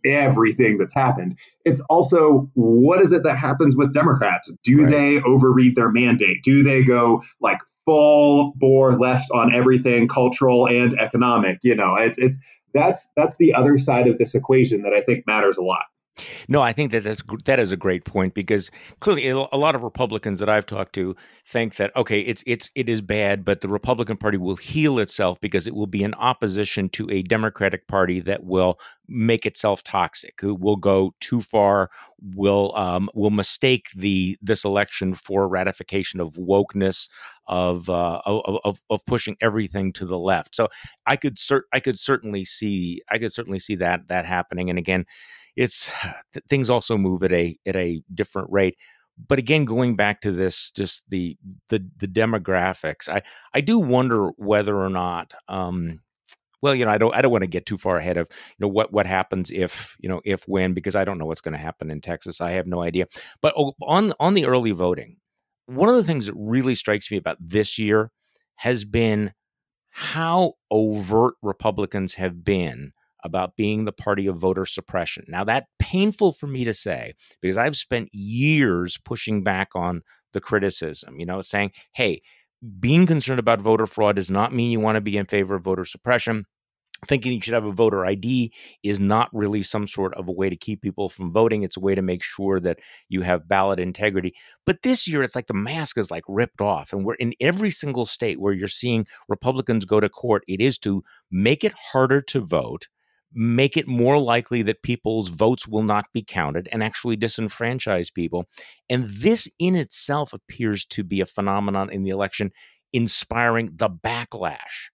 everything 0.06 0.78
that's 0.78 0.94
happened. 0.94 1.38
It's 1.66 1.82
also 1.90 2.50
what 2.54 3.02
is 3.02 3.12
it 3.12 3.24
that 3.24 3.36
happens 3.36 3.76
with 3.76 3.94
Democrats? 3.94 4.52
Do 4.64 4.82
right. 4.82 4.90
they 4.90 5.20
overread 5.20 5.76
their 5.76 5.92
mandate? 5.92 6.44
Do 6.44 6.64
they 6.64 6.84
go 6.84 7.24
like 7.40 7.60
full 7.86 8.54
bore 8.56 8.94
left 8.94 9.30
on 9.32 9.54
everything 9.54 10.08
cultural 10.08 10.68
and 10.68 10.98
economic? 11.00 11.60
You 11.62 11.76
know, 11.76 11.96
it's 11.96 12.18
it's 12.18 12.38
that's 12.74 13.08
that's 13.16 13.38
the 13.38 13.54
other 13.54 13.78
side 13.78 14.08
of 14.08 14.18
this 14.18 14.36
equation 14.36 14.82
that 14.84 14.94
I 14.94 15.02
think 15.02 15.26
matters 15.28 15.58
a 15.58 15.64
lot. 15.64 15.86
No, 16.48 16.62
I 16.62 16.74
think 16.74 16.92
that 16.92 17.04
that's 17.04 17.24
that 17.46 17.60
is 17.60 17.72
a 17.72 17.78
great 17.78 18.06
point 18.06 18.34
because 18.34 18.70
clearly 19.00 19.28
a 19.30 19.58
lot 19.58 19.76
of 19.76 19.84
Republicans 19.84 20.40
that 20.40 20.50
I've 20.50 20.66
talked 20.66 20.94
to 20.96 21.16
think 21.46 21.76
that 21.78 21.96
okay, 21.96 22.20
it's 22.20 22.44
it's 22.46 22.70
it 22.76 22.90
is 22.90 23.02
bad, 23.02 23.46
but 23.46 23.62
the 23.62 23.70
Republican 23.70 24.18
Party 24.18 24.38
will 24.38 24.58
heal 24.58 25.00
itself 25.00 25.40
because 25.40 25.68
it 25.68 25.76
will 25.76 25.88
be 25.88 26.04
in 26.04 26.14
opposition 26.16 26.90
to 26.90 27.10
a 27.10 27.24
Democratic 27.24 27.88
Party 27.88 28.20
that 28.22 28.44
will 28.44 28.78
make 29.08 29.46
itself 29.46 29.84
toxic, 29.84 30.40
who 30.40 30.54
will 30.56 30.76
go 30.76 31.14
too 31.20 31.42
far, 31.42 31.90
will 32.36 32.74
um, 32.76 33.10
will 33.14 33.30
mistake 33.30 33.88
the 33.96 34.38
this 34.42 34.66
election 34.66 35.16
for 35.16 35.48
ratification 35.48 36.20
of 36.20 36.34
wokeness, 36.34 37.08
of, 37.52 37.88
uh, 37.90 38.22
of 38.26 38.82
of 38.90 39.06
pushing 39.06 39.38
everything 39.42 39.94
to 39.94 40.06
the 40.06 40.18
left. 40.18 40.56
So 40.56 40.70
I 41.06 41.18
could 41.18 41.36
cert 41.38 41.62
I 41.74 41.80
could 41.80 42.00
certainly 42.00 42.46
see 42.46 43.02
I 43.12 43.20
could 43.20 43.32
certainly 43.32 43.60
see 43.60 43.76
that 43.76 44.08
that 44.08 44.26
happening. 44.26 44.72
And 44.72 44.80
again 44.80 45.06
it's 45.56 45.92
things 46.50 46.70
also 46.70 46.98
move 46.98 47.24
at 47.24 47.32
a 47.32 47.58
at 47.66 47.76
a 47.76 48.02
different 48.14 48.50
rate 48.52 48.78
but 49.28 49.40
again 49.40 49.66
going 49.66 49.96
back 49.96 50.22
to 50.22 50.32
this 50.32 50.72
just 50.72 51.04
the 51.10 51.38
the 51.70 51.86
the 51.98 52.08
demographics 52.08 53.10
i 53.10 53.22
i 53.54 53.62
do 53.62 53.78
wonder 53.78 54.30
whether 54.38 54.78
or 54.78 54.90
not 54.90 55.34
um 55.48 56.00
well 56.62 56.74
you 56.74 56.86
know 56.86 56.92
i 56.92 56.98
don't 56.98 57.14
i 57.16 57.22
don't 57.22 57.32
want 57.32 57.44
to 57.44 57.48
get 57.48 57.66
too 57.66 57.78
far 57.78 57.98
ahead 57.98 58.18
of 58.18 58.28
you 58.32 58.58
know 58.60 58.68
what 58.68 58.92
what 58.94 59.06
happens 59.06 59.52
if 59.52 59.96
you 60.00 60.10
know 60.10 60.22
if 60.26 60.48
when 60.48 60.74
because 60.74 60.96
i 60.96 61.04
don't 61.04 61.18
know 61.18 61.26
what's 61.26 61.42
going 61.42 61.54
to 61.54 61.60
happen 61.60 61.92
in 61.92 62.02
texas 62.02 62.42
i 62.42 62.52
have 62.52 62.68
no 62.68 62.82
idea 62.82 63.06
but 63.42 63.54
oh, 63.58 63.74
on 63.84 64.14
on 64.20 64.34
the 64.34 64.46
early 64.46 64.72
voting 64.72 65.18
one 65.76 65.90
of 65.90 65.96
the 65.96 66.04
things 66.04 66.26
that 66.26 66.36
really 66.36 66.76
strikes 66.76 67.10
me 67.12 67.18
about 67.18 67.38
this 67.40 67.78
year 67.80 68.12
has 68.58 68.86
been 68.86 69.34
how 69.90 70.54
overt 70.70 71.34
republicans 71.42 72.14
have 72.14 72.44
been 72.44 72.92
about 73.24 73.56
being 73.56 73.86
the 73.86 73.92
party 73.92 74.28
of 74.28 74.38
voter 74.38 74.66
suppression. 74.66 75.24
Now, 75.28 75.44
that 75.44 75.68
painful 75.80 76.34
for 76.34 76.48
me 76.48 76.64
to 76.64 76.74
say 76.74 77.14
because 77.42 77.58
I've 77.58 77.76
spent 77.76 78.10
years 78.14 78.98
pushing 79.04 79.44
back 79.44 79.70
on 79.76 80.02
the 80.34 80.42
criticism, 80.42 81.20
you 81.20 81.26
know, 81.26 81.42
saying, 81.42 81.72
hey, 81.94 82.22
being 82.80 83.06
concerned 83.06 83.40
about 83.40 83.60
voter 83.60 83.88
fraud 83.88 84.16
does 84.16 84.32
not 84.32 84.54
mean 84.54 84.72
you 84.72 84.80
want 84.80 84.96
to 84.96 85.02
be 85.02 85.18
in 85.18 85.26
favor 85.26 85.56
of 85.56 85.64
voter 85.64 85.86
suppression. 85.86 86.46
Thinking 87.08 87.34
you 87.34 87.42
should 87.42 87.56
have 87.56 87.66
a 87.66 87.72
voter 87.72 88.06
ID 88.06 88.54
is 88.84 89.00
not 89.00 89.30
really 89.34 89.64
some 89.64 89.88
sort 89.88 90.14
of 90.14 90.28
a 90.28 90.32
way 90.32 90.50
to 90.50 90.56
keep 90.56 90.82
people 90.82 91.10
from 91.10 91.34
voting. 91.34 91.64
It's 91.64 91.78
a 91.78 91.82
way 91.82 91.96
to 91.96 92.02
make 92.02 92.22
sure 92.22 92.60
that 92.60 92.80
you 93.10 93.22
have 93.22 93.48
ballot 93.48 93.80
integrity. 93.80 94.36
But 94.66 94.84
this 94.84 95.08
year, 95.08 95.24
it's 95.24 95.36
like 95.36 95.48
the 95.48 95.54
mask 95.56 95.98
is 95.98 96.12
like 96.12 96.24
ripped 96.28 96.62
off. 96.62 96.94
And 96.94 97.04
we're 97.04 97.16
in 97.16 97.34
every 97.40 97.72
single 97.72 98.06
state 98.06 98.40
where 98.40 98.54
you're 98.54 98.68
seeing 98.68 99.08
Republicans 99.30 99.86
go 99.86 100.00
to 100.00 100.10
court, 100.10 100.44
it 100.48 100.62
is 100.62 100.78
to 100.80 101.04
make 101.32 101.64
it 101.64 101.74
harder 101.74 102.22
to 102.22 102.40
vote 102.40 102.88
make 103.34 103.78
it 103.78 103.88
more 103.88 104.20
likely 104.20 104.62
that 104.62 104.84
people's 104.84 105.30
votes 105.30 105.68
will 105.68 105.84
not 105.84 106.06
be 106.14 106.24
counted 106.24 106.68
and 106.72 106.84
actually 106.84 107.16
disenfranchise 107.18 108.14
people. 108.14 108.46
And 108.90 109.10
this 109.10 109.50
in 109.60 109.76
itself 109.76 110.34
appears 110.34 110.86
to 110.86 111.04
be 111.04 111.22
a 111.22 111.26
phenomenon 111.26 111.90
in 111.90 112.04
the 112.04 112.10
election, 112.10 112.52
inspiring 112.92 113.72
the 113.76 113.90
backlash. 113.90 114.90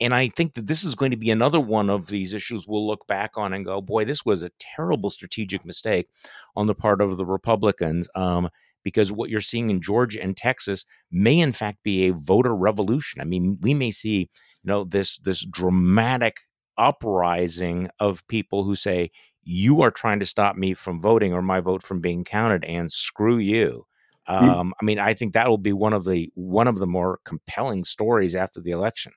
And 0.00 0.14
I 0.14 0.28
think 0.28 0.54
that 0.54 0.66
this 0.66 0.84
is 0.84 0.94
going 0.94 1.10
to 1.10 1.16
be 1.16 1.30
another 1.30 1.60
one 1.60 1.90
of 1.90 2.06
these 2.06 2.32
issues 2.32 2.66
we'll 2.66 2.86
look 2.86 3.06
back 3.06 3.32
on 3.36 3.52
and 3.52 3.64
go, 3.64 3.80
boy, 3.80 4.04
this 4.04 4.24
was 4.24 4.42
a 4.42 4.50
terrible 4.60 5.10
strategic 5.10 5.64
mistake 5.64 6.08
on 6.54 6.66
the 6.66 6.74
part 6.74 7.00
of 7.00 7.16
the 7.16 7.26
Republicans. 7.26 8.08
Um, 8.14 8.48
because 8.84 9.10
what 9.12 9.28
you're 9.28 9.40
seeing 9.40 9.70
in 9.70 9.82
Georgia 9.82 10.22
and 10.22 10.36
Texas 10.36 10.84
may, 11.10 11.38
in 11.38 11.52
fact, 11.52 11.82
be 11.82 12.06
a 12.06 12.14
voter 12.14 12.54
revolution. 12.54 13.20
I 13.20 13.24
mean, 13.24 13.58
we 13.60 13.74
may 13.74 13.90
see, 13.90 14.20
you 14.20 14.28
know, 14.64 14.84
this 14.84 15.18
this 15.18 15.44
dramatic 15.44 16.38
uprising 16.78 17.90
of 17.98 18.26
people 18.28 18.64
who 18.64 18.76
say, 18.76 19.10
you 19.42 19.82
are 19.82 19.90
trying 19.90 20.20
to 20.20 20.26
stop 20.26 20.56
me 20.56 20.74
from 20.74 21.00
voting 21.00 21.32
or 21.32 21.42
my 21.42 21.60
vote 21.60 21.82
from 21.82 22.00
being 22.00 22.22
counted 22.24 22.64
and 22.64 22.90
screw 22.90 23.38
you. 23.38 23.84
Um, 24.26 24.74
I 24.80 24.84
mean, 24.84 24.98
I 24.98 25.14
think 25.14 25.32
that 25.32 25.48
will 25.48 25.58
be 25.58 25.72
one 25.72 25.94
of 25.94 26.04
the 26.04 26.30
one 26.34 26.68
of 26.68 26.78
the 26.78 26.86
more 26.86 27.18
compelling 27.24 27.84
stories 27.84 28.36
after 28.36 28.60
the 28.60 28.70
election. 28.70 29.12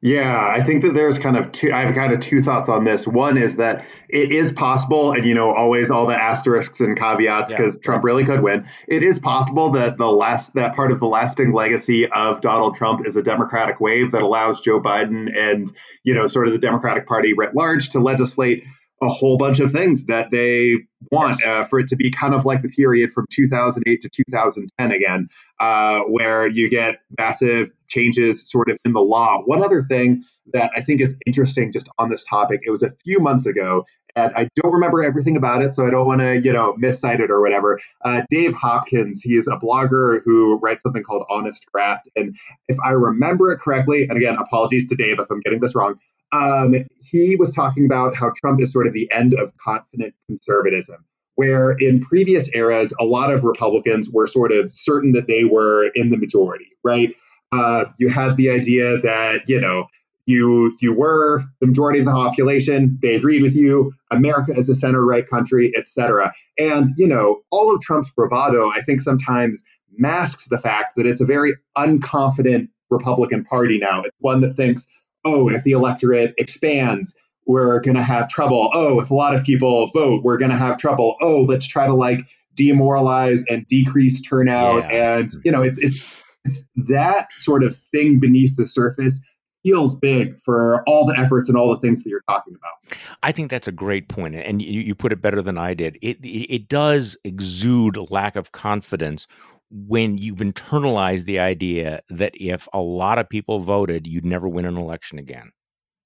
Yeah, 0.00 0.46
I 0.46 0.62
think 0.62 0.82
that 0.82 0.94
there's 0.94 1.18
kind 1.18 1.36
of 1.36 1.50
two. 1.50 1.72
I 1.72 1.80
have 1.80 1.92
kind 1.92 2.12
of 2.12 2.20
two 2.20 2.40
thoughts 2.40 2.68
on 2.68 2.84
this. 2.84 3.04
One 3.04 3.36
is 3.36 3.56
that 3.56 3.84
it 4.08 4.30
is 4.30 4.52
possible, 4.52 5.10
and 5.10 5.26
you 5.26 5.34
know, 5.34 5.52
always 5.52 5.90
all 5.90 6.06
the 6.06 6.14
asterisks 6.14 6.78
and 6.78 6.96
caveats 6.96 7.50
because 7.50 7.74
yeah. 7.74 7.80
Trump 7.80 8.04
really 8.04 8.24
could 8.24 8.40
win. 8.40 8.64
It 8.86 9.02
is 9.02 9.18
possible 9.18 9.72
that 9.72 9.98
the 9.98 10.06
last 10.06 10.54
that 10.54 10.76
part 10.76 10.92
of 10.92 11.00
the 11.00 11.08
lasting 11.08 11.52
legacy 11.52 12.06
of 12.08 12.40
Donald 12.40 12.76
Trump 12.76 13.04
is 13.04 13.16
a 13.16 13.22
Democratic 13.22 13.80
wave 13.80 14.12
that 14.12 14.22
allows 14.22 14.60
Joe 14.60 14.80
Biden 14.80 15.36
and 15.36 15.72
you 16.04 16.14
know, 16.14 16.28
sort 16.28 16.46
of 16.46 16.52
the 16.52 16.60
Democratic 16.60 17.06
Party 17.06 17.32
writ 17.32 17.56
large 17.56 17.88
to 17.90 17.98
legislate 17.98 18.64
a 19.00 19.08
whole 19.08 19.38
bunch 19.38 19.60
of 19.60 19.70
things 19.70 20.06
that 20.06 20.30
they 20.30 20.74
want 21.12 21.38
yes. 21.40 21.46
uh, 21.46 21.64
for 21.64 21.78
it 21.78 21.86
to 21.88 21.96
be 21.96 22.10
kind 22.10 22.34
of 22.34 22.44
like 22.44 22.62
the 22.62 22.68
period 22.68 23.12
from 23.12 23.26
2008 23.30 24.00
to 24.00 24.08
2010 24.08 24.92
again, 24.92 25.28
uh, 25.60 26.00
where 26.00 26.46
you 26.46 26.68
get 26.68 27.00
massive 27.18 27.70
changes 27.88 28.50
sort 28.50 28.68
of 28.70 28.76
in 28.84 28.92
the 28.92 29.00
law. 29.00 29.40
One 29.44 29.62
other 29.62 29.82
thing 29.82 30.24
that 30.52 30.72
I 30.74 30.80
think 30.82 31.00
is 31.00 31.16
interesting 31.26 31.72
just 31.72 31.88
on 31.98 32.10
this 32.10 32.24
topic, 32.24 32.60
it 32.64 32.70
was 32.70 32.82
a 32.82 32.92
few 33.04 33.20
months 33.20 33.46
ago, 33.46 33.84
and 34.16 34.32
I 34.34 34.48
don't 34.56 34.72
remember 34.72 35.04
everything 35.04 35.36
about 35.36 35.62
it, 35.62 35.74
so 35.74 35.86
I 35.86 35.90
don't 35.90 36.06
want 36.06 36.20
to, 36.20 36.40
you 36.40 36.52
know, 36.52 36.74
miscite 36.76 37.20
it 37.20 37.30
or 37.30 37.40
whatever. 37.40 37.78
Uh, 38.04 38.22
Dave 38.30 38.54
Hopkins, 38.54 39.22
he 39.22 39.36
is 39.36 39.46
a 39.46 39.56
blogger 39.56 40.22
who 40.24 40.58
writes 40.58 40.82
something 40.82 41.02
called 41.02 41.24
Honest 41.30 41.64
Graft, 41.72 42.08
and 42.16 42.36
if 42.68 42.76
I 42.84 42.90
remember 42.90 43.52
it 43.52 43.58
correctly, 43.58 44.08
and 44.08 44.16
again, 44.16 44.36
apologies 44.36 44.88
to 44.88 44.96
Dave 44.96 45.20
if 45.20 45.30
I'm 45.30 45.40
getting 45.40 45.60
this 45.60 45.74
wrong, 45.74 45.98
um, 46.32 46.74
he 46.96 47.36
was 47.36 47.52
talking 47.54 47.86
about 47.86 48.14
how 48.14 48.32
Trump 48.36 48.60
is 48.60 48.72
sort 48.72 48.86
of 48.86 48.92
the 48.92 49.10
end 49.12 49.34
of 49.34 49.52
confident 49.56 50.14
conservatism, 50.26 51.04
where 51.36 51.72
in 51.72 52.00
previous 52.00 52.48
eras, 52.54 52.92
a 53.00 53.04
lot 53.04 53.32
of 53.32 53.44
Republicans 53.44 54.10
were 54.10 54.26
sort 54.26 54.52
of 54.52 54.70
certain 54.70 55.12
that 55.12 55.26
they 55.26 55.44
were 55.44 55.90
in 55.94 56.10
the 56.10 56.16
majority, 56.16 56.68
right? 56.84 57.14
Uh, 57.52 57.86
you 57.98 58.08
had 58.08 58.36
the 58.36 58.50
idea 58.50 58.98
that, 58.98 59.48
you 59.48 59.60
know, 59.60 59.86
you 60.28 60.76
you 60.80 60.92
were 60.92 61.42
the 61.60 61.66
majority 61.66 61.98
of 61.98 62.04
the 62.04 62.12
population 62.12 62.98
they 63.00 63.14
agreed 63.14 63.42
with 63.42 63.56
you 63.56 63.92
america 64.10 64.52
is 64.54 64.68
a 64.68 64.74
center 64.74 65.04
right 65.04 65.26
country 65.26 65.72
etc 65.74 66.30
and 66.58 66.90
you 66.98 67.08
know 67.08 67.40
all 67.50 67.74
of 67.74 67.80
trump's 67.80 68.10
bravado 68.10 68.70
i 68.70 68.82
think 68.82 69.00
sometimes 69.00 69.64
masks 69.96 70.46
the 70.48 70.58
fact 70.58 70.96
that 70.96 71.06
it's 71.06 71.22
a 71.22 71.24
very 71.24 71.56
unconfident 71.78 72.68
republican 72.90 73.42
party 73.42 73.78
now 73.78 74.02
it's 74.02 74.14
one 74.20 74.42
that 74.42 74.54
thinks 74.54 74.86
oh, 75.24 75.48
if 75.48 75.64
the 75.64 75.72
electorate 75.72 76.34
expands, 76.38 77.14
we're 77.46 77.80
going 77.80 77.96
to 77.96 78.02
have 78.02 78.28
trouble. 78.28 78.70
Oh, 78.72 79.00
if 79.00 79.10
a 79.10 79.14
lot 79.14 79.34
of 79.34 79.42
people 79.42 79.90
vote, 79.94 80.22
we're 80.22 80.36
going 80.36 80.50
to 80.50 80.56
have 80.56 80.76
trouble. 80.76 81.16
Oh, 81.20 81.42
let's 81.42 81.66
try 81.66 81.86
to 81.86 81.94
like 81.94 82.20
demoralize 82.54 83.44
and 83.48 83.66
decrease 83.66 84.20
turnout. 84.20 84.84
Yeah. 84.84 85.18
And 85.18 85.30
you 85.44 85.50
know, 85.50 85.62
it's 85.62 85.78
it's 85.78 85.98
it's 86.44 86.62
that 86.76 87.28
sort 87.36 87.64
of 87.64 87.76
thing 87.76 88.20
beneath 88.20 88.56
the 88.56 88.66
surface 88.66 89.20
feels 89.62 89.94
big 89.94 90.38
for 90.44 90.82
all 90.86 91.04
the 91.04 91.18
efforts 91.18 91.48
and 91.48 91.58
all 91.58 91.70
the 91.70 91.80
things 91.80 92.02
that 92.02 92.08
you're 92.08 92.22
talking 92.28 92.54
about. 92.54 92.96
I 93.22 93.32
think 93.32 93.50
that's 93.50 93.66
a 93.66 93.72
great 93.72 94.08
point, 94.08 94.34
and 94.34 94.62
you, 94.62 94.80
you 94.80 94.94
put 94.94 95.12
it 95.12 95.20
better 95.20 95.42
than 95.42 95.58
I 95.58 95.74
did. 95.74 95.98
It, 96.00 96.18
it, 96.22 96.52
it 96.52 96.68
does 96.68 97.16
exude 97.24 97.98
lack 98.10 98.36
of 98.36 98.52
confidence 98.52 99.26
when 99.70 100.18
you've 100.18 100.38
internalized 100.38 101.24
the 101.24 101.38
idea 101.38 102.02
that 102.08 102.32
if 102.34 102.68
a 102.72 102.80
lot 102.80 103.18
of 103.18 103.28
people 103.28 103.60
voted, 103.60 104.06
you'd 104.06 104.24
never 104.24 104.48
win 104.48 104.64
an 104.64 104.76
election 104.76 105.18
again. 105.18 105.50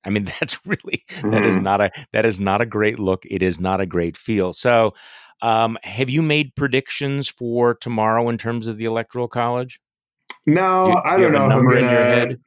I 0.05 0.11
mean, 0.11 0.25
that's 0.41 0.59
really 0.67 1.05
mm-hmm. 1.09 1.31
that 1.31 1.45
is 1.45 1.55
mm-hmm. 1.55 1.65
not 1.65 1.81
a 1.81 1.91
that 2.13 2.27
is 2.27 2.41
not 2.41 2.61
a 2.61 2.67
great 2.67 2.99
look. 2.99 3.25
It 3.27 3.43
is 3.43 3.61
not 3.61 3.81
a 3.81 3.87
great 3.87 4.17
feel. 4.17 4.53
So, 4.53 4.95
um, 5.41 5.79
have 5.83 6.11
you 6.11 6.23
made 6.23 6.55
predictions 6.57 7.29
for 7.29 7.75
tomorrow 7.75 8.29
in 8.29 8.39
terms 8.39 8.67
of 8.67 8.79
the 8.79 8.85
electoral 8.85 9.29
college? 9.29 9.81
No, 10.47 10.87
do, 10.87 11.01
I 11.05 11.17
don't 11.17 11.33
know. 11.33 11.47
number 11.47 11.75
gonna, 11.75 11.87
in 11.87 11.93
your 11.93 12.05
head. 12.05 12.41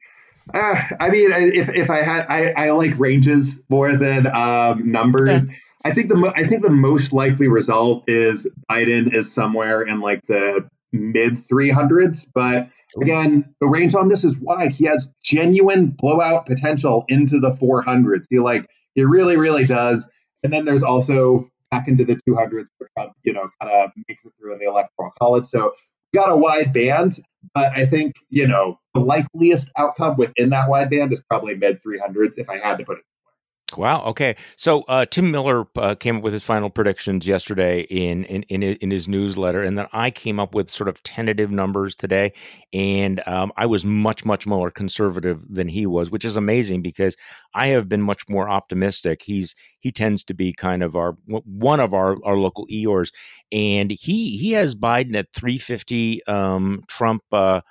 Uh, 0.54 0.82
I 1.00 1.10
mean, 1.10 1.32
if 1.32 1.68
if 1.70 1.90
I 1.90 2.02
had, 2.02 2.26
I, 2.28 2.52
I 2.52 2.70
like 2.70 2.98
ranges 2.98 3.60
more 3.68 3.96
than 3.96 4.26
um, 4.28 4.90
numbers. 4.90 5.46
I 5.84 5.92
think 5.92 6.08
the 6.08 6.32
I 6.34 6.46
think 6.46 6.62
the 6.62 6.70
most 6.70 7.12
likely 7.12 7.48
result 7.48 8.04
is 8.08 8.46
Biden 8.70 9.14
is 9.14 9.32
somewhere 9.32 9.82
in 9.82 10.00
like 10.00 10.26
the 10.26 10.68
mid 10.92 11.34
300s. 11.34 12.26
But 12.34 12.68
again, 13.00 13.44
the 13.60 13.66
range 13.66 13.94
on 13.94 14.08
this 14.08 14.24
is 14.24 14.38
wide. 14.38 14.72
He 14.72 14.84
has 14.86 15.10
genuine 15.22 15.88
blowout 15.88 16.46
potential 16.46 17.04
into 17.08 17.40
the 17.40 17.52
400s. 17.52 18.24
He 18.30 18.38
like 18.38 18.66
he 18.94 19.04
really, 19.04 19.36
really 19.36 19.66
does. 19.66 20.08
And 20.42 20.52
then 20.52 20.64
there's 20.64 20.82
also 20.82 21.48
back 21.70 21.88
into 21.88 22.04
the 22.04 22.18
200s 22.28 22.66
where 22.78 22.88
Trump, 22.96 23.12
you 23.24 23.32
know, 23.32 23.48
kind 23.60 23.72
of 23.72 23.90
makes 24.08 24.24
it 24.24 24.32
through 24.38 24.54
in 24.54 24.58
the 24.58 24.66
electoral 24.66 25.12
college. 25.18 25.46
So 25.46 25.72
got 26.14 26.30
a 26.30 26.36
wide 26.36 26.72
band, 26.72 27.18
but 27.54 27.72
I 27.72 27.86
think 27.86 28.14
you 28.30 28.46
know 28.46 28.78
the 28.94 29.00
likeliest 29.00 29.70
outcome 29.76 30.16
within 30.16 30.50
that 30.50 30.68
wide 30.68 30.90
band 30.90 31.12
is 31.12 31.22
probably 31.28 31.54
mid 31.54 31.78
300s 31.82 32.38
if 32.38 32.48
I 32.48 32.58
had 32.58 32.78
to 32.78 32.84
put 32.84 32.98
it. 32.98 33.04
Wow. 33.74 34.04
Okay. 34.06 34.36
So 34.56 34.82
uh, 34.82 35.06
Tim 35.06 35.32
Miller 35.32 35.66
uh, 35.74 35.96
came 35.96 36.18
up 36.18 36.22
with 36.22 36.32
his 36.32 36.44
final 36.44 36.70
predictions 36.70 37.26
yesterday 37.26 37.80
in, 37.80 38.24
in 38.26 38.44
in 38.44 38.62
in 38.62 38.90
his 38.92 39.08
newsletter, 39.08 39.60
and 39.60 39.76
then 39.76 39.88
I 39.92 40.12
came 40.12 40.38
up 40.38 40.54
with 40.54 40.70
sort 40.70 40.88
of 40.88 41.02
tentative 41.02 41.50
numbers 41.50 41.96
today, 41.96 42.32
and 42.72 43.20
um, 43.26 43.50
I 43.56 43.66
was 43.66 43.84
much 43.84 44.24
much 44.24 44.46
more 44.46 44.70
conservative 44.70 45.42
than 45.50 45.66
he 45.66 45.84
was, 45.84 46.12
which 46.12 46.24
is 46.24 46.36
amazing 46.36 46.80
because 46.82 47.16
I 47.54 47.66
have 47.68 47.88
been 47.88 48.02
much 48.02 48.28
more 48.28 48.48
optimistic. 48.48 49.22
He's 49.24 49.56
he 49.80 49.90
tends 49.90 50.22
to 50.24 50.34
be 50.34 50.52
kind 50.52 50.84
of 50.84 50.94
our 50.94 51.16
one 51.26 51.80
of 51.80 51.92
our 51.92 52.16
our 52.24 52.36
local 52.36 52.68
Eeyores, 52.68 53.10
and 53.50 53.90
he 53.90 54.36
he 54.36 54.52
has 54.52 54.76
Biden 54.76 55.16
at 55.16 55.32
three 55.34 55.58
fifty, 55.58 56.24
um, 56.26 56.84
Trump. 56.86 57.24
Uh, 57.32 57.62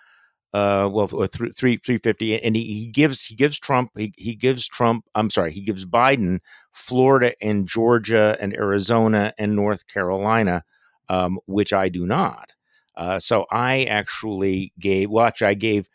uh, 0.56 0.88
well, 0.90 1.08
three 1.08 1.78
fifty, 1.78 2.42
and 2.42 2.56
he, 2.56 2.64
he 2.64 2.88
gives 2.88 3.22
he 3.22 3.36
gives 3.36 3.60
Trump 3.60 3.92
he, 3.98 4.14
he 4.18 4.36
gives 4.36 4.66
Trump 4.66 5.04
I'm 5.14 5.30
sorry 5.30 5.52
he 5.52 5.62
gives 5.62 5.86
Biden 5.86 6.40
Florida 6.72 7.34
and 7.42 7.68
Georgia 7.68 8.38
and 8.40 8.54
Arizona 8.54 9.34
and 9.38 9.56
North 9.56 9.86
Carolina, 9.88 10.64
um, 11.10 11.40
which 11.46 11.74
I 11.74 11.90
do 11.90 12.06
not. 12.06 12.54
Uh, 12.96 13.20
so 13.20 13.46
I 13.52 13.84
actually 13.84 14.72
gave 14.80 15.10
actually 15.20 15.48
I 15.48 15.54
gave 15.56 15.90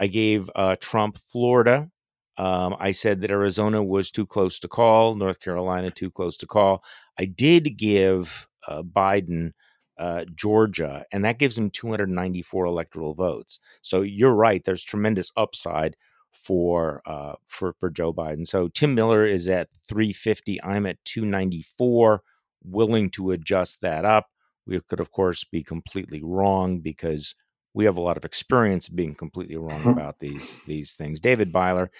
I 0.00 0.06
gave 0.08 0.50
uh, 0.56 0.76
Trump 0.80 1.16
Florida. 1.18 1.88
Um, 2.36 2.74
I 2.80 2.92
said 2.92 3.20
that 3.20 3.30
Arizona 3.30 3.82
was 3.82 4.10
too 4.10 4.26
close 4.26 4.58
to 4.60 4.68
call, 4.68 5.14
North 5.14 5.40
Carolina 5.40 5.90
too 5.90 6.10
close 6.10 6.36
to 6.38 6.46
call. 6.46 6.82
I 7.18 7.26
did 7.26 7.76
give 7.76 8.48
uh, 8.66 8.82
Biden 8.82 9.52
uh, 10.00 10.24
Georgia, 10.34 11.04
and 11.12 11.24
that 11.24 11.38
gives 11.38 11.56
him 11.56 11.70
294 11.70 12.64
electoral 12.64 13.14
votes. 13.14 13.60
So 13.82 14.00
you're 14.00 14.34
right. 14.34 14.64
There's 14.64 14.82
tremendous 14.82 15.30
upside 15.36 15.96
for 16.32 17.02
uh, 17.06 17.34
for 17.46 17.74
for 17.78 17.90
Joe 17.90 18.12
Biden. 18.12 18.46
So 18.46 18.68
Tim 18.68 18.94
Miller 18.94 19.26
is 19.26 19.46
at 19.48 19.68
350. 19.86 20.62
I'm 20.62 20.86
at 20.86 21.04
294. 21.04 22.22
Willing 22.64 23.10
to 23.10 23.30
adjust 23.30 23.80
that 23.82 24.04
up. 24.04 24.28
We 24.66 24.80
could, 24.80 25.00
of 25.00 25.10
course, 25.12 25.44
be 25.44 25.62
completely 25.62 26.22
wrong 26.22 26.80
because 26.80 27.34
we 27.74 27.84
have 27.84 27.96
a 27.96 28.00
lot 28.00 28.16
of 28.16 28.24
experience 28.24 28.88
being 28.88 29.14
completely 29.14 29.56
wrong 29.56 29.80
mm-hmm. 29.80 29.90
about 29.90 30.18
these 30.18 30.58
these 30.66 30.94
things. 30.94 31.20
David 31.20 31.52
Byler, 31.52 31.90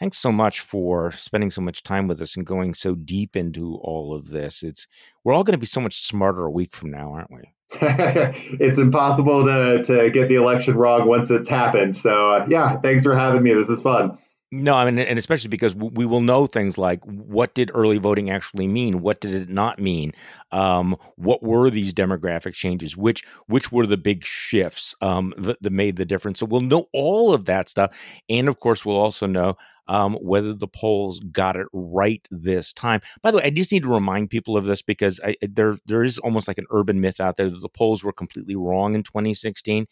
thanks 0.00 0.18
so 0.18 0.32
much 0.32 0.60
for 0.60 1.12
spending 1.12 1.50
so 1.50 1.60
much 1.60 1.82
time 1.82 2.08
with 2.08 2.20
us 2.20 2.36
and 2.36 2.46
going 2.46 2.74
so 2.74 2.94
deep 2.94 3.36
into 3.36 3.76
all 3.82 4.14
of 4.14 4.28
this. 4.28 4.62
It's 4.62 4.86
we're 5.24 5.34
all 5.34 5.44
going 5.44 5.52
to 5.52 5.58
be 5.58 5.66
so 5.66 5.80
much 5.80 6.00
smarter 6.00 6.44
a 6.44 6.50
week 6.50 6.74
from 6.74 6.90
now, 6.90 7.12
aren't 7.12 7.32
we? 7.32 7.52
it's 7.80 8.78
impossible 8.78 9.44
to 9.44 9.82
to 9.82 10.10
get 10.10 10.28
the 10.28 10.36
election 10.36 10.74
wrong 10.74 11.06
once 11.06 11.30
it's 11.30 11.48
happened. 11.48 11.94
So 11.94 12.30
uh, 12.30 12.46
yeah, 12.48 12.80
thanks 12.80 13.02
for 13.02 13.14
having 13.14 13.42
me. 13.42 13.52
This 13.52 13.68
is 13.68 13.80
fun. 13.80 14.18
No, 14.50 14.76
I 14.76 14.86
mean, 14.90 14.98
and 14.98 15.18
especially 15.18 15.48
because 15.48 15.74
we 15.74 16.06
will 16.06 16.22
know 16.22 16.46
things 16.46 16.78
like 16.78 17.04
what 17.04 17.54
did 17.54 17.70
early 17.74 17.98
voting 17.98 18.30
actually 18.30 18.66
mean? 18.66 19.02
What 19.02 19.20
did 19.20 19.34
it 19.34 19.50
not 19.50 19.78
mean? 19.78 20.14
Um, 20.52 20.96
what 21.16 21.42
were 21.42 21.68
these 21.68 21.92
demographic 21.92 22.54
changes? 22.54 22.96
Which 22.96 23.22
which 23.46 23.70
were 23.70 23.86
the 23.86 23.98
big 23.98 24.24
shifts 24.24 24.94
um, 25.02 25.34
that, 25.36 25.62
that 25.62 25.70
made 25.70 25.96
the 25.96 26.06
difference? 26.06 26.40
So 26.40 26.46
we'll 26.46 26.62
know 26.62 26.86
all 26.94 27.34
of 27.34 27.44
that 27.44 27.68
stuff, 27.68 27.94
and 28.30 28.48
of 28.48 28.58
course, 28.58 28.86
we'll 28.86 28.96
also 28.96 29.26
know 29.26 29.54
um, 29.86 30.14
whether 30.14 30.54
the 30.54 30.66
polls 30.68 31.20
got 31.30 31.56
it 31.56 31.66
right 31.74 32.26
this 32.30 32.72
time. 32.72 33.02
By 33.20 33.30
the 33.32 33.36
way, 33.38 33.44
I 33.44 33.50
just 33.50 33.70
need 33.70 33.82
to 33.82 33.88
remind 33.92 34.30
people 34.30 34.56
of 34.56 34.64
this 34.64 34.80
because 34.80 35.20
I, 35.22 35.36
there 35.42 35.76
there 35.84 36.04
is 36.04 36.16
almost 36.20 36.48
like 36.48 36.56
an 36.58 36.66
urban 36.70 37.02
myth 37.02 37.20
out 37.20 37.36
there 37.36 37.50
that 37.50 37.60
the 37.60 37.68
polls 37.68 38.02
were 38.02 38.14
completely 38.14 38.56
wrong 38.56 38.94
in 38.94 39.02
2016. 39.02 39.86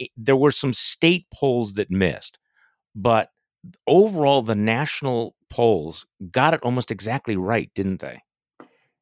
It, 0.00 0.10
there 0.16 0.36
were 0.36 0.50
some 0.50 0.72
state 0.72 1.26
polls 1.32 1.74
that 1.74 1.92
missed, 1.92 2.40
but 2.94 3.30
overall, 3.86 4.42
the 4.42 4.54
national 4.54 5.34
polls 5.48 6.06
got 6.30 6.54
it 6.54 6.60
almost 6.62 6.90
exactly 6.90 7.36
right, 7.36 7.70
didn't 7.74 8.00
they? 8.00 8.22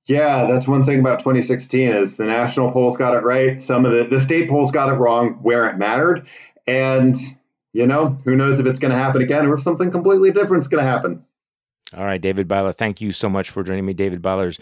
Yeah, 0.06 0.46
that's 0.50 0.66
one 0.66 0.86
thing 0.86 1.00
about 1.00 1.18
2016 1.18 1.92
is 1.92 2.16
the 2.16 2.24
national 2.24 2.72
polls 2.72 2.96
got 2.96 3.14
it 3.14 3.22
right. 3.24 3.60
Some 3.60 3.84
of 3.84 3.92
the 3.92 4.04
the 4.04 4.20
state 4.20 4.48
polls 4.48 4.70
got 4.70 4.88
it 4.88 4.96
wrong 4.96 5.38
where 5.42 5.68
it 5.68 5.76
mattered, 5.76 6.26
and 6.66 7.14
you 7.74 7.86
know 7.86 8.18
who 8.24 8.34
knows 8.34 8.58
if 8.58 8.64
it's 8.64 8.78
going 8.78 8.90
to 8.90 8.96
happen 8.96 9.20
again 9.20 9.46
or 9.46 9.54
if 9.54 9.62
something 9.62 9.90
completely 9.90 10.32
different 10.32 10.62
is 10.62 10.68
going 10.68 10.82
to 10.82 10.90
happen. 10.90 11.24
All 11.94 12.04
right, 12.04 12.20
David 12.20 12.48
Byler, 12.48 12.72
thank 12.72 13.00
you 13.00 13.12
so 13.12 13.28
much 13.28 13.50
for 13.50 13.62
joining 13.62 13.86
me. 13.86 13.94
David 13.94 14.20
Byler's 14.20 14.58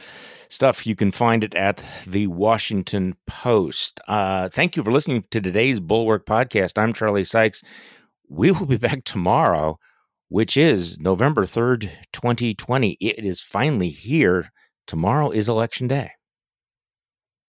stuff, 0.49 0.87
you 0.87 0.95
can 0.95 1.11
find 1.11 1.43
it 1.43 1.55
at 1.55 1.83
the 2.07 2.27
Washington 2.27 3.17
Post. 3.27 4.01
Uh, 4.07 4.49
thank 4.49 4.77
you 4.77 4.85
for 4.85 4.93
listening 4.93 5.25
to 5.31 5.41
today's 5.41 5.81
Bulwark 5.81 6.27
podcast. 6.27 6.81
I'm 6.81 6.93
Charlie 6.93 7.25
Sykes. 7.25 7.63
We 8.29 8.51
will 8.51 8.67
be 8.67 8.77
back 8.77 9.05
tomorrow 9.05 9.79
which 10.29 10.57
is 10.57 10.99
November 10.99 11.45
3rd, 11.47 11.91
2020. 12.13 12.97
It 13.01 13.25
is 13.25 13.41
finally 13.41 13.91
here. 13.91 14.51
Tomorrow 14.87 15.31
is 15.31 15.49
election 15.49 15.89
day. 15.89 16.13